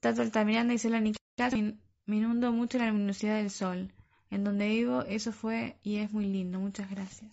Tato 0.00 0.22
Altamiranda 0.22 0.72
dice, 0.72 0.88
la 0.88 1.00
me, 1.00 1.12
me 2.06 2.16
inundo 2.16 2.52
mucho 2.52 2.78
la 2.78 2.86
luminosidad 2.86 3.36
del 3.36 3.50
sol. 3.50 3.92
En 4.30 4.44
donde 4.44 4.68
vivo, 4.68 5.02
eso 5.02 5.32
fue 5.32 5.76
y 5.82 5.96
es 5.96 6.12
muy 6.12 6.26
lindo. 6.26 6.60
Muchas 6.60 6.88
gracias. 6.90 7.30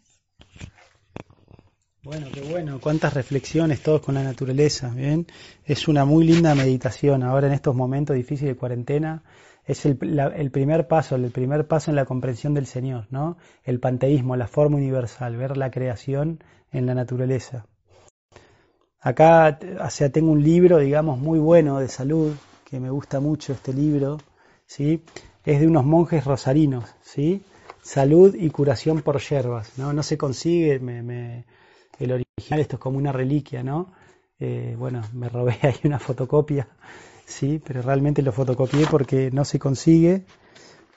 Bueno, 2.03 2.27
qué 2.33 2.41
bueno, 2.41 2.79
cuántas 2.79 3.13
reflexiones 3.13 3.81
todos 3.81 4.01
con 4.01 4.15
la 4.15 4.23
naturaleza, 4.23 4.89
¿bien? 4.89 5.27
Es 5.65 5.87
una 5.87 6.05
muy 6.05 6.25
linda 6.25 6.55
meditación 6.55 7.21
ahora 7.21 7.47
en 7.47 7.53
estos 7.53 7.75
momentos 7.75 8.15
difíciles 8.15 8.55
de 8.55 8.59
cuarentena. 8.59 9.23
Es 9.65 9.85
el, 9.85 9.99
el 10.35 10.49
primer 10.51 10.87
paso, 10.87 11.15
el 11.15 11.29
primer 11.31 11.67
paso 11.67 11.91
en 11.91 11.97
la 11.97 12.05
comprensión 12.05 12.53
del 12.53 12.65
Señor, 12.65 13.07
¿no? 13.09 13.37
El 13.63 13.81
panteísmo, 13.81 14.37
la 14.37 14.47
forma 14.47 14.77
universal, 14.77 15.35
ver 15.35 15.57
la 15.57 15.69
creación 15.69 16.41
en 16.71 16.85
la 16.85 16.95
naturaleza. 16.95 17.65
Acá, 19.01 19.59
o 19.85 19.89
sea, 19.89 20.09
tengo 20.09 20.31
un 20.31 20.43
libro, 20.43 20.79
digamos, 20.79 21.19
muy 21.19 21.39
bueno 21.39 21.79
de 21.79 21.89
salud, 21.89 22.33
que 22.63 22.79
me 22.79 22.89
gusta 22.89 23.19
mucho 23.19 23.53
este 23.53 23.73
libro, 23.73 24.17
¿sí? 24.65 25.03
Es 25.47 25.59
de 25.61 25.67
unos 25.67 25.85
monjes 25.85 26.25
rosarinos, 26.25 26.85
¿sí? 27.01 27.41
Salud 27.81 28.35
y 28.35 28.49
curación 28.51 29.01
por 29.01 29.19
hierbas, 29.21 29.71
¿no? 29.77 29.93
No 29.93 30.03
se 30.03 30.17
consigue, 30.17 30.79
me, 30.79 31.01
me- 31.01 31.45
el 31.99 32.11
original, 32.11 32.59
esto 32.59 32.75
es 32.75 32.81
como 32.81 32.97
una 32.99 33.11
reliquia, 33.13 33.63
¿no? 33.63 33.93
Eh, 34.39 34.75
bueno, 34.77 35.01
me 35.13 35.29
robé 35.29 35.57
ahí 35.63 35.79
una 35.85 35.99
fotocopia, 35.99 36.67
sí, 37.25 37.61
pero 37.65 37.81
realmente 37.81 38.21
lo 38.21 38.31
fotocopié 38.33 38.85
porque 38.91 39.31
no 39.31 39.45
se 39.45 39.57
consigue, 39.59 40.25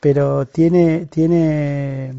pero 0.01 0.47
tiene, 0.47 1.07
tiene, 1.07 2.15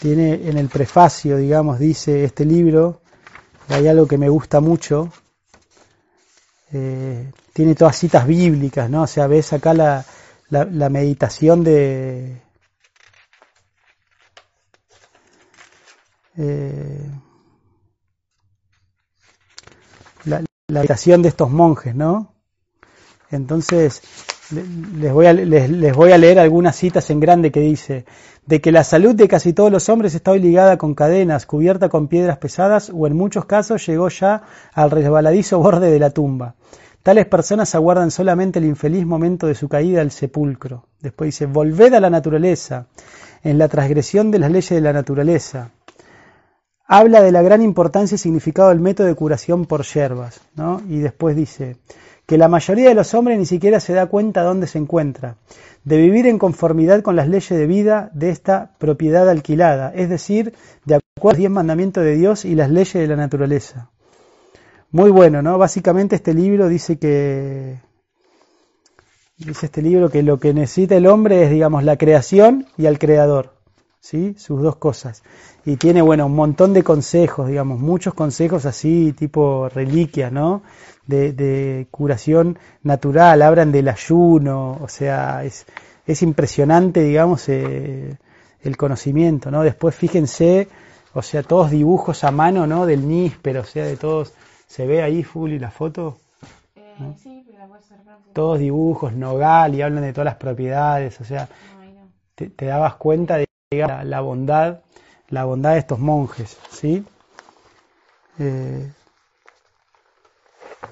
tiene 0.00 0.48
en 0.48 0.56
el 0.58 0.68
prefacio, 0.68 1.36
digamos, 1.36 1.78
dice 1.78 2.24
este 2.24 2.44
libro, 2.46 3.00
hay 3.68 3.88
algo 3.88 4.06
que 4.08 4.18
me 4.18 4.28
gusta 4.30 4.60
mucho, 4.60 5.10
eh, 6.72 7.30
tiene 7.52 7.74
todas 7.74 7.96
citas 7.96 8.26
bíblicas, 8.26 8.90
¿no? 8.90 9.02
O 9.02 9.06
sea, 9.06 9.26
ves 9.26 9.52
acá 9.52 9.72
la, 9.74 10.04
la, 10.50 10.88
meditación 10.90 11.62
de, 11.64 12.42
eh, 16.36 17.10
la, 20.24 20.42
meditación 20.68 21.22
de 21.22 21.28
estos 21.28 21.50
monjes, 21.50 21.94
¿no? 21.94 22.32
Entonces, 23.30 24.02
le- 24.50 24.64
les 25.00 25.12
voy, 25.12 25.26
a, 25.26 25.32
les, 25.32 25.70
les 25.70 25.94
voy 25.94 26.12
a 26.12 26.18
leer 26.18 26.38
algunas 26.38 26.76
citas 26.76 27.10
en 27.10 27.20
grande 27.20 27.50
que 27.52 27.60
dice, 27.60 28.04
de 28.46 28.60
que 28.60 28.72
la 28.72 28.84
salud 28.84 29.14
de 29.14 29.28
casi 29.28 29.52
todos 29.52 29.72
los 29.72 29.88
hombres 29.88 30.14
está 30.14 30.32
hoy 30.32 30.40
ligada 30.40 30.78
con 30.78 30.94
cadenas, 30.94 31.46
cubierta 31.46 31.88
con 31.88 32.08
piedras 32.08 32.38
pesadas 32.38 32.90
o 32.94 33.06
en 33.06 33.16
muchos 33.16 33.46
casos 33.46 33.86
llegó 33.86 34.08
ya 34.08 34.42
al 34.72 34.90
resbaladizo 34.90 35.58
borde 35.58 35.90
de 35.90 35.98
la 35.98 36.10
tumba. 36.10 36.54
Tales 37.06 37.26
personas 37.26 37.72
aguardan 37.76 38.10
solamente 38.10 38.58
el 38.58 38.64
infeliz 38.64 39.06
momento 39.06 39.46
de 39.46 39.54
su 39.54 39.68
caída 39.68 40.00
al 40.00 40.10
sepulcro. 40.10 40.88
Después 41.00 41.28
dice, 41.28 41.46
volved 41.46 41.94
a 41.94 42.00
la 42.00 42.10
naturaleza, 42.10 42.88
en 43.44 43.58
la 43.58 43.68
transgresión 43.68 44.32
de 44.32 44.40
las 44.40 44.50
leyes 44.50 44.70
de 44.70 44.80
la 44.80 44.92
naturaleza 44.92 45.70
habla 46.88 47.22
de 47.22 47.30
la 47.30 47.42
gran 47.42 47.62
importancia 47.62 48.16
y 48.16 48.18
significado 48.18 48.70
del 48.70 48.80
método 48.80 49.06
de 49.06 49.14
curación 49.14 49.66
por 49.66 49.84
hierbas, 49.84 50.40
¿no? 50.56 50.82
Y 50.88 50.98
después 50.98 51.36
dice 51.36 51.76
que 52.26 52.38
la 52.38 52.48
mayoría 52.48 52.88
de 52.88 52.96
los 52.96 53.14
hombres 53.14 53.38
ni 53.38 53.46
siquiera 53.46 53.78
se 53.78 53.92
da 53.92 54.06
cuenta 54.06 54.42
dónde 54.42 54.66
se 54.66 54.78
encuentra, 54.78 55.36
de 55.84 55.98
vivir 55.98 56.26
en 56.26 56.40
conformidad 56.40 57.02
con 57.02 57.14
las 57.14 57.28
leyes 57.28 57.56
de 57.56 57.68
vida 57.68 58.10
de 58.14 58.30
esta 58.30 58.72
propiedad 58.78 59.28
alquilada, 59.28 59.92
es 59.94 60.08
decir, 60.08 60.54
de 60.84 60.96
acuerdo 60.96 61.28
a 61.28 61.32
los 61.34 61.38
diez 61.38 61.50
mandamientos 61.52 62.02
de 62.02 62.16
Dios 62.16 62.44
y 62.44 62.56
las 62.56 62.68
leyes 62.68 62.94
de 62.94 63.06
la 63.06 63.14
naturaleza. 63.14 63.90
Muy 64.96 65.10
bueno, 65.10 65.42
¿no? 65.42 65.58
Básicamente 65.58 66.16
este 66.16 66.32
libro 66.32 66.68
dice 66.68 66.98
que 66.98 67.76
dice 69.36 69.66
este 69.66 69.82
libro 69.82 70.08
que 70.08 70.22
lo 70.22 70.40
que 70.40 70.54
necesita 70.54 70.96
el 70.96 71.06
hombre 71.06 71.42
es, 71.42 71.50
digamos, 71.50 71.84
la 71.84 71.98
creación 71.98 72.66
y 72.78 72.86
al 72.86 72.98
creador, 72.98 73.52
¿sí? 74.00 74.34
Sus 74.38 74.62
dos 74.62 74.76
cosas. 74.76 75.22
Y 75.66 75.76
tiene, 75.76 76.00
bueno, 76.00 76.24
un 76.24 76.34
montón 76.34 76.72
de 76.72 76.82
consejos, 76.82 77.46
digamos, 77.46 77.78
muchos 77.78 78.14
consejos 78.14 78.64
así, 78.64 79.12
tipo 79.12 79.68
reliquias, 79.68 80.32
¿no? 80.32 80.62
De, 81.06 81.86
curación 81.90 82.58
natural, 82.82 83.42
hablan 83.42 83.72
del 83.72 83.88
ayuno, 83.88 84.78
o 84.80 84.88
sea, 84.88 85.44
es, 85.44 85.66
es 86.06 86.22
impresionante, 86.22 87.02
digamos, 87.02 87.50
eh, 87.50 88.16
el 88.62 88.76
conocimiento, 88.78 89.50
¿no? 89.50 89.62
Después 89.62 89.94
fíjense, 89.94 90.68
o 91.12 91.20
sea, 91.20 91.42
todos 91.42 91.70
dibujos 91.70 92.24
a 92.24 92.30
mano, 92.30 92.66
¿no? 92.66 92.86
Del 92.86 93.06
níspero, 93.06 93.60
o 93.60 93.64
sea, 93.64 93.84
de 93.84 93.98
todos, 93.98 94.32
se 94.66 94.86
ve 94.86 95.02
ahí 95.02 95.22
full 95.24 95.52
y 95.52 95.58
la 95.58 95.70
foto. 95.70 96.18
Eh, 96.76 97.14
Sí, 97.22 97.42
pero 97.46 97.58
la 97.58 97.80
ser 97.82 98.00
práctico. 98.02 98.32
todos 98.32 98.58
dibujos, 98.58 99.12
nogal, 99.12 99.74
y 99.74 99.82
hablan 99.82 100.02
de 100.02 100.12
todas 100.12 100.26
las 100.26 100.36
propiedades, 100.36 101.20
o 101.20 101.24
sea, 101.24 101.48
No, 101.74 101.80
ahí 101.80 101.92
no. 101.92 102.08
te, 102.34 102.48
te 102.50 102.66
dabas 102.66 102.94
cuenta 102.96 103.36
de 103.38 103.46
la, 103.70 104.04
la 104.04 104.20
bondad, 104.20 104.80
la 105.28 105.44
bondad 105.44 105.72
de 105.72 105.78
estos 105.78 105.98
monjes, 105.98 106.56
¿sí? 106.70 107.04
Eh, 108.38 108.90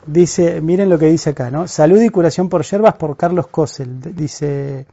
dice, 0.06 0.60
miren 0.60 0.88
lo 0.88 0.98
que 0.98 1.06
dice 1.06 1.30
acá, 1.30 1.50
¿no? 1.50 1.68
Salud 1.68 2.00
y 2.00 2.08
curación 2.08 2.48
por 2.48 2.62
yerbas 2.64 2.94
por 2.94 3.16
Carlos 3.16 3.46
Kossel. 3.48 4.00
D- 4.00 4.12
Dice, 4.12 4.86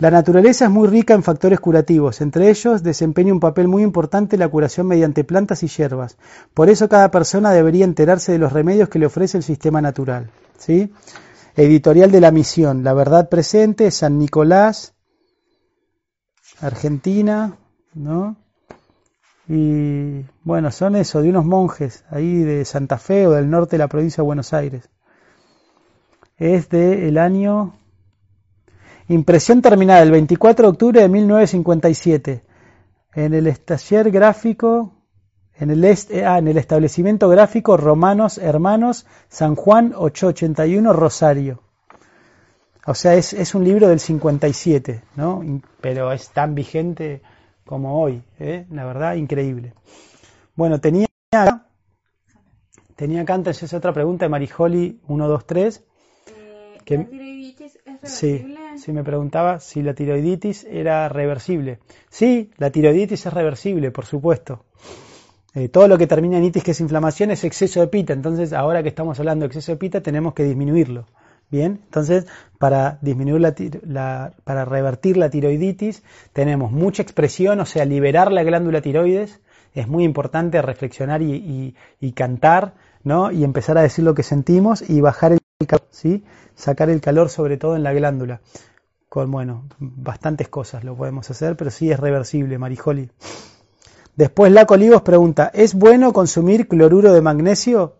la 0.00 0.10
naturaleza 0.10 0.64
es 0.64 0.70
muy 0.70 0.88
rica 0.88 1.14
en 1.14 1.22
factores 1.22 1.60
curativos, 1.60 2.20
entre 2.20 2.50
ellos 2.50 2.82
desempeña 2.82 3.32
un 3.32 3.38
papel 3.38 3.68
muy 3.68 3.82
importante 3.82 4.36
la 4.36 4.48
curación 4.48 4.88
mediante 4.88 5.22
plantas 5.22 5.62
y 5.62 5.68
hierbas. 5.68 6.16
Por 6.52 6.68
eso 6.68 6.88
cada 6.88 7.10
persona 7.12 7.52
debería 7.52 7.84
enterarse 7.84 8.32
de 8.32 8.38
los 8.38 8.52
remedios 8.52 8.88
que 8.88 8.98
le 8.98 9.06
ofrece 9.06 9.36
el 9.36 9.44
sistema 9.44 9.80
natural, 9.80 10.30
¿sí? 10.58 10.92
Editorial 11.54 12.10
de 12.10 12.20
la 12.20 12.32
Misión, 12.32 12.82
La 12.82 12.92
Verdad 12.92 13.28
Presente, 13.28 13.92
San 13.92 14.18
Nicolás, 14.18 14.94
Argentina, 16.60 17.56
¿no? 17.94 18.36
Y 19.46 20.24
bueno, 20.42 20.72
son 20.72 20.96
eso, 20.96 21.22
de 21.22 21.28
unos 21.28 21.44
monjes 21.44 22.04
ahí 22.10 22.42
de 22.42 22.64
Santa 22.64 22.98
Fe 22.98 23.28
o 23.28 23.32
del 23.32 23.48
norte 23.48 23.72
de 23.76 23.78
la 23.78 23.88
provincia 23.88 24.22
de 24.22 24.26
Buenos 24.26 24.52
Aires. 24.52 24.90
Es 26.36 26.68
de 26.68 27.06
el 27.06 27.18
año 27.18 27.74
impresión 29.08 29.60
terminada 29.62 30.02
el 30.02 30.10
24 30.10 30.62
de 30.66 30.70
octubre 30.70 31.00
de 31.00 31.08
1957 31.08 32.44
en 33.14 33.34
el 33.34 33.58
taller 33.60 34.10
gráfico 34.10 34.92
en 35.56 35.70
el, 35.70 35.84
est- 35.84 36.10
ah, 36.24 36.38
en 36.38 36.48
el 36.48 36.56
establecimiento 36.58 37.28
gráfico 37.28 37.76
Romanos 37.76 38.38
Hermanos 38.38 39.06
San 39.28 39.54
Juan 39.54 39.92
881 39.96 40.92
Rosario. 40.92 41.62
O 42.86 42.94
sea, 42.94 43.14
es, 43.14 43.32
es 43.32 43.54
un 43.54 43.64
libro 43.64 43.88
del 43.88 43.98
57, 44.00 45.02
¿no? 45.16 45.42
Pero 45.80 46.12
es 46.12 46.28
tan 46.30 46.54
vigente 46.54 47.22
como 47.64 48.02
hoy, 48.02 48.22
¿eh? 48.38 48.66
La 48.70 48.84
verdad, 48.84 49.14
increíble. 49.14 49.72
Bueno, 50.54 50.80
tenía 50.80 51.06
acá, 51.32 51.66
tenía 52.96 53.22
acá 53.22 53.34
antes 53.34 53.62
esa 53.62 53.76
otra 53.78 53.92
pregunta 53.94 54.24
de 54.26 54.28
Marijoli 54.28 55.00
123. 55.06 55.76
Eh, 56.36 56.78
Que- 56.84 56.98
¿La 56.98 57.04
tiroiditis 57.06 57.78
es 58.02 58.10
Sí, 58.12 58.38
sí 58.84 58.92
me 58.92 59.04
preguntaba 59.04 59.60
si 59.60 59.82
la 59.82 59.94
tiroiditis 59.94 60.64
era 60.64 61.08
reversible. 61.08 61.78
Sí, 62.10 62.50
la 62.58 62.70
tiroiditis 62.70 63.26
es 63.26 63.32
reversible, 63.32 63.90
por 63.90 64.06
supuesto. 64.06 64.64
Eh, 65.54 65.68
todo 65.68 65.86
lo 65.88 65.98
que 65.98 66.06
termina 66.08 66.38
en 66.38 66.44
itis, 66.44 66.64
que 66.64 66.72
es 66.72 66.80
inflamación, 66.80 67.30
es 67.30 67.44
exceso 67.44 67.80
de 67.80 67.86
pita. 67.88 68.12
Entonces, 68.12 68.52
ahora 68.52 68.82
que 68.82 68.88
estamos 68.88 69.18
hablando 69.20 69.44
de 69.44 69.48
exceso 69.48 69.72
de 69.72 69.78
pita, 69.78 70.00
tenemos 70.02 70.34
que 70.34 70.44
disminuirlo. 70.44 71.06
Bien, 71.50 71.80
entonces, 71.84 72.26
para 72.58 72.98
disminuir 73.02 73.40
la, 73.40 73.54
la- 73.86 74.32
para 74.44 74.64
revertir 74.64 75.16
la 75.16 75.30
tiroiditis, 75.30 76.02
tenemos 76.32 76.72
mucha 76.72 77.02
expresión, 77.02 77.60
o 77.60 77.66
sea, 77.66 77.84
liberar 77.84 78.32
la 78.32 78.42
glándula 78.42 78.80
tiroides. 78.82 79.40
Es 79.74 79.86
muy 79.88 80.04
importante 80.04 80.60
reflexionar 80.62 81.22
y, 81.22 81.34
y- 81.34 81.74
y 82.00 82.12
cantar, 82.12 82.74
¿no? 83.04 83.30
Y 83.30 83.44
empezar 83.44 83.78
a 83.78 83.82
decir 83.82 84.04
lo 84.04 84.14
que 84.14 84.22
sentimos 84.24 84.88
y 84.88 85.00
bajar 85.00 85.32
el 85.32 85.40
calor, 85.66 85.86
¿sí? 85.90 86.24
Sacar 86.56 86.90
el 86.90 87.00
calor 87.00 87.28
sobre 87.28 87.56
todo 87.58 87.76
en 87.76 87.82
la 87.84 87.92
glándula. 87.92 88.40
Con, 89.14 89.30
bueno, 89.30 89.68
bastantes 89.78 90.48
cosas 90.48 90.82
lo 90.82 90.96
podemos 90.96 91.30
hacer, 91.30 91.56
pero 91.56 91.70
sí 91.70 91.88
es 91.88 92.00
reversible, 92.00 92.58
Marijoli. 92.58 93.08
Después 94.16 94.50
Laco 94.50 94.74
Olivos 94.74 95.02
pregunta, 95.02 95.52
¿es 95.54 95.74
bueno 95.74 96.12
consumir 96.12 96.66
cloruro 96.66 97.12
de 97.12 97.20
magnesio? 97.20 97.94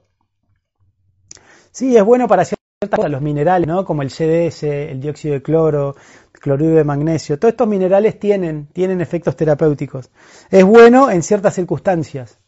Sí, 1.71 1.97
es 1.97 2.03
bueno 2.03 2.27
para 2.27 2.45
ciertas 2.45 2.91
cosas, 2.91 3.13
los 3.13 3.23
minerales, 3.23 3.69
¿no? 3.69 3.85
Como 3.85 4.03
el 4.03 4.11
CDS, 4.11 4.65
el 4.65 5.01
dióxido 5.01 5.35
de 5.35 5.43
cloro, 5.43 5.95
cloruro 6.33 6.75
de 6.75 6.83
magnesio. 6.83 7.39
Todos 7.39 7.53
estos 7.53 7.69
minerales 7.69 8.19
tienen, 8.19 8.67
tienen 8.73 9.01
efectos 9.01 9.37
terapéuticos. 9.37 10.11
Es 10.51 10.65
bueno 10.65 11.13
en 11.13 11.23
ciertas 11.23 11.55
circunstancias, 11.55 12.41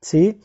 ¿sí? 0.00 0.40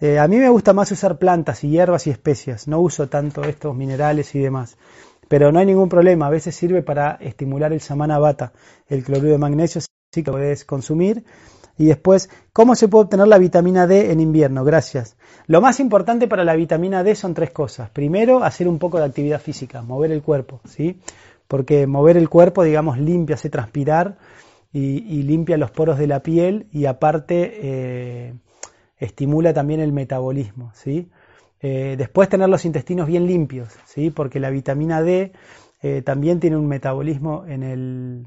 Eh, 0.00 0.18
a 0.18 0.26
mí 0.26 0.36
me 0.36 0.48
gusta 0.48 0.72
más 0.72 0.90
usar 0.90 1.16
plantas 1.16 1.62
y 1.62 1.70
hierbas 1.70 2.08
y 2.08 2.10
especias. 2.10 2.66
No 2.66 2.80
uso 2.80 3.08
tanto 3.08 3.44
estos 3.44 3.76
minerales 3.76 4.34
y 4.34 4.40
demás. 4.40 4.76
Pero 5.30 5.52
no 5.52 5.60
hay 5.60 5.66
ningún 5.66 5.88
problema. 5.88 6.26
A 6.26 6.30
veces 6.30 6.56
sirve 6.56 6.82
para 6.82 7.12
estimular 7.20 7.72
el 7.72 7.80
samana 7.80 8.18
vata. 8.18 8.52
El 8.88 9.04
cloruro 9.04 9.30
de 9.30 9.38
magnesio 9.38 9.80
sí 9.80 10.24
que 10.24 10.32
puedes 10.32 10.64
consumir. 10.64 11.22
Y 11.78 11.86
después, 11.86 12.30
¿cómo 12.52 12.74
se 12.74 12.88
puede 12.88 13.04
obtener 13.04 13.28
la 13.28 13.38
vitamina 13.38 13.86
D 13.86 14.10
en 14.10 14.18
invierno? 14.18 14.64
Gracias. 14.64 15.16
Lo 15.46 15.60
más 15.60 15.78
importante 15.78 16.26
para 16.26 16.42
la 16.42 16.56
vitamina 16.56 17.04
D 17.04 17.14
son 17.14 17.32
tres 17.32 17.52
cosas. 17.52 17.90
Primero, 17.90 18.42
hacer 18.42 18.66
un 18.66 18.80
poco 18.80 18.98
de 18.98 19.04
actividad 19.04 19.40
física, 19.40 19.82
mover 19.82 20.10
el 20.10 20.20
cuerpo, 20.20 20.62
¿sí? 20.64 20.98
Porque 21.46 21.86
mover 21.86 22.16
el 22.16 22.28
cuerpo, 22.28 22.64
digamos, 22.64 22.98
limpia, 22.98 23.36
hace 23.36 23.50
transpirar 23.50 24.18
y, 24.72 24.98
y 25.16 25.22
limpia 25.22 25.56
los 25.56 25.70
poros 25.70 25.96
de 25.96 26.08
la 26.08 26.24
piel 26.24 26.66
y 26.72 26.86
aparte 26.86 27.52
eh, 27.62 28.34
estimula 28.98 29.54
también 29.54 29.78
el 29.78 29.92
metabolismo, 29.92 30.72
¿sí? 30.74 31.08
Eh, 31.62 31.96
después 31.98 32.28
tener 32.28 32.48
los 32.48 32.64
intestinos 32.64 33.06
bien 33.06 33.26
limpios, 33.26 33.68
¿sí? 33.84 34.10
Porque 34.10 34.40
la 34.40 34.50
vitamina 34.50 35.02
D 35.02 35.32
eh, 35.82 36.02
también 36.02 36.40
tiene 36.40 36.56
un 36.56 36.66
metabolismo 36.66 37.44
en 37.46 37.62
el, 37.62 38.26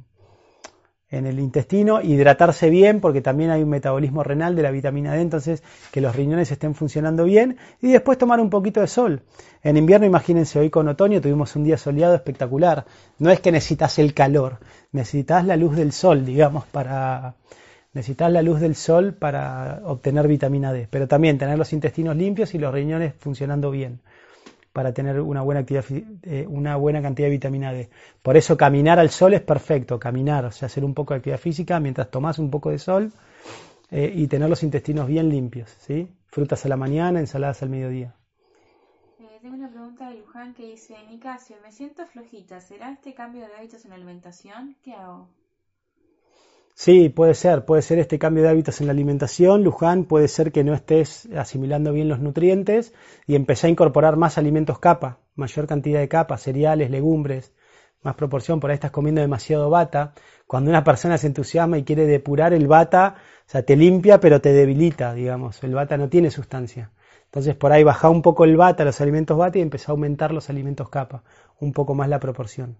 en 1.10 1.26
el 1.26 1.40
intestino, 1.40 2.02
hidratarse 2.02 2.70
bien, 2.70 3.00
porque 3.00 3.22
también 3.22 3.52
hay 3.52 3.64
un 3.64 3.70
metabolismo 3.70 4.24
renal 4.24 4.56
de 4.56 4.64
la 4.64 4.72
vitamina 4.72 5.14
D, 5.14 5.22
entonces 5.22 5.64
que 5.92 6.02
los 6.02 6.16
riñones 6.16 6.52
estén 6.52 6.76
funcionando 6.76 7.24
bien, 7.24 7.58
y 7.82 7.92
después 7.92 8.18
tomar 8.18 8.40
un 8.40 8.50
poquito 8.50 8.82
de 8.82 8.88
sol. 8.88 9.22
En 9.62 9.78
invierno, 9.78 10.06
imagínense, 10.06 10.60
hoy 10.60 10.70
con 10.70 10.88
otoño 10.88 11.22
tuvimos 11.22 11.56
un 11.56 11.64
día 11.64 11.78
soleado 11.78 12.16
espectacular. 12.16 12.86
No 13.20 13.32
es 13.32 13.40
que 13.40 13.52
necesitas 13.52 13.98
el 14.00 14.14
calor, 14.14 14.60
necesitas 14.92 15.46
la 15.46 15.56
luz 15.56 15.76
del 15.76 15.92
sol, 15.92 16.26
digamos, 16.26 16.66
para 16.66 17.36
necesitas 17.94 18.32
la 18.32 18.42
luz 18.42 18.60
del 18.60 18.76
sol 18.76 19.14
para 19.14 19.82
obtener 19.86 20.28
vitamina 20.28 20.74
D, 20.74 20.88
pero 20.90 21.08
también 21.08 21.38
tener 21.38 21.58
los 21.58 21.74
intestinos 21.74 22.16
limpios 22.16 22.54
y 22.54 22.60
los 22.60 22.74
riñones 22.74 23.14
funcionando 23.20 23.72
bien 23.72 24.00
para 24.74 24.92
tener 24.92 25.22
una 25.22 25.44
buena, 25.44 25.62
actividad, 25.62 25.86
eh, 26.24 26.48
una 26.50 26.76
buena 26.78 27.02
cantidad 27.02 27.28
de 27.28 27.32
vitamina 27.32 27.72
D. 27.72 27.90
Por 28.24 28.36
eso 28.36 28.58
caminar 28.58 28.98
al 29.00 29.12
sol 29.12 29.36
es 29.36 29.42
perfecto, 29.42 30.00
caminar, 30.00 30.46
o 30.46 30.52
sea, 30.52 30.66
hacer 30.66 30.84
un 30.84 30.96
poco 30.96 31.14
de 31.14 31.20
actividad 31.20 31.40
física 31.40 31.80
mientras 31.80 32.10
tomas 32.10 32.40
un 32.40 32.50
poco 32.50 32.72
de 32.72 32.80
sol 32.80 33.12
eh, 33.92 34.12
y 34.14 34.28
tener 34.28 34.50
los 34.50 34.64
intestinos 34.64 35.08
bien 35.08 35.30
limpios, 35.30 35.70
¿sí? 35.80 36.10
Frutas 36.26 36.66
a 36.66 36.70
la 36.70 36.78
mañana, 36.78 37.20
ensaladas 37.20 37.62
al 37.62 37.70
mediodía. 37.70 38.16
Eh, 39.20 39.38
tengo 39.40 39.54
una 39.54 39.70
pregunta 39.70 40.10
de 40.10 40.16
Luján 40.16 40.56
que 40.56 40.66
dice, 40.72 40.96
Nicasio, 41.08 41.58
me 41.62 41.72
siento 41.72 42.08
flojita, 42.08 42.60
¿será 42.60 42.92
este 42.92 43.14
cambio 43.14 43.46
de 43.46 43.54
hábitos 43.54 43.86
en 43.86 43.94
alimentación? 43.94 44.76
¿Qué 44.82 44.94
hago? 44.94 45.30
Sí, 46.76 47.10
puede 47.10 47.36
ser, 47.36 47.66
puede 47.66 47.84
ser 47.84 48.00
este 48.00 48.18
cambio 48.18 48.44
de 48.44 48.50
hábitos 48.50 48.82
en 48.82 48.88
la 48.88 48.94
alimentación, 48.94 49.64
Luján, 49.64 50.06
puede 50.06 50.28
ser 50.28 50.52
que 50.52 50.64
no 50.64 50.74
estés 50.74 51.30
asimilando 51.36 51.94
bien 51.94 52.10
los 52.10 52.20
nutrientes 52.20 52.94
y 53.28 53.36
empecé 53.36 53.68
a 53.68 53.70
incorporar 53.70 54.18
más 54.18 54.38
alimentos 54.40 54.80
capa, 54.80 55.20
mayor 55.36 55.68
cantidad 55.68 56.00
de 56.00 56.08
capas, 56.10 56.42
cereales, 56.42 56.90
legumbres, 56.90 57.54
más 58.02 58.16
proporción, 58.16 58.60
por 58.60 58.70
ahí 58.72 58.76
estás 58.76 58.92
comiendo 58.92 59.22
demasiado 59.22 59.70
bata. 59.70 60.14
Cuando 60.48 60.72
una 60.72 60.84
persona 60.84 61.18
se 61.18 61.28
entusiasma 61.28 61.78
y 61.78 61.84
quiere 61.84 62.06
depurar 62.06 62.54
el 62.54 62.68
bata, 62.68 63.16
o 63.48 63.50
sea, 63.50 63.64
te 63.64 63.76
limpia 63.76 64.20
pero 64.20 64.42
te 64.42 64.52
debilita, 64.52 65.14
digamos, 65.14 65.64
el 65.64 65.74
bata 65.76 65.96
no 65.98 66.10
tiene 66.10 66.32
sustancia. 66.32 66.92
Entonces 67.26 67.56
por 67.56 67.72
ahí 67.72 67.84
baja 67.84 68.10
un 68.10 68.22
poco 68.22 68.46
el 68.46 68.58
bata, 68.58 68.84
los 68.84 69.00
alimentos 69.00 69.38
bata 69.38 69.60
y 69.60 69.62
empezá 69.62 69.92
a 69.92 69.94
aumentar 69.94 70.32
los 70.34 70.50
alimentos 70.50 70.90
capa, 70.90 71.24
un 71.60 71.72
poco 71.72 71.94
más 71.94 72.10
la 72.10 72.20
proporción. 72.20 72.78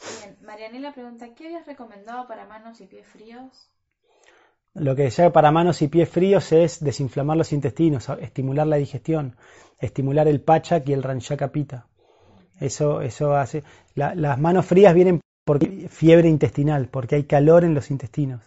Bien, 0.00 0.36
Marianela 0.42 0.92
pregunta, 0.92 1.34
¿qué 1.34 1.46
habías 1.46 1.66
recomendado 1.66 2.26
para 2.26 2.46
manos 2.46 2.80
y 2.80 2.86
pies 2.86 3.06
fríos? 3.06 3.70
Lo 4.74 4.94
que 4.94 5.10
se 5.10 5.30
para 5.30 5.50
manos 5.50 5.80
y 5.82 5.88
pies 5.88 6.08
fríos 6.08 6.52
es 6.52 6.84
desinflamar 6.84 7.36
los 7.36 7.52
intestinos, 7.52 8.08
estimular 8.20 8.66
la 8.66 8.76
digestión, 8.76 9.36
estimular 9.80 10.28
el 10.28 10.40
pachak 10.42 10.88
y 10.88 10.92
el 10.92 11.02
ranchaka 11.02 11.48
pita. 11.50 11.86
Eso, 12.60 13.00
eso 13.00 13.36
hace. 13.36 13.64
la- 13.94 14.14
las 14.14 14.38
manos 14.38 14.66
frías 14.66 14.94
vienen 14.94 15.20
por 15.44 15.58
fiebre 15.88 16.28
intestinal, 16.28 16.88
porque 16.88 17.16
hay 17.16 17.24
calor 17.24 17.64
en 17.64 17.74
los 17.74 17.90
intestinos. 17.90 18.42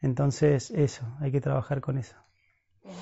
Entonces, 0.00 0.70
eso, 0.70 1.04
hay 1.20 1.30
que 1.32 1.40
trabajar 1.42 1.80
con 1.80 1.98
eso. 1.98 2.16
Bien. 2.84 2.96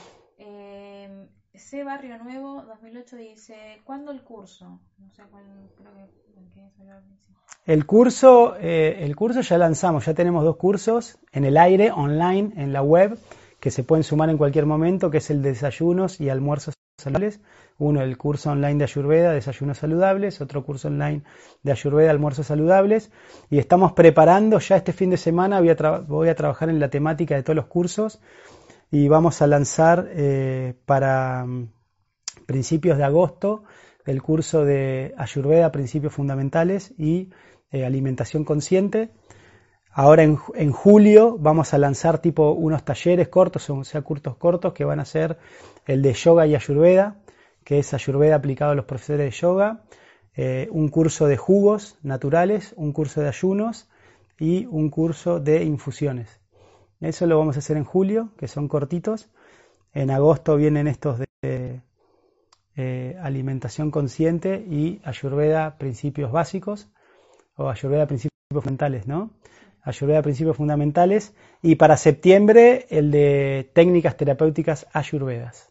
Barrio 1.82 2.22
Nuevo 2.22 2.62
2008 2.62 3.16
dice, 3.16 3.82
¿cuándo 3.84 4.12
el 4.12 4.22
curso? 4.22 4.80
No 4.98 5.10
sé 5.10 5.22
cuál, 5.30 5.44
creo 5.76 5.92
que... 5.94 6.24
¿qué 6.54 6.66
es 6.66 6.74
el 7.66 7.86
curso, 7.86 8.56
eh, 8.60 8.98
el 9.00 9.16
curso 9.16 9.40
ya 9.40 9.56
lanzamos, 9.56 10.04
ya 10.04 10.14
tenemos 10.14 10.44
dos 10.44 10.56
cursos 10.56 11.18
en 11.32 11.44
el 11.44 11.56
aire, 11.56 11.90
online, 11.90 12.52
en 12.56 12.72
la 12.72 12.82
web, 12.82 13.18
que 13.58 13.70
se 13.70 13.82
pueden 13.82 14.04
sumar 14.04 14.28
en 14.28 14.36
cualquier 14.36 14.66
momento, 14.66 15.10
que 15.10 15.18
es 15.18 15.30
el 15.30 15.42
de 15.42 15.50
desayunos 15.50 16.20
y 16.20 16.28
almuerzos 16.28 16.74
saludables. 16.98 17.40
Uno, 17.78 18.02
el 18.02 18.16
curso 18.18 18.50
online 18.50 18.78
de 18.78 18.84
Ayurveda, 18.84 19.32
desayunos 19.32 19.78
saludables, 19.78 20.40
otro 20.40 20.64
curso 20.64 20.88
online 20.88 21.22
de 21.62 21.72
Ayurveda, 21.72 22.10
almuerzos 22.10 22.46
saludables. 22.46 23.10
Y 23.50 23.58
estamos 23.58 23.92
preparando, 23.92 24.58
ya 24.58 24.76
este 24.76 24.92
fin 24.92 25.10
de 25.10 25.16
semana 25.16 25.60
voy 25.60 26.28
a 26.28 26.34
trabajar 26.34 26.68
en 26.68 26.78
la 26.78 26.90
temática 26.90 27.34
de 27.34 27.42
todos 27.42 27.56
los 27.56 27.66
cursos 27.66 28.20
y 28.94 29.08
vamos 29.08 29.42
a 29.42 29.48
lanzar 29.48 30.08
eh, 30.12 30.74
para 30.86 31.44
mm, 31.44 31.68
principios 32.46 32.96
de 32.96 33.02
agosto, 33.02 33.64
el 34.06 34.22
curso 34.22 34.64
de 34.64 35.12
Ayurveda, 35.18 35.72
Principios 35.72 36.12
Fundamentales 36.12 36.94
y 36.96 37.30
eh, 37.72 37.84
Alimentación 37.84 38.44
Consciente. 38.44 39.10
Ahora 39.90 40.22
en, 40.22 40.36
julio 40.70 41.36
vamos 41.40 41.74
a 41.74 41.78
lanzar 41.78 42.20
tipo 42.20 42.52
unos 42.52 42.84
talleres 42.84 43.26
cortos, 43.26 43.68
o 43.68 43.82
sea, 43.82 44.02
cursos 44.02 44.36
cortos 44.36 44.72
que 44.74 44.84
van 44.84 45.00
a 45.00 45.04
ser 45.04 45.38
el 45.86 46.00
de 46.00 46.12
yoga 46.12 46.46
y 46.46 46.54
ayurveda, 46.54 47.16
que 47.64 47.80
es 47.80 47.94
ayurveda 47.94 48.36
aplicado 48.36 48.70
a 48.70 48.74
los 48.76 48.84
profesores 48.84 49.26
de 49.26 49.36
yoga, 49.36 49.82
eh, 50.36 50.68
un 50.70 50.88
curso 50.88 51.26
de 51.26 51.36
jugos 51.36 51.98
naturales, 52.04 52.74
un 52.76 52.92
curso 52.92 53.22
de 53.22 53.28
ayunos 53.28 53.88
y 54.38 54.66
un 54.66 54.88
curso 54.88 55.40
de 55.40 55.64
infusiones. 55.64 56.43
Eso 57.04 57.26
lo 57.26 57.38
vamos 57.38 57.56
a 57.56 57.58
hacer 57.58 57.76
en 57.76 57.84
julio, 57.84 58.30
que 58.38 58.48
son 58.48 58.66
cortitos. 58.66 59.28
En 59.92 60.10
agosto 60.10 60.56
vienen 60.56 60.86
estos 60.86 61.18
de 61.18 61.82
eh, 62.76 63.16
alimentación 63.20 63.90
consciente 63.90 64.56
y 64.56 65.02
ayurveda 65.04 65.76
principios 65.76 66.32
básicos 66.32 66.88
o 67.56 67.68
ayurveda 67.68 68.06
principios 68.06 68.32
fundamentales, 68.48 69.06
¿no? 69.06 69.30
Ayurveda 69.82 70.22
principios 70.22 70.56
fundamentales 70.56 71.34
y 71.60 71.74
para 71.74 71.98
septiembre 71.98 72.86
el 72.88 73.10
de 73.10 73.70
técnicas 73.74 74.16
terapéuticas 74.16 74.86
ayurvedas. 74.94 75.70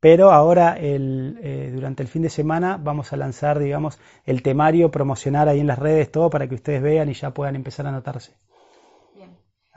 Pero 0.00 0.32
ahora, 0.32 0.76
eh, 0.78 1.70
durante 1.74 2.02
el 2.02 2.08
fin 2.08 2.22
de 2.22 2.30
semana, 2.30 2.78
vamos 2.82 3.12
a 3.12 3.18
lanzar, 3.18 3.58
digamos, 3.58 3.98
el 4.24 4.42
temario, 4.42 4.90
promocionar 4.90 5.46
ahí 5.48 5.60
en 5.60 5.66
las 5.66 5.78
redes 5.78 6.10
todo 6.10 6.30
para 6.30 6.48
que 6.48 6.54
ustedes 6.54 6.80
vean 6.80 7.10
y 7.10 7.14
ya 7.14 7.34
puedan 7.34 7.54
empezar 7.54 7.84
a 7.84 7.90
anotarse. 7.90 8.32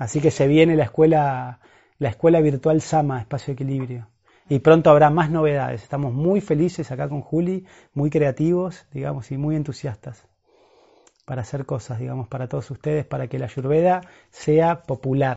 Así 0.02 0.20
que 0.20 0.32
se 0.32 0.48
viene 0.48 0.76
la 0.76 0.86
escuela, 0.86 1.60
la 2.00 2.10
escuela 2.10 2.42
virtual 2.42 2.82
Sama, 2.82 3.20
Espacio 3.20 3.54
Equilibrio. 3.54 4.08
Y 4.50 4.58
pronto 4.58 4.90
habrá 4.90 5.12
más 5.12 5.30
novedades. 5.30 5.84
Estamos 5.84 6.12
muy 6.12 6.42
felices 6.42 6.92
acá 6.92 7.08
con 7.08 7.22
Juli, 7.22 7.68
muy 7.94 8.10
creativos, 8.10 8.88
digamos, 8.92 9.30
y 9.30 9.38
muy 9.38 9.56
entusiastas 9.56 10.26
para 11.24 11.44
hacer 11.44 11.68
cosas, 11.68 12.00
digamos, 12.00 12.28
para 12.28 12.48
todos 12.48 12.72
ustedes, 12.72 13.06
para 13.06 13.28
que 13.28 13.38
la 13.38 13.46
Ayurveda 13.46 14.02
sea 14.32 14.82
popular, 14.82 15.36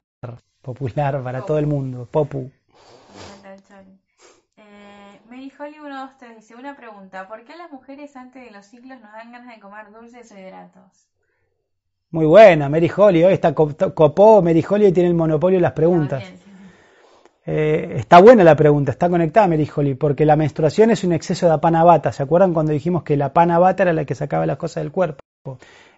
popular 0.63 1.23
para 1.23 1.45
todo 1.45 1.59
el 1.59 1.67
mundo, 1.67 2.09
popu. 2.11 2.51
Mary 5.29 5.53
Holly 5.59 5.75
123 5.75 6.37
dice, 6.37 6.55
una 6.55 6.75
pregunta, 6.75 7.29
¿por 7.29 7.45
qué 7.45 7.55
las 7.55 7.71
mujeres 7.71 8.17
antes 8.17 8.43
de 8.43 8.51
los 8.51 8.65
ciclos 8.65 8.99
nos 8.99 9.13
dan 9.13 9.31
ganas 9.31 9.55
de 9.55 9.61
comer 9.61 9.93
dulces 9.93 10.33
o 10.33 10.39
hidratos? 10.39 11.14
Muy 12.15 12.27
buena, 12.27 12.69
Mary 12.69 12.89
Holly, 12.97 13.25
hoy 13.25 13.33
está 13.33 13.53
copó, 13.53 14.41
Mary 14.41 14.65
Holly 14.71 14.93
tiene 14.93 15.09
el 15.09 15.17
monopolio 15.17 15.59
de 15.59 15.63
las 15.63 15.73
preguntas. 15.73 16.23
Eh, 17.45 17.95
está 17.97 18.21
buena 18.21 18.45
la 18.45 18.55
pregunta, 18.55 18.93
está 18.93 19.09
conectada 19.09 19.49
Mary 19.49 19.69
Holly, 19.75 19.95
porque 19.95 20.25
la 20.25 20.37
menstruación 20.37 20.93
es 20.93 21.03
un 21.03 21.13
exceso 21.13 21.47
de 21.47 21.55
apanabata. 21.55 22.13
¿Se 22.13 22.23
acuerdan 22.23 22.55
cuando 22.55 22.71
dijimos 22.71 23.03
que 23.03 23.17
la 23.17 23.33
panabata 23.33 23.83
era 23.83 23.93
la 23.93 24.05
que 24.05 24.15
sacaba 24.15 24.47
las 24.47 24.59
cosas 24.59 24.85
del 24.85 24.93
cuerpo? 24.93 25.25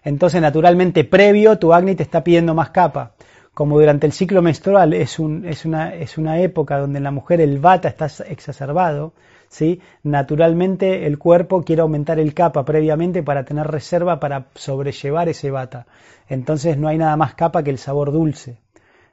Entonces, 0.03 0.41
naturalmente, 0.41 1.03
previo, 1.03 1.59
tu 1.59 1.71
acné 1.71 1.93
te 1.93 2.01
está 2.01 2.23
pidiendo 2.23 2.55
más 2.55 2.71
capa 2.71 3.11
como 3.53 3.79
durante 3.79 4.05
el 4.05 4.13
ciclo 4.13 4.43
menstrual 4.43 4.93
es, 4.93 5.17
un, 5.17 5.43
es, 5.45 5.65
una, 5.65 5.93
es 5.95 6.19
una 6.19 6.39
época 6.39 6.77
donde 6.77 6.97
en 6.97 7.03
la 7.03 7.09
mujer 7.09 7.41
el 7.41 7.57
vata 7.57 7.89
está 7.89 8.07
exacerbado, 8.27 9.13
¿sí? 9.49 9.81
naturalmente 10.03 11.05
el 11.07 11.17
cuerpo 11.17 11.63
quiere 11.63 11.81
aumentar 11.81 12.19
el 12.19 12.33
capa 12.33 12.65
previamente 12.65 13.23
para 13.23 13.45
tener 13.45 13.67
reserva 13.67 14.19
para 14.19 14.47
sobrellevar 14.55 15.29
ese 15.29 15.51
vata. 15.51 15.87
Entonces 16.27 16.77
no 16.77 16.87
hay 16.87 16.97
nada 16.97 17.15
más 17.17 17.35
capa 17.35 17.63
que 17.63 17.69
el 17.69 17.77
sabor 17.77 18.11
dulce. 18.11 18.59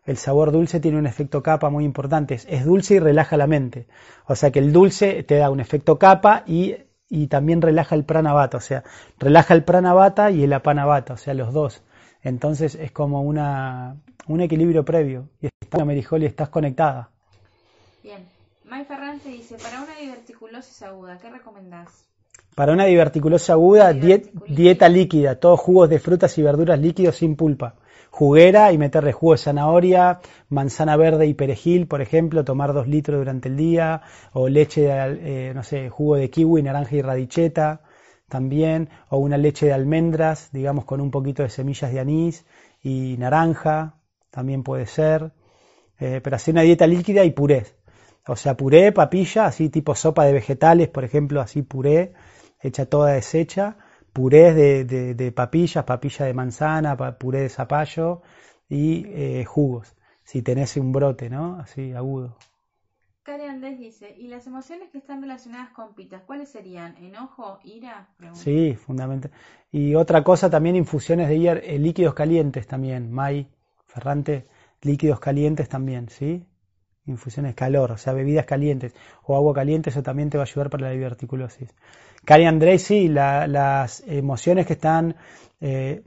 El 0.04 0.18
sabor 0.18 0.52
dulce 0.52 0.80
tiene 0.80 0.98
un 0.98 1.06
efecto 1.06 1.42
capa 1.42 1.70
muy 1.70 1.84
importante. 1.84 2.34
Es 2.34 2.64
dulce 2.64 2.94
y 2.94 2.98
relaja 2.98 3.36
la 3.36 3.46
mente. 3.46 3.86
O 4.26 4.34
sea 4.34 4.50
que 4.50 4.58
el 4.58 4.72
dulce 4.72 5.22
te 5.22 5.36
da 5.36 5.50
un 5.50 5.60
efecto 5.60 5.98
capa 5.98 6.42
y, 6.46 6.76
y 7.08 7.28
también 7.28 7.62
relaja 7.62 7.94
el 7.94 8.04
pranavata. 8.04 8.58
O 8.58 8.60
sea, 8.60 8.84
relaja 9.18 9.54
el 9.54 9.64
pranavata 9.64 10.30
y 10.30 10.44
el 10.44 10.52
apanavata. 10.52 11.14
O 11.14 11.16
sea, 11.16 11.32
los 11.32 11.52
dos. 11.54 11.82
Entonces 12.22 12.74
es 12.74 12.92
como 12.92 13.22
una, 13.22 13.96
un 14.26 14.40
equilibrio 14.42 14.84
previo. 14.84 15.28
Y 15.40 15.48
está, 15.60 15.84
Merijoli, 15.84 16.26
estás 16.26 16.50
conectada. 16.50 17.10
Bien. 18.02 18.33
May 18.64 18.86
Ferrante 18.86 19.28
dice, 19.28 19.56
para 19.62 19.82
una 19.82 19.94
diverticulosis 20.00 20.82
aguda, 20.82 21.18
¿qué 21.18 21.28
recomendás? 21.28 22.06
Para 22.54 22.72
una 22.72 22.86
diverticulosis 22.86 23.50
aguda, 23.50 23.92
dieta 23.92 24.88
líquida, 24.88 25.38
todos 25.38 25.60
jugos 25.60 25.90
de 25.90 25.98
frutas 25.98 26.38
y 26.38 26.42
verduras 26.42 26.78
líquidos 26.78 27.16
sin 27.16 27.36
pulpa. 27.36 27.74
Juguera 28.10 28.72
y 28.72 28.78
meterle 28.78 29.12
jugo 29.12 29.32
de 29.32 29.38
zanahoria, 29.38 30.20
manzana 30.48 30.96
verde 30.96 31.26
y 31.26 31.34
perejil, 31.34 31.86
por 31.86 32.00
ejemplo, 32.00 32.42
tomar 32.44 32.72
dos 32.72 32.88
litros 32.88 33.18
durante 33.18 33.48
el 33.48 33.56
día, 33.56 34.00
o 34.32 34.48
leche 34.48 34.82
de, 34.82 35.48
eh, 35.50 35.54
no 35.54 35.62
sé, 35.62 35.90
jugo 35.90 36.16
de 36.16 36.30
kiwi, 36.30 36.62
naranja 36.62 36.96
y 36.96 37.02
radicheta 37.02 37.82
también, 38.30 38.88
o 39.10 39.18
una 39.18 39.36
leche 39.36 39.66
de 39.66 39.74
almendras, 39.74 40.50
digamos 40.52 40.86
con 40.86 41.02
un 41.02 41.10
poquito 41.10 41.42
de 41.42 41.50
semillas 41.50 41.92
de 41.92 42.00
anís 42.00 42.46
y 42.82 43.16
naranja, 43.18 43.96
también 44.30 44.62
puede 44.62 44.86
ser, 44.86 45.32
eh, 45.98 46.20
pero 46.24 46.36
hacer 46.36 46.54
una 46.54 46.62
dieta 46.62 46.86
líquida 46.86 47.24
y 47.24 47.30
puré. 47.30 47.66
O 48.26 48.36
sea, 48.36 48.56
puré, 48.56 48.92
papilla, 48.92 49.46
así 49.46 49.68
tipo 49.68 49.94
sopa 49.94 50.24
de 50.24 50.32
vegetales, 50.32 50.88
por 50.88 51.04
ejemplo, 51.04 51.40
así 51.40 51.62
puré, 51.62 52.14
hecha 52.60 52.86
toda 52.86 53.12
deshecha, 53.12 53.76
puré 54.12 54.54
de, 54.54 55.14
de, 55.14 55.32
papillas, 55.32 55.84
papilla 55.84 56.24
de 56.24 56.34
manzana, 56.34 56.96
puré 57.18 57.40
de 57.40 57.48
zapallo 57.50 58.22
y 58.68 59.04
eh, 59.08 59.44
jugos, 59.44 59.94
si 60.22 60.40
tenés 60.40 60.76
un 60.76 60.92
brote, 60.92 61.28
¿no? 61.28 61.58
Así 61.58 61.92
agudo. 61.92 62.36
Karen 63.24 63.50
Andrés 63.50 63.78
dice, 63.78 64.14
¿y 64.18 64.28
las 64.28 64.46
emociones 64.46 64.90
que 64.90 64.98
están 64.98 65.22
relacionadas 65.22 65.70
con 65.70 65.94
pitas, 65.94 66.22
cuáles 66.22 66.50
serían? 66.50 66.94
¿Enojo, 66.98 67.58
ira? 67.64 68.08
Sí, 68.32 68.74
fundamental. 68.74 69.30
Y 69.72 69.94
otra 69.94 70.22
cosa 70.22 70.50
también, 70.50 70.76
infusiones 70.76 71.28
de 71.28 71.38
hier 71.38 71.62
eh, 71.64 71.78
líquidos 71.78 72.12
calientes 72.12 72.66
también, 72.66 73.10
May, 73.10 73.48
Ferrante, 73.86 74.46
líquidos 74.82 75.20
calientes 75.20 75.70
también, 75.70 76.10
¿sí? 76.10 76.44
Infusiones 77.06 77.54
calor, 77.54 77.92
o 77.92 77.98
sea, 77.98 78.12
bebidas 78.12 78.46
calientes 78.46 78.94
o 79.24 79.36
agua 79.36 79.54
caliente, 79.54 79.90
eso 79.90 80.02
también 80.02 80.30
te 80.30 80.38
va 80.38 80.44
a 80.44 80.46
ayudar 80.46 80.70
para 80.70 80.88
la 80.88 80.90
diverticulosis. 80.90 81.74
Cari 82.24 82.46
Andrés, 82.46 82.82
sí, 82.82 83.08
las 83.08 84.02
emociones 84.06 84.66
que 84.66 84.72
están, 84.74 85.16
eh, 85.60 86.02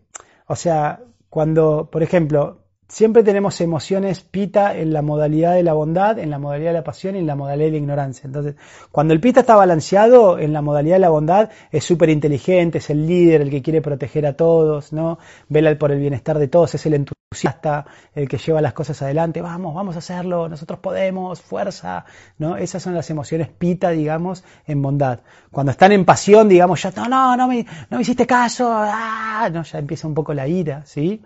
o 0.47 0.55
sea, 0.55 1.01
cuando, 1.29 1.89
por 1.91 2.01
ejemplo, 2.01 2.63
Siempre 2.89 3.21
tenemos 3.21 3.59
emociones 3.59 4.21
pita 4.21 4.77
en 4.77 4.93
la 4.93 5.01
modalidad 5.01 5.55
de 5.55 5.63
la 5.63 5.73
bondad, 5.73 6.19
en 6.19 6.29
la 6.29 6.39
modalidad 6.39 6.69
de 6.69 6.77
la 6.77 6.83
pasión 6.85 7.17
y 7.17 7.19
en 7.19 7.27
la 7.27 7.35
modalidad 7.35 7.65
de 7.65 7.71
la 7.71 7.77
ignorancia. 7.77 8.25
Entonces, 8.25 8.55
cuando 8.93 9.13
el 9.13 9.19
pita 9.19 9.41
está 9.41 9.57
balanceado 9.57 10.39
en 10.39 10.53
la 10.53 10.61
modalidad 10.61 10.95
de 10.95 11.01
la 11.01 11.09
bondad, 11.09 11.49
es 11.69 11.83
súper 11.83 12.09
inteligente, 12.09 12.77
es 12.77 12.89
el 12.89 13.05
líder, 13.05 13.41
el 13.41 13.49
que 13.49 13.61
quiere 13.61 13.81
proteger 13.81 14.25
a 14.25 14.37
todos, 14.37 14.93
¿no? 14.93 15.19
Vela 15.49 15.77
por 15.77 15.91
el 15.91 15.99
bienestar 15.99 16.39
de 16.39 16.47
todos, 16.47 16.75
es 16.75 16.85
el 16.85 16.93
entusiasta, 16.93 17.85
el 18.15 18.29
que 18.29 18.37
lleva 18.37 18.61
las 18.61 18.71
cosas 18.71 19.01
adelante, 19.01 19.41
vamos, 19.41 19.75
vamos 19.75 19.95
a 19.95 19.99
hacerlo, 19.99 20.47
nosotros 20.47 20.79
podemos, 20.79 21.41
fuerza, 21.41 22.05
¿no? 22.37 22.55
Esas 22.55 22.83
son 22.83 22.95
las 22.95 23.09
emociones 23.09 23.49
pita, 23.49 23.89
digamos, 23.89 24.45
en 24.65 24.81
bondad. 24.81 25.19
Cuando 25.51 25.73
están 25.73 25.91
en 25.91 26.05
pasión, 26.05 26.47
digamos, 26.47 26.81
ya, 26.81 26.91
no, 26.91 27.09
no, 27.09 27.35
no 27.35 27.49
me, 27.49 27.65
no 27.89 27.97
me 27.97 28.01
hiciste 28.01 28.25
caso, 28.25 28.71
ah, 28.73 29.49
no, 29.51 29.63
ya 29.63 29.77
empieza 29.77 30.07
un 30.07 30.13
poco 30.13 30.33
la 30.33 30.47
ira, 30.47 30.83
¿sí? 30.85 31.21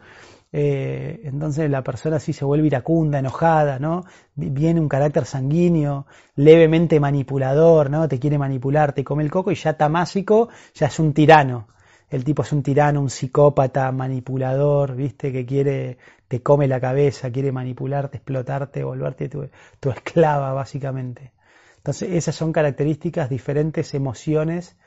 Eh, 0.53 1.21
entonces 1.23 1.69
la 1.69 1.81
persona 1.83 2.19
sí 2.19 2.33
se 2.33 2.43
vuelve 2.45 2.67
iracunda, 2.67 3.19
enojada, 3.19 3.79
¿no? 3.79 4.03
Viene 4.35 4.81
un 4.81 4.89
carácter 4.89 5.25
sanguíneo, 5.25 6.07
levemente 6.35 6.99
manipulador, 6.99 7.89
¿no? 7.89 8.07
Te 8.07 8.19
quiere 8.19 8.37
manipular, 8.37 8.93
te 8.93 9.03
come 9.03 9.23
el 9.23 9.31
coco 9.31 9.51
y 9.51 9.55
ya 9.55 9.77
tamásico, 9.77 10.49
ya 10.73 10.87
es 10.87 10.99
un 10.99 11.13
tirano. 11.13 11.67
El 12.09 12.25
tipo 12.25 12.41
es 12.41 12.51
un 12.51 12.61
tirano, 12.63 12.99
un 13.01 13.09
psicópata, 13.09 13.89
manipulador, 13.93 14.95
¿viste? 14.95 15.31
Que 15.31 15.45
quiere, 15.45 15.97
te 16.27 16.41
come 16.41 16.67
la 16.67 16.81
cabeza, 16.81 17.31
quiere 17.31 17.51
manipularte, 17.53 18.17
explotarte, 18.17 18.83
volverte 18.83 19.29
tu, 19.29 19.49
tu 19.79 19.89
esclava, 19.89 20.51
básicamente. 20.53 21.31
Entonces 21.77 22.11
esas 22.11 22.35
son 22.35 22.51
características, 22.51 23.29
diferentes 23.29 23.93
emociones, 23.93 24.77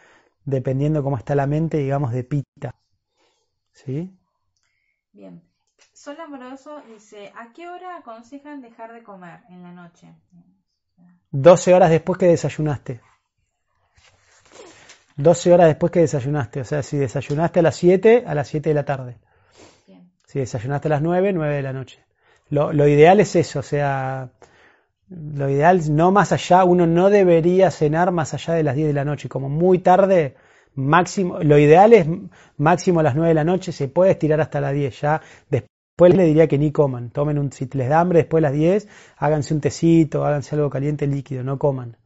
dependiendo 0.45 1.03
cómo 1.03 1.17
está 1.17 1.35
la 1.35 1.47
mente, 1.47 1.79
digamos, 1.79 2.13
de 2.13 2.25
pita. 2.25 2.75
¿Sí? 3.73 4.17
Bien. 5.13 5.54
Sol 6.05 6.21
Amoroso 6.21 6.83
dice, 6.87 7.33
¿a 7.35 7.51
qué 7.55 7.67
hora 7.67 7.97
aconsejan 7.97 8.61
dejar 8.61 8.93
de 8.93 9.03
comer 9.03 9.41
en 9.49 9.63
la 9.63 9.73
noche? 9.73 10.15
12 11.31 11.73
horas 11.73 11.89
después 11.89 12.19
que 12.19 12.27
desayunaste. 12.27 13.01
12 15.17 15.55
horas 15.55 15.69
después 15.69 15.91
que 15.91 16.01
desayunaste. 16.01 16.61
O 16.61 16.65
sea, 16.67 16.83
si 16.83 16.99
desayunaste 16.99 17.61
a 17.61 17.63
las 17.63 17.77
7, 17.77 18.25
a 18.27 18.35
las 18.35 18.49
7 18.49 18.69
de 18.69 18.75
la 18.75 18.85
tarde. 18.85 19.17
Si 20.27 20.41
desayunaste 20.41 20.89
a 20.89 20.91
las 20.91 21.01
9, 21.01 21.33
9 21.33 21.55
de 21.55 21.63
la 21.63 21.73
noche. 21.73 22.05
Lo, 22.51 22.71
lo, 22.75 22.87
ideal 22.87 23.19
es 23.21 23.35
eso, 23.35 23.61
o 23.61 23.63
sea, 23.63 24.29
lo 25.09 25.49
ideal 25.49 25.81
no 25.97 26.13
más 26.13 26.33
allá, 26.33 26.65
uno 26.65 26.87
no 26.87 27.09
debería 27.09 27.71
cenar 27.71 28.13
más 28.13 28.35
allá 28.35 28.53
de 28.53 28.63
las 28.63 28.77
10 28.77 28.89
de 28.89 28.93
la 28.93 29.07
noche. 29.07 29.31
Como 29.31 29.49
muy 29.49 29.79
tarde, 29.79 30.37
máximo, 30.75 31.39
lo 31.39 31.57
ideal 31.57 31.95
es 31.95 32.07
máximo 32.59 33.01
a 33.01 33.05
las 33.05 33.15
9 33.15 33.29
de 33.29 33.35
la 33.35 33.45
noche, 33.45 33.73
se 33.73 33.89
puede 33.89 34.11
estirar 34.11 34.43
hasta 34.43 34.61
las 34.61 34.75
10 34.75 35.01
ya. 35.01 35.23
Después 35.49 35.74
Después 35.97 36.17
le 36.17 36.25
diría 36.25 36.49
que 36.49 36.59
ni 36.59 36.73
coman, 36.73 37.11
tomen 37.11 37.39
un, 37.39 37.53
si 37.53 37.69
les 37.73 37.89
da 37.89 38.01
hambre 38.01 38.19
después 38.19 38.43
de 38.43 38.49
las 38.49 38.53
10, 38.53 38.89
háganse 39.17 39.55
un 39.55 39.61
tecito, 39.61 40.25
háganse 40.25 40.57
algo 40.57 40.69
caliente 40.69 41.07
líquido, 41.07 41.45
no 41.45 41.57
coman. 41.57 41.97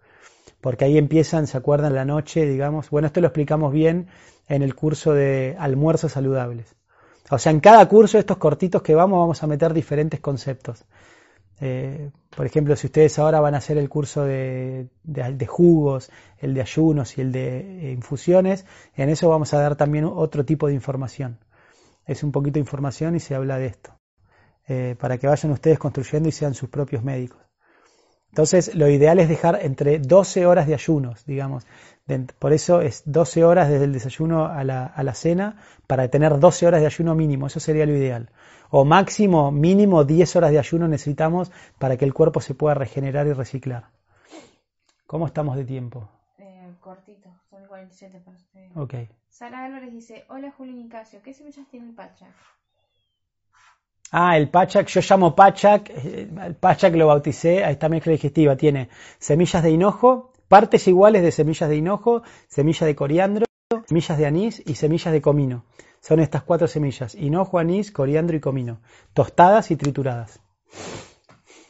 porque 0.60 0.84
ahí 0.84 0.98
empiezan, 0.98 1.46
¿se 1.46 1.56
acuerdan? 1.56 1.94
La 1.94 2.04
noche, 2.04 2.44
digamos. 2.44 2.90
Bueno, 2.90 3.06
esto 3.06 3.22
lo 3.22 3.28
explicamos 3.28 3.72
bien 3.72 4.08
en 4.46 4.60
el 4.62 4.74
curso 4.74 5.14
de 5.14 5.56
almuerzos 5.58 6.12
saludables. 6.12 6.76
O 7.30 7.38
sea, 7.38 7.50
en 7.50 7.60
cada 7.60 7.88
curso 7.88 8.18
de 8.18 8.20
estos 8.20 8.36
cortitos 8.36 8.82
que 8.82 8.94
vamos, 8.94 9.20
vamos 9.20 9.42
a 9.42 9.46
meter 9.46 9.72
diferentes 9.72 10.20
conceptos. 10.20 10.84
Eh, 11.60 12.10
por 12.36 12.44
ejemplo, 12.44 12.76
si 12.76 12.88
ustedes 12.88 13.18
ahora 13.18 13.40
van 13.40 13.54
a 13.54 13.58
hacer 13.58 13.78
el 13.78 13.88
curso 13.88 14.22
de, 14.24 14.90
jugos, 15.46 16.10
el 16.40 16.52
de 16.52 16.60
ayunos 16.60 17.16
y 17.16 17.22
el 17.22 17.32
de 17.32 17.88
eh, 17.88 17.92
infusiones, 17.92 18.66
en 18.96 19.08
eso 19.08 19.30
vamos 19.30 19.54
a 19.54 19.60
dar 19.60 19.76
también 19.76 20.04
otro 20.04 20.44
tipo 20.44 20.66
de 20.66 20.74
información. 20.74 21.38
Es 22.08 22.24
un 22.24 22.32
poquito 22.32 22.54
de 22.54 22.60
información 22.60 23.14
y 23.14 23.20
se 23.20 23.36
habla 23.36 23.58
de 23.58 23.66
esto, 23.66 23.96
eh, 24.66 24.96
para 24.98 25.18
que 25.18 25.28
vayan 25.28 25.52
ustedes 25.52 25.78
construyendo 25.78 26.28
y 26.28 26.32
sean 26.32 26.54
sus 26.54 26.68
propios 26.68 27.04
médicos. 27.04 27.38
Entonces, 28.30 28.74
lo 28.74 28.88
ideal 28.88 29.20
es 29.20 29.28
dejar 29.28 29.60
entre 29.62 30.00
12 30.00 30.44
horas 30.44 30.66
de 30.66 30.74
ayunos, 30.74 31.24
digamos. 31.24 31.64
Por 32.40 32.52
eso 32.52 32.80
es 32.80 33.02
12 33.06 33.44
horas 33.44 33.68
desde 33.68 33.84
el 33.84 33.92
desayuno 33.92 34.46
a 34.46 34.64
la, 34.64 34.86
a 34.86 35.02
la 35.04 35.14
cena, 35.14 35.62
para 35.86 36.08
tener 36.08 36.40
12 36.40 36.66
horas 36.66 36.80
de 36.80 36.86
ayuno 36.86 37.14
mínimo, 37.14 37.46
eso 37.46 37.60
sería 37.60 37.86
lo 37.86 37.96
ideal 37.96 38.30
o 38.70 38.84
máximo, 38.84 39.50
mínimo 39.50 40.04
10 40.04 40.36
horas 40.36 40.50
de 40.50 40.58
ayuno 40.58 40.88
necesitamos 40.88 41.50
para 41.78 41.96
que 41.96 42.04
el 42.04 42.14
cuerpo 42.14 42.40
se 42.40 42.54
pueda 42.54 42.74
regenerar 42.74 43.26
y 43.26 43.32
reciclar. 43.32 43.90
¿Cómo 45.06 45.26
estamos 45.26 45.56
de 45.56 45.64
tiempo? 45.64 46.08
Cortito, 47.78 48.18
son 48.18 48.18
47 48.18 48.20
para 48.24 48.36
ustedes. 48.36 48.76
Ok. 48.76 48.94
Sara 49.28 49.64
Álvarez 49.64 49.92
dice, 49.92 50.24
hola 50.28 50.52
Julio 50.56 50.74
Nicasio, 50.74 51.20
¿qué 51.22 51.32
semillas 51.32 51.66
tiene 51.68 51.86
el 51.88 51.94
Pachak? 51.94 52.34
Ah, 54.10 54.36
el 54.36 54.48
Pachak, 54.48 54.88
yo 54.88 55.00
llamo 55.02 55.34
Pachak, 55.36 55.90
eh, 55.90 56.28
el 56.44 56.54
Pachak 56.54 56.94
lo 56.94 57.08
bauticé 57.08 57.62
a 57.62 57.70
esta 57.70 57.88
mezcla 57.88 58.12
digestiva, 58.12 58.56
tiene 58.56 58.88
semillas 59.18 59.62
de 59.62 59.70
hinojo, 59.70 60.32
partes 60.48 60.88
iguales 60.88 61.22
de 61.22 61.30
semillas 61.30 61.68
de 61.68 61.76
hinojo, 61.76 62.22
semillas 62.48 62.86
de 62.86 62.96
coriandro, 62.96 63.46
semillas 63.86 64.16
de 64.16 64.26
anís 64.26 64.62
y 64.66 64.74
semillas 64.76 65.12
de 65.12 65.20
comino. 65.20 65.64
Son 66.00 66.20
estas 66.20 66.42
cuatro 66.42 66.66
semillas, 66.68 67.14
hinojo, 67.14 67.58
anís, 67.58 67.92
coriandro 67.92 68.36
y 68.36 68.40
comino, 68.40 68.80
tostadas 69.12 69.70
y 69.70 69.76
trituradas. 69.76 70.40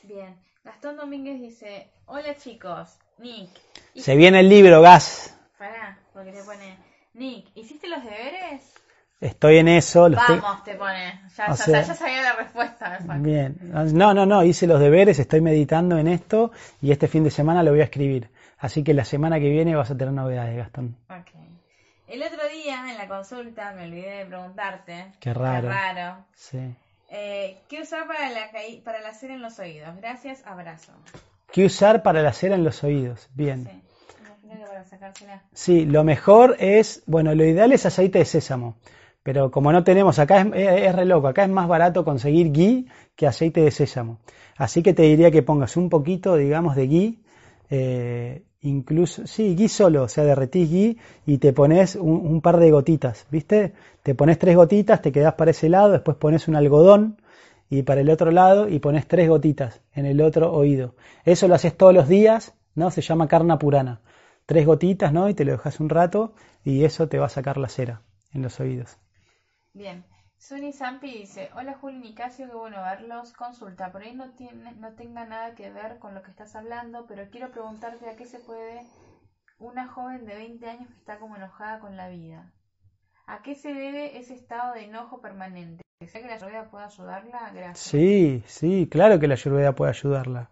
Bien, 0.04 0.36
Gastón 0.62 0.96
Domínguez 0.96 1.40
dice, 1.40 1.90
hola 2.06 2.36
chicos, 2.36 2.98
Nick. 3.18 3.50
Se 3.96 4.14
viene 4.14 4.40
el 4.40 4.48
libro, 4.48 4.80
Gas. 4.80 5.37
Pará, 5.58 5.98
porque 6.12 6.30
te 6.30 6.42
pone, 6.44 6.78
Nick, 7.14 7.48
¿hiciste 7.56 7.88
los 7.88 8.04
deberes? 8.04 8.62
Estoy 9.20 9.56
en 9.56 9.66
eso. 9.66 10.08
Vamos, 10.08 10.62
te 10.62 10.76
pone. 10.76 11.20
Ya, 11.36 11.48
ya, 11.48 11.94
sabía 11.94 12.22
la 12.22 12.34
respuesta. 12.34 12.98
Bien. 13.16 13.58
No, 13.92 14.14
no, 14.14 14.24
no, 14.24 14.44
hice 14.44 14.68
los 14.68 14.78
deberes, 14.78 15.18
estoy 15.18 15.40
meditando 15.40 15.98
en 15.98 16.06
esto 16.06 16.52
y 16.80 16.92
este 16.92 17.08
fin 17.08 17.24
de 17.24 17.30
semana 17.30 17.64
lo 17.64 17.72
voy 17.72 17.80
a 17.80 17.84
escribir. 17.84 18.30
Así 18.58 18.84
que 18.84 18.94
la 18.94 19.04
semana 19.04 19.40
que 19.40 19.50
viene 19.50 19.74
vas 19.74 19.90
a 19.90 19.96
tener 19.96 20.14
novedades, 20.14 20.56
Gastón. 20.56 20.96
Okay. 21.06 21.48
El 22.06 22.22
otro 22.22 22.48
día 22.48 22.90
en 22.90 22.96
la 22.96 23.08
consulta 23.08 23.72
me 23.72 23.84
olvidé 23.84 24.18
de 24.18 24.26
preguntarte. 24.26 25.12
Qué 25.18 25.34
raro. 25.34 25.68
Qué 25.68 25.74
raro. 25.74 26.24
Sí. 26.34 26.76
Eh, 27.10 27.58
¿Qué 27.68 27.82
usar 27.82 28.06
para 28.06 28.30
la, 28.30 28.50
para 28.84 29.00
la 29.00 29.12
cera 29.14 29.34
en 29.34 29.42
los 29.42 29.58
oídos? 29.58 29.96
Gracias, 29.96 30.46
abrazo. 30.46 30.92
¿Qué 31.50 31.64
usar 31.64 32.02
para 32.02 32.22
la 32.22 32.32
cera 32.32 32.54
en 32.54 32.62
los 32.62 32.84
oídos? 32.84 33.28
Bien. 33.34 33.64
Sí. 33.64 33.87
Sí, 35.52 35.84
lo 35.84 36.04
mejor 36.04 36.56
es, 36.58 37.02
bueno, 37.06 37.34
lo 37.34 37.44
ideal 37.44 37.72
es 37.72 37.86
aceite 37.86 38.18
de 38.18 38.24
sésamo. 38.24 38.76
Pero 39.22 39.50
como 39.50 39.72
no 39.72 39.84
tenemos, 39.84 40.18
acá 40.18 40.40
es, 40.40 40.46
es, 40.54 40.94
re 40.94 41.04
loco, 41.04 41.28
acá 41.28 41.44
es 41.44 41.50
más 41.50 41.68
barato 41.68 42.04
conseguir 42.04 42.50
ghee 42.52 42.86
que 43.14 43.26
aceite 43.26 43.60
de 43.60 43.70
sésamo. 43.70 44.18
Así 44.56 44.82
que 44.82 44.94
te 44.94 45.02
diría 45.02 45.30
que 45.30 45.42
pongas 45.42 45.76
un 45.76 45.88
poquito, 45.90 46.36
digamos, 46.36 46.76
de 46.76 46.86
ghee 46.86 47.18
eh, 47.70 48.42
incluso, 48.62 49.26
sí, 49.26 49.54
gui 49.54 49.68
solo, 49.68 50.04
o 50.04 50.08
sea, 50.08 50.24
derretís 50.24 50.70
gui 50.70 50.98
y 51.26 51.38
te 51.38 51.52
pones 51.52 51.96
un, 51.96 52.40
par 52.40 52.58
de 52.58 52.70
gotitas, 52.70 53.26
¿viste? 53.30 53.72
Te 54.02 54.14
pones 54.14 54.38
tres 54.38 54.56
gotitas, 54.56 55.02
te 55.02 55.12
quedas 55.12 55.34
para 55.34 55.50
ese 55.50 55.68
lado, 55.68 55.92
después 55.92 56.16
pones 56.16 56.48
un 56.48 56.56
algodón 56.56 57.20
y 57.70 57.82
para 57.82 58.00
el 58.00 58.10
otro 58.10 58.30
lado 58.30 58.68
y 58.68 58.78
pones 58.78 59.06
tres 59.06 59.28
gotitas 59.28 59.80
en 59.94 60.06
el 60.06 60.20
otro 60.20 60.52
oído. 60.52 60.94
Eso 61.24 61.46
lo 61.48 61.54
haces 61.54 61.76
todos 61.76 61.94
los 61.94 62.08
días, 62.08 62.54
¿no? 62.74 62.90
Se 62.90 63.02
llama 63.02 63.28
carna 63.28 63.58
purana. 63.58 64.00
Tres 64.48 64.64
gotitas, 64.64 65.12
¿no? 65.12 65.28
Y 65.28 65.34
te 65.34 65.44
lo 65.44 65.52
dejas 65.52 65.78
un 65.78 65.90
rato 65.90 66.32
y 66.64 66.86
eso 66.86 67.06
te 67.06 67.18
va 67.18 67.26
a 67.26 67.28
sacar 67.28 67.58
la 67.58 67.68
cera 67.68 68.00
en 68.32 68.40
los 68.40 68.58
oídos. 68.60 68.96
Bien. 69.74 70.06
Sony 70.38 70.72
Zampi 70.72 71.18
dice, 71.18 71.50
hola 71.54 71.74
Juli 71.74 71.98
Nicasio, 71.98 72.46
qué 72.48 72.54
bueno 72.54 72.80
verlos. 72.80 73.34
Consulta, 73.34 73.92
por 73.92 74.00
ahí 74.00 74.14
no, 74.14 74.30
tiene, 74.30 74.72
no 74.76 74.94
tenga 74.94 75.26
nada 75.26 75.54
que 75.54 75.70
ver 75.70 75.98
con 75.98 76.14
lo 76.14 76.22
que 76.22 76.30
estás 76.30 76.56
hablando, 76.56 77.04
pero 77.06 77.28
quiero 77.28 77.50
preguntarte 77.50 78.08
a 78.08 78.16
qué 78.16 78.24
se 78.24 78.38
puede 78.38 78.86
una 79.58 79.86
joven 79.86 80.24
de 80.24 80.36
20 80.36 80.66
años 80.66 80.88
que 80.88 80.96
está 80.96 81.18
como 81.18 81.36
enojada 81.36 81.80
con 81.80 81.98
la 81.98 82.08
vida. 82.08 82.50
¿A 83.26 83.42
qué 83.42 83.54
se 83.54 83.74
debe 83.74 84.16
ese 84.16 84.32
estado 84.32 84.72
de 84.72 84.84
enojo 84.84 85.20
permanente? 85.20 85.82
¿Sé 86.06 86.22
que 86.22 86.26
la 86.26 86.36
ayurveda 86.36 86.70
puede 86.70 86.86
ayudarla? 86.86 87.50
Gracias. 87.52 87.80
Sí, 87.80 88.42
sí, 88.46 88.88
claro 88.90 89.20
que 89.20 89.28
la 89.28 89.34
ayurveda 89.34 89.74
puede 89.74 89.90
ayudarla. 89.90 90.48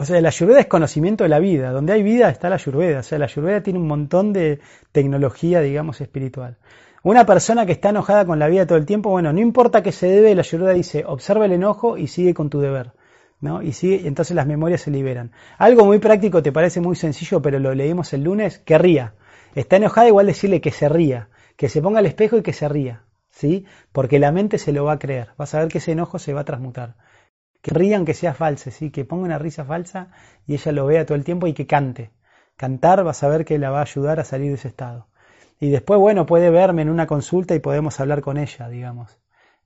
O 0.00 0.06
sea, 0.06 0.18
la 0.22 0.28
ayurveda 0.28 0.60
es 0.60 0.66
conocimiento 0.66 1.24
de 1.24 1.28
la 1.28 1.38
vida. 1.38 1.72
Donde 1.72 1.92
hay 1.92 2.02
vida 2.02 2.30
está 2.30 2.48
la 2.48 2.54
ayurveda. 2.54 3.00
O 3.00 3.02
sea, 3.02 3.18
la 3.18 3.26
ayurveda 3.26 3.62
tiene 3.62 3.78
un 3.78 3.86
montón 3.86 4.32
de 4.32 4.58
tecnología, 4.92 5.60
digamos, 5.60 6.00
espiritual. 6.00 6.56
Una 7.02 7.26
persona 7.26 7.66
que 7.66 7.72
está 7.72 7.90
enojada 7.90 8.24
con 8.24 8.38
la 8.38 8.48
vida 8.48 8.66
todo 8.66 8.78
el 8.78 8.86
tiempo, 8.86 9.10
bueno, 9.10 9.30
no 9.34 9.40
importa 9.40 9.82
qué 9.82 9.92
se 9.92 10.06
debe, 10.06 10.34
la 10.34 10.40
ayuda 10.40 10.72
dice, 10.72 11.04
observa 11.06 11.44
el 11.44 11.52
enojo 11.52 11.98
y 11.98 12.06
sigue 12.06 12.32
con 12.32 12.48
tu 12.48 12.60
deber. 12.60 12.92
¿no? 13.40 13.60
Y 13.60 13.72
sigue, 13.72 14.06
entonces 14.06 14.34
las 14.34 14.46
memorias 14.46 14.80
se 14.80 14.90
liberan. 14.90 15.32
Algo 15.58 15.84
muy 15.84 15.98
práctico, 15.98 16.42
te 16.42 16.50
parece 16.50 16.80
muy 16.80 16.96
sencillo, 16.96 17.42
pero 17.42 17.58
lo 17.58 17.74
leímos 17.74 18.14
el 18.14 18.22
lunes, 18.22 18.58
que 18.58 18.78
ría. 18.78 19.12
Está 19.54 19.76
enojada, 19.76 20.08
igual 20.08 20.26
decirle 20.26 20.62
que 20.62 20.70
se 20.70 20.88
ría, 20.88 21.28
que 21.56 21.68
se 21.68 21.82
ponga 21.82 21.98
al 21.98 22.06
espejo 22.06 22.38
y 22.38 22.42
que 22.42 22.54
se 22.54 22.68
ría, 22.70 23.04
¿sí? 23.30 23.66
Porque 23.92 24.18
la 24.18 24.32
mente 24.32 24.56
se 24.56 24.72
lo 24.72 24.84
va 24.84 24.94
a 24.94 24.98
creer, 24.98 25.30
vas 25.36 25.54
a 25.54 25.58
ver 25.60 25.68
que 25.68 25.78
ese 25.78 25.92
enojo 25.92 26.18
se 26.18 26.32
va 26.32 26.40
a 26.40 26.44
transmutar. 26.44 26.96
Que 27.62 27.72
rían, 27.72 28.04
que 28.04 28.14
sea 28.14 28.34
falsa, 28.34 28.70
¿sí? 28.70 28.90
Que 28.90 29.04
ponga 29.04 29.24
una 29.24 29.38
risa 29.38 29.64
falsa 29.64 30.08
y 30.46 30.54
ella 30.54 30.72
lo 30.72 30.86
vea 30.86 31.04
todo 31.04 31.16
el 31.16 31.24
tiempo 31.24 31.46
y 31.46 31.52
que 31.52 31.66
cante. 31.66 32.10
Cantar 32.56 33.04
vas 33.04 33.22
a 33.22 33.28
ver 33.28 33.44
que 33.44 33.58
la 33.58 33.70
va 33.70 33.78
a 33.78 33.82
ayudar 33.82 34.20
a 34.20 34.24
salir 34.24 34.48
de 34.48 34.54
ese 34.54 34.68
estado. 34.68 35.08
Y 35.60 35.70
después, 35.70 36.00
bueno, 36.00 36.24
puede 36.24 36.50
verme 36.50 36.82
en 36.82 36.88
una 36.88 37.06
consulta 37.06 37.54
y 37.54 37.58
podemos 37.58 38.00
hablar 38.00 38.22
con 38.22 38.38
ella, 38.38 38.68
digamos. 38.68 39.18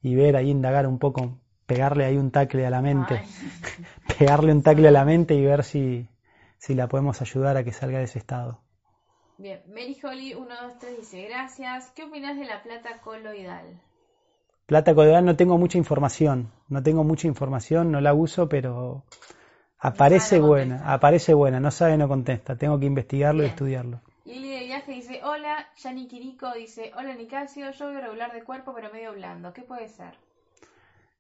Y 0.03 0.17
ver 0.17 0.37
ahí, 0.37 0.51
indagar 0.51 0.87
un 0.89 0.99
poco, 0.99 1.39
pegarle 1.67 2.05
ahí 2.05 2.17
un 2.17 2.33
tacle 2.33 2.67
a 2.67 2.71
la 2.71 2.83
mente. 2.83 3.23
pegarle 4.19 4.53
un 4.53 4.63
tacle 4.63 4.89
a 4.89 4.91
la 4.91 5.05
mente 5.05 5.35
y 5.35 5.45
ver 5.45 5.63
si, 5.63 6.09
si 6.59 6.75
la 6.75 6.89
podemos 6.89 7.23
ayudar 7.23 7.57
a 7.57 7.65
que 7.65 7.73
salga 7.73 7.99
de 7.99 8.05
ese 8.05 8.19
estado. 8.19 8.61
Bien, 9.39 9.63
Mary 9.69 9.99
Holly 10.03 10.33
123 10.33 10.97
dice, 10.99 11.23
gracias. 11.29 11.91
¿Qué 11.91 12.05
opinas 12.05 12.37
de 12.37 12.45
la 12.45 12.63
plata 12.63 13.01
coloidal? 13.01 13.81
Plata 14.67 14.95
coloidal 14.95 15.25
no 15.25 15.37
tengo 15.37 15.59
mucha 15.59 15.77
información, 15.77 16.51
no 16.69 16.83
tengo 16.83 17.05
mucha 17.05 17.29
información, 17.29 17.93
no 17.93 18.01
la 18.01 18.15
uso, 18.15 18.49
pero 18.49 19.05
aparece 19.79 20.39
buena, 20.39 20.91
aparece 20.91 21.35
buena, 21.35 21.61
no 21.61 21.71
sabe, 21.71 21.99
no 21.99 22.09
contesta, 22.09 22.57
tengo 22.57 22.79
que 22.81 22.87
investigarlo 22.87 23.43
y 23.43 23.47
estudiarlo. 23.47 24.01
Lili 24.25 24.49
de 24.49 24.65
viaje 24.65 24.93
dice, 24.93 25.21
hola, 25.23 25.69
Yani 25.77 26.09
Kiriko 26.09 26.51
dice, 26.55 26.93
hola 26.97 27.15
Nicasio, 27.15 27.71
yo 27.73 27.89
veo 27.89 28.01
regular 28.01 28.33
de 28.33 28.43
cuerpo 28.43 28.73
pero 28.75 28.91
medio 28.91 29.13
blando, 29.13 29.53
¿qué 29.53 29.61
puede 29.63 29.89
ser? 29.89 30.15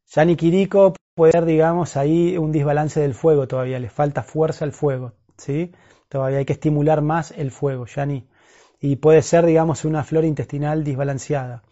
Yani 0.07 0.36
Kiriko 0.36 0.95
puede 1.14 1.32
ser, 1.32 1.45
digamos, 1.45 1.99
ahí 1.99 2.38
un 2.38 2.51
desbalance 2.51 2.99
del 2.99 3.12
fuego 3.12 3.47
todavía, 3.47 3.78
le 3.78 3.90
falta 3.90 4.22
fuerza 4.22 4.64
al 4.64 4.72
fuego, 4.72 5.12
¿sí? 5.36 5.72
Todavía 6.09 6.38
hay 6.38 6.45
que 6.47 6.55
estimular 6.55 7.03
más 7.03 7.30
el 7.32 7.51
fuego, 7.51 7.84
Yani. 7.84 8.26
Y 8.80 8.97
puede 8.97 9.20
ser, 9.20 9.45
digamos, 9.45 9.84
una 9.84 10.03
flora 10.03 10.26
intestinal 10.26 10.82
desbalanceada. 10.82 11.62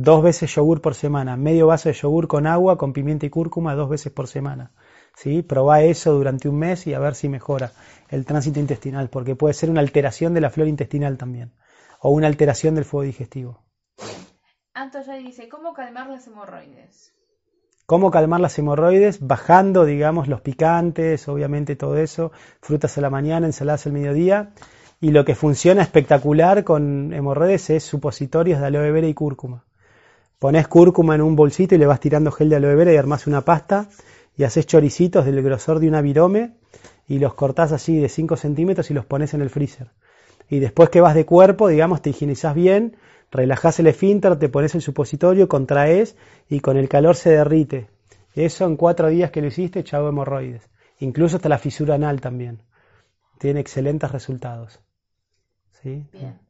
Dos 0.00 0.22
veces 0.22 0.54
yogur 0.54 0.80
por 0.80 0.94
semana, 0.94 1.36
medio 1.36 1.66
vaso 1.66 1.88
de 1.88 1.92
yogur 1.92 2.28
con 2.28 2.46
agua, 2.46 2.78
con 2.78 2.92
pimienta 2.92 3.26
y 3.26 3.30
cúrcuma 3.30 3.74
dos 3.74 3.88
veces 3.88 4.12
por 4.12 4.28
semana. 4.28 4.70
¿sí? 5.16 5.42
Probá 5.42 5.82
eso 5.82 6.12
durante 6.12 6.48
un 6.48 6.56
mes 6.56 6.86
y 6.86 6.94
a 6.94 7.00
ver 7.00 7.16
si 7.16 7.28
mejora 7.28 7.72
el 8.08 8.24
tránsito 8.24 8.60
intestinal, 8.60 9.10
porque 9.10 9.34
puede 9.34 9.54
ser 9.54 9.70
una 9.70 9.80
alteración 9.80 10.34
de 10.34 10.40
la 10.40 10.50
flora 10.50 10.70
intestinal 10.70 11.18
también, 11.18 11.52
o 11.98 12.10
una 12.10 12.28
alteración 12.28 12.76
del 12.76 12.84
fuego 12.84 13.02
digestivo. 13.02 13.64
Anto 14.72 15.00
dice, 15.20 15.48
¿cómo 15.48 15.72
calmar 15.72 16.08
las 16.08 16.28
hemorroides? 16.28 17.12
¿Cómo 17.84 18.12
calmar 18.12 18.38
las 18.38 18.56
hemorroides? 18.56 19.26
Bajando, 19.26 19.84
digamos, 19.84 20.28
los 20.28 20.42
picantes, 20.42 21.26
obviamente 21.26 21.74
todo 21.74 21.96
eso, 21.96 22.30
frutas 22.60 22.96
a 22.98 23.00
la 23.00 23.10
mañana, 23.10 23.46
ensaladas 23.46 23.86
al 23.86 23.94
mediodía. 23.94 24.52
Y 25.00 25.10
lo 25.10 25.24
que 25.24 25.34
funciona 25.34 25.82
espectacular 25.82 26.62
con 26.62 27.12
hemorroides 27.12 27.70
es 27.70 27.82
supositorios 27.82 28.60
de 28.60 28.66
aloe 28.66 28.92
vera 28.92 29.08
y 29.08 29.14
cúrcuma. 29.14 29.64
Pones 30.38 30.68
cúrcuma 30.68 31.16
en 31.16 31.22
un 31.22 31.34
bolsito 31.34 31.74
y 31.74 31.78
le 31.78 31.86
vas 31.86 32.00
tirando 32.00 32.30
gel 32.30 32.48
de 32.48 32.56
aloe 32.56 32.76
vera 32.76 32.92
y 32.92 32.96
armás 32.96 33.26
una 33.26 33.40
pasta 33.40 33.88
y 34.36 34.44
haces 34.44 34.66
choricitos 34.66 35.24
del 35.24 35.42
grosor 35.42 35.80
de 35.80 35.88
una 35.88 36.00
virome 36.00 36.52
y 37.08 37.18
los 37.18 37.34
cortás 37.34 37.72
así 37.72 37.98
de 37.98 38.08
5 38.08 38.36
centímetros 38.36 38.90
y 38.90 38.94
los 38.94 39.04
pones 39.04 39.34
en 39.34 39.42
el 39.42 39.50
freezer. 39.50 39.90
Y 40.48 40.60
después 40.60 40.90
que 40.90 41.00
vas 41.00 41.14
de 41.14 41.26
cuerpo, 41.26 41.68
digamos, 41.68 42.02
te 42.02 42.10
higienizás 42.10 42.54
bien, 42.54 42.96
relajás 43.32 43.80
el 43.80 43.88
esfínter, 43.88 44.38
te 44.38 44.48
pones 44.48 44.74
el 44.76 44.82
supositorio, 44.82 45.48
contraes 45.48 46.16
y 46.48 46.60
con 46.60 46.76
el 46.76 46.88
calor 46.88 47.16
se 47.16 47.30
derrite. 47.30 47.88
Eso 48.34 48.64
en 48.64 48.76
cuatro 48.76 49.08
días 49.08 49.32
que 49.32 49.40
lo 49.40 49.48
hiciste, 49.48 49.82
chavo 49.82 50.08
hemorroides. 50.08 50.70
Incluso 51.00 51.36
hasta 51.36 51.48
la 51.48 51.58
fisura 51.58 51.96
anal 51.96 52.20
también. 52.20 52.62
tiene 53.38 53.60
excelentes 53.60 54.10
resultados. 54.10 54.80
¿Sí? 55.82 56.06
Bien. 56.12 56.47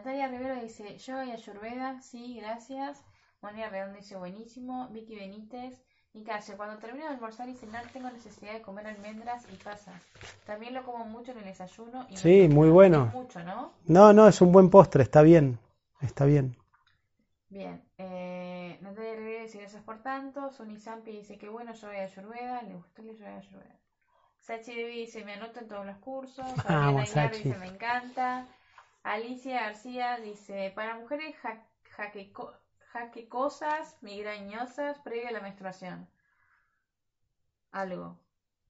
Natalia 0.00 0.28
Rivero 0.28 0.54
dice, 0.62 0.96
yo 0.96 1.22
y 1.22 1.30
Ayurveda, 1.30 2.00
sí, 2.00 2.40
gracias. 2.40 3.04
Mónica 3.42 3.68
Redondo 3.68 3.98
dice, 3.98 4.16
buenísimo. 4.16 4.88
Vicky 4.88 5.14
Benítez, 5.14 5.78
Nicasio, 6.14 6.56
cuando 6.56 6.78
termino 6.78 7.04
de 7.04 7.10
almorzar 7.12 7.50
y 7.50 7.54
cenar 7.54 7.84
tengo 7.92 8.08
necesidad 8.08 8.54
de 8.54 8.62
comer 8.62 8.86
almendras 8.86 9.44
y 9.52 9.56
pasas. 9.56 10.00
También 10.46 10.72
lo 10.72 10.84
como 10.84 11.04
mucho 11.04 11.32
en 11.32 11.38
el 11.40 11.44
desayuno. 11.44 12.06
Y 12.08 12.16
Sí, 12.16 12.48
muy 12.48 12.70
bueno. 12.70 13.10
mucho, 13.12 13.44
¿no? 13.44 13.74
No, 13.84 14.14
no, 14.14 14.26
es 14.26 14.40
un 14.40 14.52
buen 14.52 14.70
postre, 14.70 15.02
está 15.02 15.20
bien, 15.20 15.58
está 16.00 16.24
bien. 16.24 16.56
Bien. 17.50 17.84
Eh, 17.98 18.78
Natalia 18.80 19.16
Rivero 19.16 19.42
dice, 19.42 19.58
gracias 19.58 19.82
por 19.82 20.00
tanto. 20.00 20.50
Sony 20.50 20.78
Zampi 20.78 21.10
dice, 21.10 21.36
qué 21.36 21.50
bueno, 21.50 21.74
yo 21.74 21.88
voy 21.88 21.98
a 21.98 22.04
Ayurveda. 22.04 22.62
Le 22.62 22.74
gustó 22.74 23.02
el 23.02 23.18
yo 23.18 23.24
voy 23.26 23.34
a 23.34 23.36
Ayurveda. 23.36 23.76
Sachi 24.38 24.74
Devi 24.74 25.00
dice, 25.00 25.22
me 25.26 25.34
anoto 25.34 25.60
en 25.60 25.68
todos 25.68 25.84
los 25.84 25.98
cursos. 25.98 26.50
Fabiana 26.62 26.86
Vamos, 26.86 27.10
Sachi. 27.10 27.42
dice, 27.42 27.58
me 27.58 27.66
encanta. 27.66 28.46
Alicia 29.02 29.62
García 29.62 30.18
dice, 30.18 30.72
para 30.74 30.98
mujeres 30.98 31.34
ja- 31.42 31.64
jaqueco- 31.96 32.52
jaquecosas, 32.92 33.96
migrañosas, 34.02 34.98
previo 34.98 35.28
a 35.28 35.32
la 35.32 35.40
menstruación. 35.40 36.06
Algo, 37.72 38.18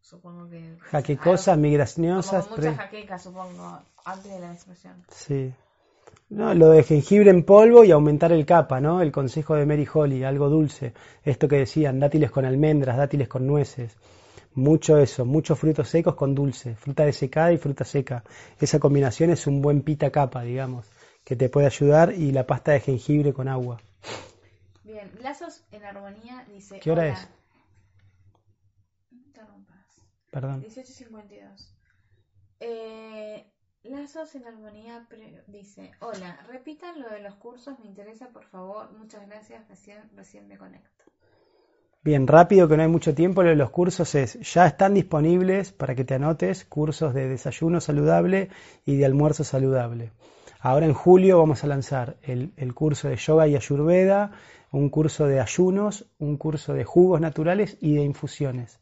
supongo 0.00 0.48
que... 0.48 0.76
Jaquecosas, 0.90 1.58
migrañosas. 1.58 2.46
Como 2.46 2.56
muchas 2.56 2.76
jaquecas, 2.76 3.22
supongo, 3.22 3.82
antes 4.04 4.30
de 4.30 4.40
la 4.40 4.48
menstruación. 4.48 5.04
Sí. 5.08 5.52
No, 6.28 6.54
lo 6.54 6.70
de 6.70 6.84
jengibre 6.84 7.30
en 7.30 7.42
polvo 7.44 7.82
y 7.82 7.90
aumentar 7.90 8.30
el 8.30 8.46
capa, 8.46 8.80
¿no? 8.80 9.02
El 9.02 9.10
consejo 9.10 9.56
de 9.56 9.66
Mary 9.66 9.88
Holly, 9.92 10.22
algo 10.22 10.48
dulce. 10.48 10.94
Esto 11.24 11.48
que 11.48 11.56
decían, 11.56 11.98
dátiles 11.98 12.30
con 12.30 12.44
almendras, 12.44 12.96
dátiles 12.96 13.26
con 13.26 13.46
nueces. 13.48 13.96
Mucho 14.54 14.98
eso, 14.98 15.24
muchos 15.24 15.58
frutos 15.58 15.88
secos 15.88 16.14
con 16.16 16.34
dulce, 16.34 16.74
fruta 16.74 17.04
desecada 17.04 17.52
y 17.52 17.58
fruta 17.58 17.84
seca. 17.84 18.24
Esa 18.58 18.80
combinación 18.80 19.30
es 19.30 19.46
un 19.46 19.62
buen 19.62 19.82
pita 19.82 20.10
capa, 20.10 20.42
digamos, 20.42 20.86
que 21.24 21.36
te 21.36 21.48
puede 21.48 21.66
ayudar 21.66 22.12
y 22.12 22.32
la 22.32 22.46
pasta 22.46 22.72
de 22.72 22.80
jengibre 22.80 23.32
con 23.32 23.46
agua. 23.48 23.80
Bien, 24.82 25.10
Lazos 25.22 25.62
en 25.70 25.84
Armonía 25.84 26.44
dice... 26.48 26.80
¿Qué 26.80 26.90
hora 26.90 27.02
"Hola". 27.04 27.12
es? 27.12 27.28
Interrumpas. 29.12 29.86
Perdón. 30.32 30.62
18.52. 30.62 31.74
Eh, 32.58 33.46
Lazos 33.84 34.34
en 34.34 34.46
Armonía 34.46 35.06
dice, 35.46 35.92
hola, 36.00 36.44
repitan 36.48 37.00
lo 37.00 37.08
de 37.08 37.20
los 37.20 37.34
cursos, 37.36 37.78
me 37.78 37.86
interesa 37.86 38.28
por 38.28 38.44
favor, 38.44 38.92
muchas 38.92 39.26
gracias, 39.26 39.66
recién, 39.68 40.10
recién 40.16 40.48
me 40.48 40.58
conecto. 40.58 41.04
Bien, 42.02 42.26
rápido 42.26 42.66
que 42.66 42.78
no 42.78 42.82
hay 42.82 42.88
mucho 42.88 43.14
tiempo, 43.14 43.42
los 43.42 43.70
cursos 43.70 44.14
es, 44.14 44.40
ya 44.40 44.66
están 44.66 44.94
disponibles 44.94 45.70
para 45.70 45.94
que 45.94 46.02
te 46.02 46.14
anotes 46.14 46.64
cursos 46.64 47.12
de 47.12 47.28
desayuno 47.28 47.78
saludable 47.82 48.48
y 48.86 48.96
de 48.96 49.04
almuerzo 49.04 49.44
saludable. 49.44 50.10
Ahora 50.60 50.86
en 50.86 50.94
julio 50.94 51.36
vamos 51.36 51.62
a 51.62 51.66
lanzar 51.66 52.16
el, 52.22 52.54
el 52.56 52.72
curso 52.72 53.08
de 53.08 53.16
yoga 53.16 53.48
y 53.48 53.54
ayurveda, 53.54 54.32
un 54.72 54.88
curso 54.88 55.26
de 55.26 55.40
ayunos, 55.40 56.06
un 56.18 56.38
curso 56.38 56.72
de 56.72 56.84
jugos 56.84 57.20
naturales 57.20 57.76
y 57.82 57.96
de 57.96 58.02
infusiones. 58.02 58.80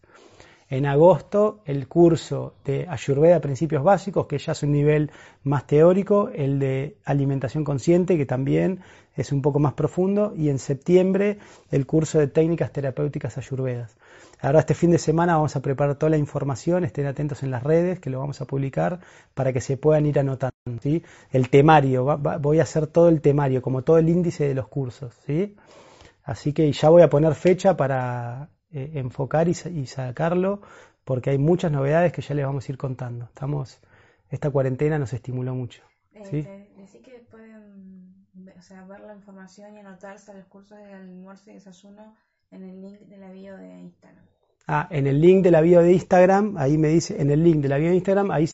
En 0.71 0.85
agosto 0.85 1.61
el 1.65 1.89
curso 1.89 2.55
de 2.65 2.87
Ayurveda 2.89 3.41
Principios 3.41 3.83
Básicos, 3.83 4.27
que 4.27 4.37
ya 4.37 4.53
es 4.53 4.63
un 4.63 4.73
nivel 4.73 5.11
más 5.43 5.67
teórico, 5.67 6.29
el 6.29 6.59
de 6.59 6.99
Alimentación 7.07 7.65
Consciente, 7.65 8.19
que 8.19 8.27
también 8.27 8.81
es 9.17 9.33
un 9.33 9.41
poco 9.41 9.61
más 9.61 9.73
profundo, 9.73 10.35
y 10.37 10.51
en 10.51 10.59
septiembre 10.59 11.39
el 11.71 11.87
curso 11.87 12.19
de 12.19 12.27
Técnicas 12.27 12.71
Terapéuticas 12.71 13.39
Ayurvedas. 13.39 13.97
Ahora 14.41 14.61
este 14.61 14.75
fin 14.75 14.91
de 14.91 14.99
semana 14.99 15.37
vamos 15.37 15.57
a 15.57 15.63
preparar 15.63 15.97
toda 15.97 16.11
la 16.11 16.19
información, 16.19 16.85
estén 16.85 17.07
atentos 17.07 17.43
en 17.43 17.51
las 17.51 17.63
redes, 17.63 17.99
que 17.99 18.11
lo 18.11 18.21
vamos 18.21 18.41
a 18.43 18.45
publicar 18.45 19.01
para 19.33 19.55
que 19.55 19.63
se 19.63 19.79
puedan 19.79 20.05
ir 20.05 20.19
anotando. 20.19 20.53
¿sí? 20.83 21.03
El 21.33 21.49
temario, 21.49 22.19
voy 22.41 22.61
a 22.61 22.65
hacer 22.65 22.87
todo 22.89 23.09
el 23.09 23.23
temario, 23.23 23.63
como 23.63 23.83
todo 23.83 23.97
el 23.97 24.11
índice 24.11 24.47
de 24.47 24.55
los 24.55 24.69
cursos. 24.69 25.15
¿sí? 25.27 25.57
Así 26.25 26.53
que 26.53 26.71
ya 26.71 26.91
voy 26.91 27.01
a 27.01 27.09
poner 27.09 27.35
fecha 27.35 27.75
para 27.75 28.51
eh, 28.73 28.93
enfocar 28.95 29.49
y, 29.49 29.53
y 29.53 29.87
sacarlo, 29.87 30.61
porque 31.05 31.31
hay 31.31 31.39
muchas 31.39 31.73
novedades 31.73 32.13
que 32.13 32.23
ya 32.23 32.35
les 32.35 32.45
vamos 32.45 32.69
a 32.69 32.73
ir 32.73 32.79
contando. 32.79 33.27
Estamos, 33.27 33.81
esta 34.31 34.51
cuarentena 34.51 34.99
nos 34.99 35.13
estimuló 35.13 35.55
mucho. 35.55 35.83
¿Sí? 36.25 36.43
te- 36.43 36.71
decí 36.77 36.99
que 37.01 37.21
pueden 37.31 38.27
o 38.59 38.63
sea, 38.63 38.85
ver 38.87 39.01
la 39.01 39.15
información 39.15 39.75
y 39.75 39.79
anotarse 39.81 40.33
a 40.33 40.35
los 40.35 40.47
cursos 40.47 40.79
de 40.79 40.93
almuerzo 40.93 41.51
y 41.51 41.55
desayuno 41.55 42.15
en 42.51 42.63
el 42.65 42.81
link 42.81 43.01
de 43.01 43.17
la 43.19 43.31
bio 43.31 43.57
de 43.57 43.79
Instagram. 43.79 44.25
Ah, 44.67 44.87
en 44.91 45.07
el 45.07 45.21
link 45.21 45.43
de 45.45 45.51
la 45.51 45.61
bio 45.61 45.81
de 45.81 45.93
Instagram, 45.93 46.57
ahí 46.59 46.77
me 46.77 46.89
dice, 46.89 47.21
en 47.21 47.31
el 47.31 47.43
link 47.43 47.59
de 47.63 47.69
la 47.69 47.79
bio 47.79 47.89
de 47.91 47.95
Instagram, 47.97 48.31
ahí 48.31 48.49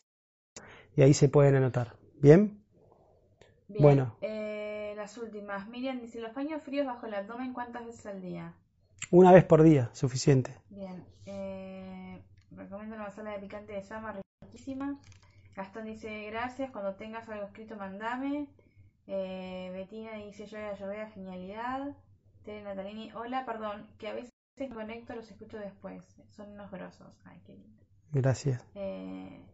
y 0.95 1.01
ahí 1.01 1.13
se 1.13 1.27
pueden 1.27 1.55
anotar. 1.55 1.97
¿Bien? 2.21 2.61
Bien, 3.67 3.83
Bueno. 3.83 4.15
eh, 4.21 4.93
las 4.95 5.17
últimas. 5.17 5.67
Miriam 5.67 5.99
dice, 5.99 6.21
los 6.21 6.31
paños 6.31 6.61
fríos 6.61 6.85
bajo 6.85 7.05
el 7.05 7.13
abdomen, 7.15 7.53
¿cuántas 7.53 7.85
veces 7.85 8.05
al 8.05 8.21
día? 8.21 8.53
Una 9.11 9.31
vez 9.31 9.43
por 9.43 9.61
día, 9.61 9.89
suficiente. 9.93 10.51
Bien, 10.69 11.05
eh, 11.25 12.21
recomiendo 12.51 12.95
la 12.95 13.03
masala 13.03 13.31
de 13.31 13.39
picante 13.39 13.73
de 13.73 13.81
llama, 13.81 14.15
riquísima. 14.41 14.99
Gastón 15.55 15.85
dice, 15.85 16.25
gracias, 16.31 16.71
cuando 16.71 16.95
tengas 16.95 17.29
algo 17.29 17.45
escrito 17.45 17.75
mandame. 17.77 18.47
Eh, 19.07 19.69
Betina 19.73 20.13
dice, 20.13 20.47
yo 20.47 20.57
ya 20.57 20.73
llover 20.73 21.09
genialidad. 21.11 21.95
Tere 22.43 22.63
Natalini, 22.63 23.11
hola, 23.13 23.45
perdón, 23.45 23.87
que 23.99 24.07
a 24.07 24.13
veces 24.13 24.31
me 24.57 24.69
conecto, 24.69 25.15
los 25.15 25.29
escucho 25.29 25.57
después. 25.57 26.03
Son 26.31 26.51
unos 26.51 26.71
grosos. 26.71 27.21
Ay, 27.25 27.39
qué 27.45 27.53
lindo. 27.53 27.83
Gracias. 28.11 28.65
Eh, 28.73 29.45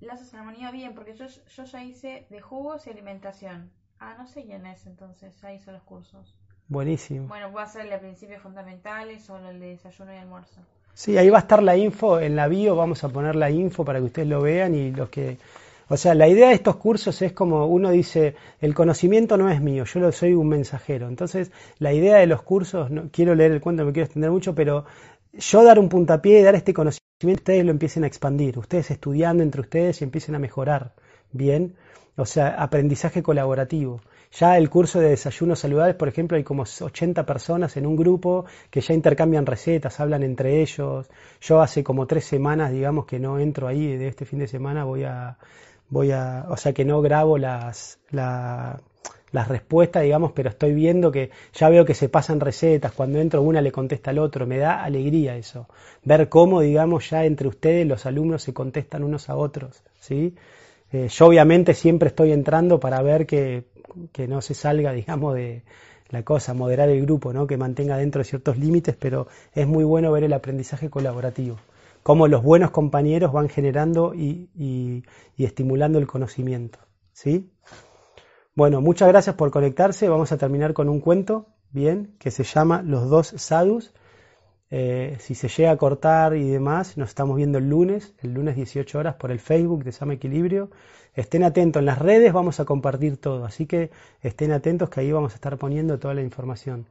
lazos 0.00 0.34
armonía, 0.34 0.72
bien, 0.72 0.94
porque 0.94 1.14
yo, 1.14 1.26
yo 1.26 1.64
ya 1.64 1.84
hice 1.84 2.26
de 2.30 2.40
jugos 2.40 2.86
y 2.86 2.90
alimentación. 2.90 3.70
Ah, 4.00 4.16
no 4.18 4.26
sé 4.26 4.44
quién 4.44 4.66
es 4.66 4.86
entonces, 4.86 5.40
ya 5.40 5.52
hizo 5.52 5.70
los 5.70 5.82
cursos. 5.84 6.36
Buenísimo. 6.68 7.28
Bueno, 7.28 7.50
voy 7.50 7.60
a 7.60 7.64
hacer 7.64 7.82
el 7.82 7.90
de 7.90 7.98
principios 7.98 8.40
fundamentales 8.42 9.28
o 9.30 9.38
el 9.38 9.60
de 9.60 9.68
desayuno 9.68 10.12
y 10.12 10.16
almuerzo. 10.16 10.60
Sí, 10.94 11.18
ahí 11.18 11.28
va 11.28 11.38
a 11.38 11.40
estar 11.40 11.62
la 11.62 11.76
info 11.76 12.20
en 12.20 12.36
la 12.36 12.46
bio, 12.46 12.76
vamos 12.76 13.02
a 13.02 13.08
poner 13.08 13.34
la 13.34 13.50
info 13.50 13.84
para 13.84 13.98
que 13.98 14.06
ustedes 14.06 14.28
lo 14.28 14.40
vean 14.40 14.74
y 14.74 14.92
los 14.92 15.08
que... 15.08 15.38
O 15.88 15.96
sea, 15.98 16.14
la 16.14 16.28
idea 16.28 16.48
de 16.48 16.54
estos 16.54 16.76
cursos 16.76 17.20
es 17.20 17.32
como 17.32 17.66
uno 17.66 17.90
dice, 17.90 18.36
el 18.60 18.74
conocimiento 18.74 19.36
no 19.36 19.50
es 19.50 19.60
mío, 19.60 19.84
yo 19.84 20.00
lo 20.00 20.12
soy 20.12 20.32
un 20.32 20.48
mensajero. 20.48 21.08
Entonces, 21.08 21.52
la 21.78 21.92
idea 21.92 22.16
de 22.16 22.26
los 22.26 22.42
cursos, 22.42 22.90
no 22.90 23.10
quiero 23.12 23.34
leer 23.34 23.52
el 23.52 23.60
cuento, 23.60 23.82
no 23.82 23.88
me 23.88 23.92
quiero 23.92 24.06
extender 24.06 24.30
mucho, 24.30 24.54
pero 24.54 24.86
yo 25.34 25.64
dar 25.64 25.78
un 25.78 25.88
puntapié 25.90 26.40
y 26.40 26.42
dar 26.42 26.54
este 26.54 26.72
conocimiento, 26.72 27.42
ustedes 27.42 27.64
lo 27.64 27.70
empiecen 27.70 28.04
a 28.04 28.06
expandir, 28.06 28.58
ustedes 28.58 28.90
estudiando 28.90 29.42
entre 29.42 29.60
ustedes 29.60 30.00
y 30.00 30.04
empiecen 30.04 30.34
a 30.36 30.38
mejorar, 30.38 30.94
¿bien? 31.32 31.74
O 32.16 32.24
sea, 32.24 32.48
aprendizaje 32.48 33.22
colaborativo. 33.22 34.00
Ya 34.38 34.56
el 34.58 34.68
curso 34.68 34.98
de 35.00 35.10
desayunos 35.10 35.60
saludables, 35.60 35.94
por 35.96 36.08
ejemplo, 36.08 36.36
hay 36.36 36.42
como 36.44 36.64
80 36.80 37.24
personas 37.24 37.76
en 37.76 37.86
un 37.86 37.94
grupo 37.96 38.44
que 38.70 38.80
ya 38.80 38.92
intercambian 38.94 39.46
recetas, 39.46 40.00
hablan 40.00 40.22
entre 40.24 40.60
ellos. 40.60 41.08
Yo 41.40 41.60
hace 41.62 41.84
como 41.84 42.06
tres 42.06 42.24
semanas, 42.24 42.72
digamos, 42.72 43.06
que 43.06 43.20
no 43.20 43.38
entro 43.38 43.68
ahí, 43.68 43.96
de 43.96 44.08
este 44.08 44.24
fin 44.24 44.40
de 44.40 44.48
semana 44.48 44.84
voy 44.84 45.04
a, 45.04 45.38
voy 45.88 46.10
a, 46.10 46.46
o 46.48 46.56
sea, 46.56 46.72
que 46.72 46.84
no 46.84 47.00
grabo 47.00 47.38
las, 47.38 48.00
la- 48.10 48.80
las 49.30 49.48
respuestas, 49.48 50.02
digamos, 50.04 50.32
pero 50.32 50.48
estoy 50.50 50.72
viendo 50.74 51.10
que 51.12 51.30
ya 51.52 51.68
veo 51.68 51.84
que 51.84 51.94
se 51.94 52.08
pasan 52.08 52.38
recetas, 52.40 52.92
cuando 52.92 53.18
entro 53.20 53.42
una 53.42 53.60
le 53.60 53.72
contesta 53.72 54.10
al 54.10 54.18
otro, 54.20 54.46
me 54.46 54.58
da 54.58 54.82
alegría 54.84 55.36
eso, 55.36 55.68
ver 56.04 56.28
cómo, 56.28 56.60
digamos, 56.60 57.10
ya 57.10 57.24
entre 57.24 57.48
ustedes 57.48 57.86
los 57.86 58.06
alumnos 58.06 58.42
se 58.44 58.54
contestan 58.54 59.02
unos 59.04 59.28
a 59.30 59.36
otros, 59.36 59.82
¿sí? 59.98 60.34
Eh, 60.92 61.08
yo 61.08 61.26
obviamente 61.26 61.74
siempre 61.74 62.08
estoy 62.08 62.32
entrando 62.32 62.78
para 62.80 63.02
ver 63.02 63.26
que, 63.26 63.64
que 64.12 64.28
no 64.28 64.40
se 64.40 64.54
salga, 64.54 64.92
digamos, 64.94 65.34
de 65.34 65.64
la 66.10 66.22
cosa, 66.22 66.54
moderar 66.54 66.88
el 66.88 67.02
grupo, 67.02 67.32
¿no? 67.32 67.46
que 67.46 67.56
mantenga 67.56 67.96
dentro 67.96 68.20
de 68.20 68.24
ciertos 68.24 68.58
límites, 68.58 68.96
pero 68.96 69.26
es 69.52 69.66
muy 69.66 69.84
bueno 69.84 70.12
ver 70.12 70.24
el 70.24 70.32
aprendizaje 70.32 70.90
colaborativo, 70.90 71.56
cómo 72.02 72.28
los 72.28 72.42
buenos 72.42 72.70
compañeros 72.70 73.32
van 73.32 73.48
generando 73.48 74.14
y, 74.14 75.02
estimulando 75.36 75.98
el 75.98 76.06
conocimiento. 76.06 76.78
¿sí? 77.12 77.50
Bueno, 78.54 78.80
muchas 78.80 79.08
gracias 79.08 79.34
por 79.34 79.50
conectarse. 79.50 80.08
Vamos 80.08 80.30
a 80.30 80.38
terminar 80.38 80.74
con 80.74 80.88
un 80.88 81.00
cuento, 81.00 81.46
bien, 81.70 82.14
que 82.18 82.30
se 82.30 82.44
llama 82.44 82.82
Los 82.82 83.08
dos 83.08 83.34
sadhus. 83.36 83.92
Eh, 84.70 85.16
si 85.20 85.34
se 85.34 85.48
llega 85.48 85.70
a 85.70 85.76
cortar 85.76 86.36
y 86.36 86.48
demás, 86.48 86.96
nos 86.96 87.10
estamos 87.10 87.36
viendo 87.36 87.58
el 87.58 87.68
lunes, 87.68 88.14
el 88.22 88.34
lunes 88.34 88.56
18 88.56 88.98
horas 88.98 89.14
por 89.16 89.30
el 89.30 89.38
Facebook 89.38 89.84
de 89.84 89.92
Sama 89.92 90.14
Equilibrio. 90.14 90.70
Estén 91.14 91.44
atentos, 91.44 91.80
en 91.80 91.86
las 91.86 91.98
redes 91.98 92.32
vamos 92.32 92.60
a 92.60 92.64
compartir 92.64 93.18
todo, 93.18 93.44
así 93.44 93.66
que 93.66 93.90
estén 94.20 94.52
atentos 94.52 94.90
que 94.90 95.00
ahí 95.00 95.12
vamos 95.12 95.32
a 95.32 95.36
estar 95.36 95.56
poniendo 95.58 95.98
toda 95.98 96.14
la 96.14 96.22
información. 96.22 96.86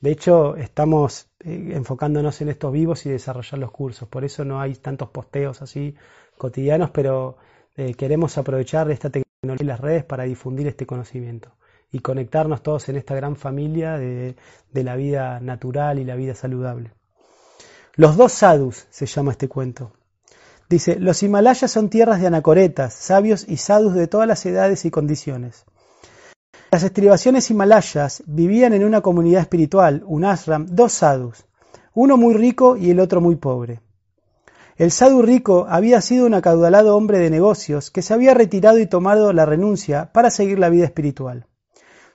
De 0.00 0.10
hecho, 0.10 0.56
estamos 0.56 1.28
eh, 1.40 1.72
enfocándonos 1.74 2.40
en 2.40 2.48
estos 2.48 2.72
vivos 2.72 3.06
y 3.06 3.10
desarrollar 3.10 3.58
los 3.58 3.70
cursos, 3.72 4.08
por 4.08 4.24
eso 4.24 4.44
no 4.44 4.60
hay 4.60 4.74
tantos 4.74 5.10
posteos 5.10 5.62
así 5.62 5.94
cotidianos, 6.38 6.90
pero 6.90 7.36
eh, 7.76 7.94
queremos 7.94 8.38
aprovechar 8.38 8.90
esta 8.90 9.10
tecnología 9.10 9.64
y 9.64 9.66
las 9.66 9.80
redes 9.80 10.04
para 10.04 10.24
difundir 10.24 10.66
este 10.66 10.86
conocimiento 10.86 11.52
y 11.92 12.00
conectarnos 12.00 12.62
todos 12.62 12.88
en 12.88 12.96
esta 12.96 13.14
gran 13.14 13.36
familia 13.36 13.98
de, 13.98 14.36
de 14.72 14.84
la 14.84 14.96
vida 14.96 15.40
natural 15.40 15.98
y 15.98 16.04
la 16.04 16.16
vida 16.16 16.34
saludable. 16.34 16.92
Los 17.96 18.18
dos 18.18 18.32
sadhus 18.32 18.86
se 18.90 19.06
llama 19.06 19.32
este 19.32 19.48
cuento. 19.48 19.92
Dice, 20.68 20.96
los 21.00 21.22
Himalayas 21.22 21.70
son 21.70 21.88
tierras 21.88 22.20
de 22.20 22.26
anacoretas, 22.26 22.92
sabios 22.92 23.46
y 23.48 23.56
sadhus 23.56 23.94
de 23.94 24.06
todas 24.06 24.28
las 24.28 24.44
edades 24.44 24.84
y 24.84 24.90
condiciones. 24.90 25.64
Las 26.70 26.82
estribaciones 26.82 27.50
himalayas 27.50 28.22
vivían 28.26 28.74
en 28.74 28.84
una 28.84 29.00
comunidad 29.00 29.40
espiritual, 29.40 30.02
un 30.04 30.26
ashram, 30.26 30.66
dos 30.66 30.92
sadhus, 30.92 31.46
uno 31.94 32.18
muy 32.18 32.34
rico 32.34 32.76
y 32.76 32.90
el 32.90 33.00
otro 33.00 33.22
muy 33.22 33.36
pobre. 33.36 33.80
El 34.76 34.90
sadhu 34.90 35.22
rico 35.22 35.66
había 35.66 36.02
sido 36.02 36.26
un 36.26 36.34
acaudalado 36.34 36.96
hombre 36.96 37.18
de 37.18 37.30
negocios 37.30 37.90
que 37.90 38.02
se 38.02 38.12
había 38.12 38.34
retirado 38.34 38.78
y 38.78 38.86
tomado 38.86 39.32
la 39.32 39.46
renuncia 39.46 40.12
para 40.12 40.30
seguir 40.30 40.58
la 40.58 40.68
vida 40.68 40.84
espiritual. 40.84 41.46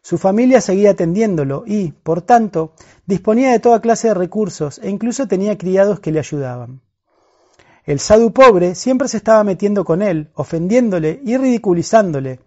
Su 0.02 0.18
familia 0.18 0.62
seguía 0.62 0.92
atendiéndolo 0.92 1.64
y, 1.66 1.92
por 1.92 2.24
tanto, 2.24 2.74
disponía 3.06 3.52
de 3.52 3.60
toda 3.60 3.82
clase 3.82 4.08
de 4.10 4.14
recursos 4.16 4.80
e 4.80 4.90
incluso 4.90 5.28
tenía 5.28 5.58
criados 5.58 6.00
que 6.00 6.12
le 6.12 6.20
ayudaban. 6.20 6.82
El 7.86 8.00
sadhu 8.00 8.32
pobre 8.32 8.76
siempre 8.76 9.08
se 9.08 9.18
estaba 9.18 9.44
metiendo 9.44 9.86
con 9.86 10.02
él, 10.02 10.30
ofendiéndole 10.34 11.22
y 11.24 11.38
ridiculizándole, 11.38 12.40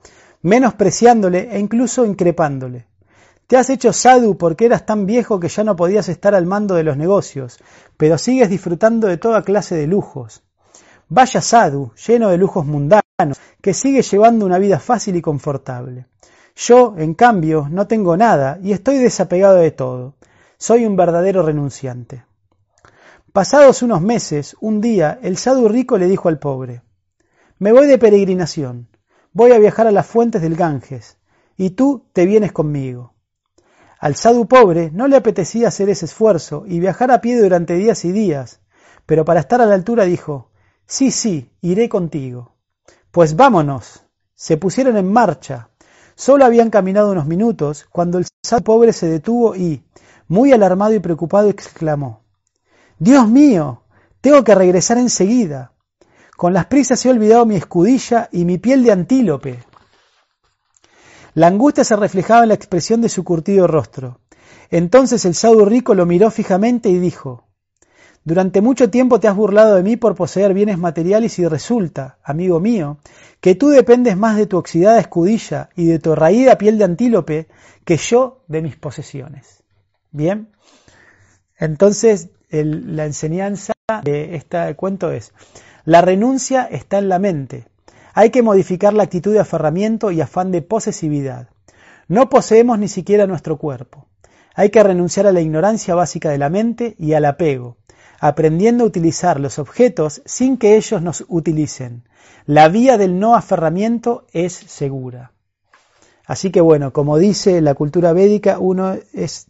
menospreciándole 0.43 1.49
e 1.53 1.59
incluso 1.59 2.05
increpándole. 2.05 2.87
Te 3.47 3.57
has 3.57 3.69
hecho 3.71 3.93
sadhu 3.93 4.37
porque 4.37 4.67
eras 4.67 4.87
tan 4.87 5.07
viejo 5.07 5.39
que 5.39 5.49
ya 5.49 5.65
no 5.65 5.77
podías 5.77 6.09
estar 6.09 6.35
al 6.35 6.47
mando 6.47 6.75
de 6.75 6.85
los 6.85 6.97
negocios, 6.97 7.59
pero 7.97 8.17
sigues 8.17 8.49
disfrutando 8.49 9.07
de 9.07 9.17
toda 9.17 9.43
clase 9.43 9.75
de 9.75 9.87
lujos. 9.87 10.43
Vaya 11.09 11.41
sadhu, 11.41 11.93
lleno 12.07 12.31
de 12.31 12.39
lujos 12.39 12.65
mundanos, 12.65 13.03
que 13.61 13.75
sigue 13.75 14.03
llevando 14.03 14.47
una 14.47 14.59
vida 14.59 14.81
fácil 14.81 15.17
y 15.17 15.23
confortable. 15.23 16.07
Yo, 16.55 16.95
en 16.97 17.15
cambio, 17.15 17.69
no 17.71 17.87
tengo 17.87 18.17
nada 18.17 18.59
y 18.63 18.73
estoy 18.73 18.99
desapegado 18.99 19.57
de 19.57 19.71
todo. 19.71 20.15
Soy 20.57 20.87
un 20.87 20.97
verdadero 20.97 21.43
renunciante. 21.43 22.25
Pasados 23.33 23.83
unos 23.83 24.01
meses, 24.01 24.57
un 24.61 24.81
día, 24.81 25.19
el 25.23 25.37
sadhu 25.37 25.69
rico 25.69 25.99
le 25.99 26.07
dijo 26.07 26.29
al 26.29 26.39
pobre, 26.39 26.83
Me 27.59 27.73
voy 27.73 27.89
de 27.89 27.99
peregrinación, 27.99 28.89
voy 29.33 29.51
a 29.51 29.59
viajar 29.59 29.89
a 29.89 29.91
las 29.91 30.07
fuentes 30.07 30.41
del 30.41 30.55
Ganges, 30.55 31.19
y 31.57 31.71
tú 31.71 32.07
te 32.13 32.27
vienes 32.27 32.53
conmigo. 32.53 33.15
Al 33.99 34.15
sadhu 34.15 34.47
pobre 34.47 34.91
no 34.93 35.09
le 35.09 35.17
apetecía 35.17 35.69
hacer 35.69 35.89
ese 35.89 36.05
esfuerzo 36.05 36.65
y 36.67 36.79
viajar 36.79 37.11
a 37.11 37.21
pie 37.21 37.41
durante 37.41 37.75
días 37.75 38.05
y 38.05 38.13
días, 38.13 38.61
pero 39.07 39.25
para 39.25 39.41
estar 39.41 39.61
a 39.61 39.67
la 39.67 39.75
altura 39.75 40.05
dijo, 40.05 40.51
Sí, 40.87 41.11
sí, 41.11 41.51
iré 41.61 41.89
contigo. 41.89 42.55
Pues 43.11 43.37
vámonos. 43.37 44.05
Se 44.35 44.57
pusieron 44.57 44.97
en 44.97 45.11
marcha. 45.11 45.71
Solo 46.17 46.45
habían 46.45 46.71
caminado 46.71 47.11
unos 47.11 47.27
minutos 47.27 47.87
cuando 47.91 48.19
el 48.19 48.27
sadhu 48.43 48.63
pobre 48.63 48.93
se 48.93 49.07
detuvo 49.07 49.57
y, 49.57 49.83
muy 50.29 50.53
alarmado 50.53 50.95
y 50.95 51.01
preocupado, 51.01 51.49
exclamó, 51.49 52.21
Dios 52.99 53.29
mío, 53.29 53.83
tengo 54.21 54.45
que 54.45 54.55
regresar 54.55 54.99
enseguida. 54.99 55.73
Con 56.37 56.53
las 56.53 56.67
prisas 56.67 57.05
he 57.05 57.11
olvidado 57.11 57.47
mi 57.47 57.57
escudilla 57.57 58.29
y 58.33 58.45
mi 58.45 58.59
piel 58.59 58.85
de 58.85 58.93
antílope. 58.93 59.65
La 61.35 61.49
angustia 61.49 61.85
se 61.85 61.97
reflejaba 61.97 62.43
en 62.43 62.49
la 62.49 62.55
expresión 62.55 63.01
de 63.01 63.09
su 63.09 63.25
curtido 63.25 63.67
rostro. 63.67 64.21
Entonces 64.71 65.25
el 65.25 65.35
saudo 65.35 65.65
rico 65.65 65.95
lo 65.95 66.07
miró 66.07 66.31
fijamente 66.31 66.89
y 66.89 66.99
dijo, 66.99 67.45
Durante 68.25 68.63
mucho 68.63 68.89
tiempo 68.89 69.21
te 69.21 69.29
has 69.29 69.37
burlado 69.37 69.75
de 69.75 69.83
mí 69.83 69.97
por 69.97 70.15
poseer 70.15 70.55
bienes 70.55 70.79
materiales 70.79 71.39
y 71.39 71.47
resulta, 71.47 72.19
amigo 72.25 72.59
mío, 72.59 72.97
que 73.45 73.55
tú 73.55 73.69
dependes 73.69 74.17
más 74.17 74.39
de 74.39 74.47
tu 74.47 74.57
oxidada 74.57 74.99
escudilla 74.99 75.69
y 75.77 75.85
de 75.85 75.99
tu 75.99 76.15
raída 76.15 76.57
piel 76.57 76.79
de 76.79 76.85
antílope 76.85 77.49
que 77.85 77.99
yo 77.99 78.41
de 78.49 78.63
mis 78.63 78.75
posesiones. 78.75 79.63
Bien, 80.13 80.49
entonces 81.59 82.31
la 82.49 83.05
enseñanza 83.05 83.75
de 84.03 84.37
este 84.37 84.75
cuento 84.77 85.11
es, 85.11 85.35
la 85.85 86.01
renuncia 86.01 86.65
está 86.65 86.97
en 86.97 87.11
la 87.11 87.19
mente. 87.19 87.67
Hay 88.15 88.31
que 88.31 88.43
modificar 88.43 88.95
la 88.95 89.03
actitud 89.03 89.35
de 89.35 89.41
aferramiento 89.41 90.11
y 90.11 90.23
afán 90.23 90.51
de 90.51 90.63
posesividad. 90.63 91.51
No 92.09 92.31
poseemos 92.31 92.79
ni 92.79 92.89
siquiera 92.89 93.27
nuestro 93.27 93.59
cuerpo. 93.59 94.07
Hay 94.55 94.71
que 94.71 94.83
renunciar 94.83 95.27
a 95.27 95.33
la 95.33 95.43
ignorancia 95.43 95.95
básica 95.95 96.31
de 96.31 96.39
la 96.39 96.49
mente 96.49 96.95
y 96.99 97.13
al 97.13 97.27
apego, 97.27 97.77
aprendiendo 98.25 98.85
a 98.85 98.87
utilizar 98.87 99.39
los 99.39 99.59
objetos 99.59 100.23
sin 100.25 100.57
que 100.57 100.79
ellos 100.79 101.03
nos 101.03 101.27
utilicen. 101.29 102.05
La 102.47 102.71
vía 102.71 102.97
del 102.97 103.19
no 103.19 103.35
aferramiento 103.35 104.25
es 104.33 104.55
segura. 104.55 105.33
Así 106.25 106.51
que 106.51 106.63
bueno, 106.63 106.91
como 106.95 107.19
dice 107.19 107.61
la 107.61 107.75
cultura 107.75 108.15
védica, 108.15 108.59
uno 108.59 108.97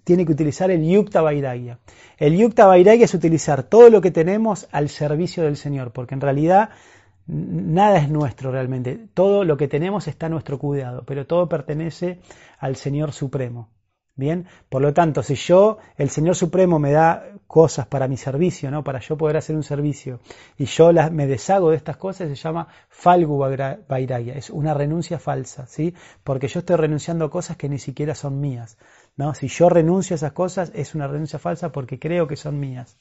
tiene 0.03 0.27
que 0.27 0.33
utilizar 0.33 0.72
el 0.72 0.85
yukta 0.85 1.22
vairagya. 1.22 1.79
El 2.18 2.37
yukta 2.37 2.66
vairagya 2.66 3.05
es 3.05 3.14
utilizar 3.14 3.62
todo 3.62 3.91
lo 3.91 4.01
que 4.01 4.11
tenemos 4.11 4.66
al 4.72 4.89
servicio 4.89 5.45
del 5.45 5.57
Señor, 5.57 5.93
porque 5.93 6.14
en 6.14 6.20
realidad 6.20 6.70
nada 7.29 7.99
es 7.99 8.09
nuestro 8.09 8.51
realmente. 8.51 9.07
Todo 9.14 9.45
lo 9.45 9.57
que 9.57 9.68
tenemos 9.68 10.09
está 10.09 10.27
a 10.27 10.31
nuestro 10.31 10.59
cuidado, 10.59 11.05
pero 11.07 11.29
todo 11.29 11.49
pertenece 11.49 12.18
al 12.59 12.75
Señor 12.75 13.12
Supremo. 13.12 13.68
Bien, 14.17 14.47
por 14.69 14.81
lo 14.81 14.95
tanto, 14.95 15.25
si 15.25 15.35
yo, 15.35 15.79
el 15.97 16.09
Señor 16.09 16.37
Supremo 16.37 16.79
me 16.79 16.93
da 16.93 17.25
cosas 17.49 17.89
para 17.89 18.07
mi 18.07 18.17
servicio, 18.17 18.71
¿no? 18.71 18.85
Para 18.85 19.01
yo 19.01 19.17
poder 19.17 19.37
hacer 19.37 19.57
un 19.57 19.65
servicio, 19.65 20.21
y 20.57 20.67
yo 20.67 20.93
me 21.11 21.27
deshago 21.27 21.71
de 21.71 21.77
estas 21.77 21.97
cosas, 21.97 22.29
se 22.29 22.37
llama 22.37 22.69
Falgu 22.89 23.37
Vairagya, 23.39 24.35
es 24.35 24.51
una 24.51 24.73
renuncia 24.73 25.19
falsa, 25.19 25.67
¿sí? 25.67 25.95
Porque 26.23 26.47
yo 26.47 26.61
estoy 26.61 26.77
renunciando 26.77 27.25
a 27.25 27.31
cosas 27.31 27.57
que 27.57 27.69
ni 27.69 27.81
siquiera 27.81 28.15
son 28.15 28.41
mías, 28.41 28.79
¿no? 29.17 29.35
Si 29.35 29.49
yo 29.49 29.69
renuncio 29.69 30.15
a 30.15 30.19
esas 30.19 30.33
cosas, 30.33 30.71
es 30.77 30.95
una 30.95 31.09
renuncia 31.09 31.41
falsa 31.41 31.73
porque 31.73 31.99
creo 31.99 32.29
que 32.29 32.37
son 32.37 32.61
mías. 32.61 32.97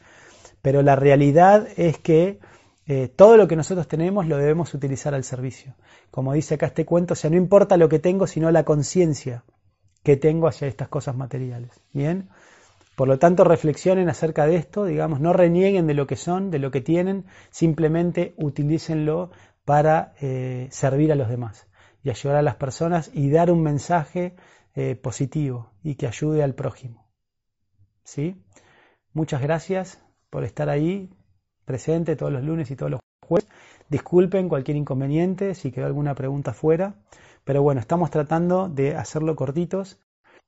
Pero 0.63 0.81
la 0.81 0.95
realidad 0.95 1.67
es 1.77 1.99
que 1.99 2.39
eh, 2.87 3.07
todo 3.07 3.37
lo 3.37 3.47
que 3.47 3.55
nosotros 3.55 3.87
tenemos 3.87 4.25
lo 4.27 4.37
debemos 4.37 4.73
utilizar 4.73 5.13
al 5.13 5.23
servicio. 5.23 5.75
Como 6.09 6.33
dice 6.33 6.55
acá 6.55 6.67
este 6.67 6.85
cuento, 6.85 7.13
o 7.13 7.15
sea, 7.15 7.29
no 7.29 7.37
importa 7.37 7.77
lo 7.77 7.87
que 7.87 7.99
tengo, 7.99 8.25
sino 8.25 8.49
la 8.49 8.63
conciencia 8.63 9.43
que 10.03 10.17
tengo 10.17 10.47
hacia 10.47 10.67
estas 10.67 10.89
cosas 10.89 11.15
materiales. 11.15 11.81
Bien, 11.93 12.29
por 12.95 13.07
lo 13.07 13.17
tanto 13.17 13.43
reflexionen 13.43 14.09
acerca 14.09 14.45
de 14.45 14.55
esto, 14.55 14.85
digamos, 14.85 15.19
no 15.19 15.33
renieguen 15.33 15.87
de 15.87 15.93
lo 15.95 16.05
que 16.05 16.15
son, 16.15 16.51
de 16.51 16.59
lo 16.59 16.69
que 16.69 16.81
tienen, 16.81 17.25
simplemente 17.49 18.33
utilícenlo 18.37 19.31
para 19.65 20.13
eh, 20.21 20.67
servir 20.71 21.11
a 21.11 21.15
los 21.15 21.29
demás 21.29 21.67
y 22.03 22.09
ayudar 22.09 22.37
a 22.37 22.41
las 22.41 22.55
personas 22.55 23.09
y 23.13 23.31
dar 23.31 23.49
un 23.49 23.63
mensaje 23.63 24.35
eh, 24.75 24.95
positivo 24.95 25.71
y 25.83 25.95
que 25.95 26.07
ayude 26.07 26.43
al 26.43 26.53
prójimo. 26.53 27.07
¿Sí? 28.03 28.43
Muchas 29.13 29.41
gracias 29.41 30.01
por 30.29 30.43
estar 30.43 30.69
ahí 30.69 31.09
presente 31.65 32.15
todos 32.15 32.31
los 32.31 32.43
lunes 32.43 32.69
y 32.71 32.75
todos 32.75 32.91
los 32.91 32.99
jueves. 33.25 33.47
Disculpen 33.89 34.49
cualquier 34.49 34.77
inconveniente, 34.77 35.55
si 35.55 35.71
quedó 35.71 35.85
alguna 35.85 36.15
pregunta 36.15 36.53
fuera. 36.53 36.95
Pero 37.43 37.61
bueno, 37.61 37.81
estamos 37.81 38.09
tratando 38.11 38.69
de 38.69 38.95
hacerlo 38.95 39.35
cortitos. 39.35 39.99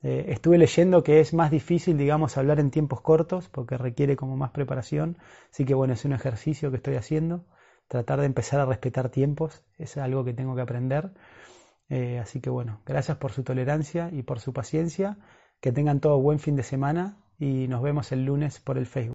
Eh, 0.02 0.26
estuve 0.30 0.58
leyendo 0.58 1.04
que 1.04 1.20
es 1.20 1.34
más 1.34 1.52
difícil, 1.52 1.98
digamos, 1.98 2.38
hablar 2.38 2.60
en 2.60 2.72
tiempos 2.72 3.02
cortos 3.02 3.50
porque 3.50 3.78
requiere 3.78 4.16
como 4.16 4.38
más 4.38 4.52
preparación. 4.52 5.18
Así 5.52 5.66
que 5.66 5.74
bueno, 5.74 5.94
es 5.94 6.06
un 6.06 6.14
ejercicio 6.14 6.72
que 6.72 6.78
estoy 6.78 6.96
haciendo. 6.96 7.46
Tratar 7.88 8.20
de 8.20 8.26
empezar 8.28 8.60
a 8.60 8.66
respetar 8.66 9.10
tiempos 9.10 9.64
es 9.78 9.98
algo 9.98 10.24
que 10.24 10.34
tengo 10.34 10.56
que 10.56 10.62
aprender. 10.62 11.12
Eh, 11.90 12.20
así 12.20 12.42
que 12.42 12.50
bueno, 12.50 12.82
gracias 12.86 13.18
por 13.18 13.32
su 13.32 13.44
tolerancia 13.44 14.10
y 14.12 14.24
por 14.24 14.40
su 14.40 14.54
paciencia. 14.54 15.18
Que 15.62 15.72
tengan 15.72 16.00
todo 16.00 16.20
buen 16.20 16.40
fin 16.40 16.56
de 16.56 16.64
semana 16.64 17.18
y 17.40 17.68
nos 17.68 17.82
vemos 17.82 18.12
el 18.12 18.26
lunes 18.26 18.60
por 18.60 18.78
el 18.78 18.86
Facebook. 18.86 19.04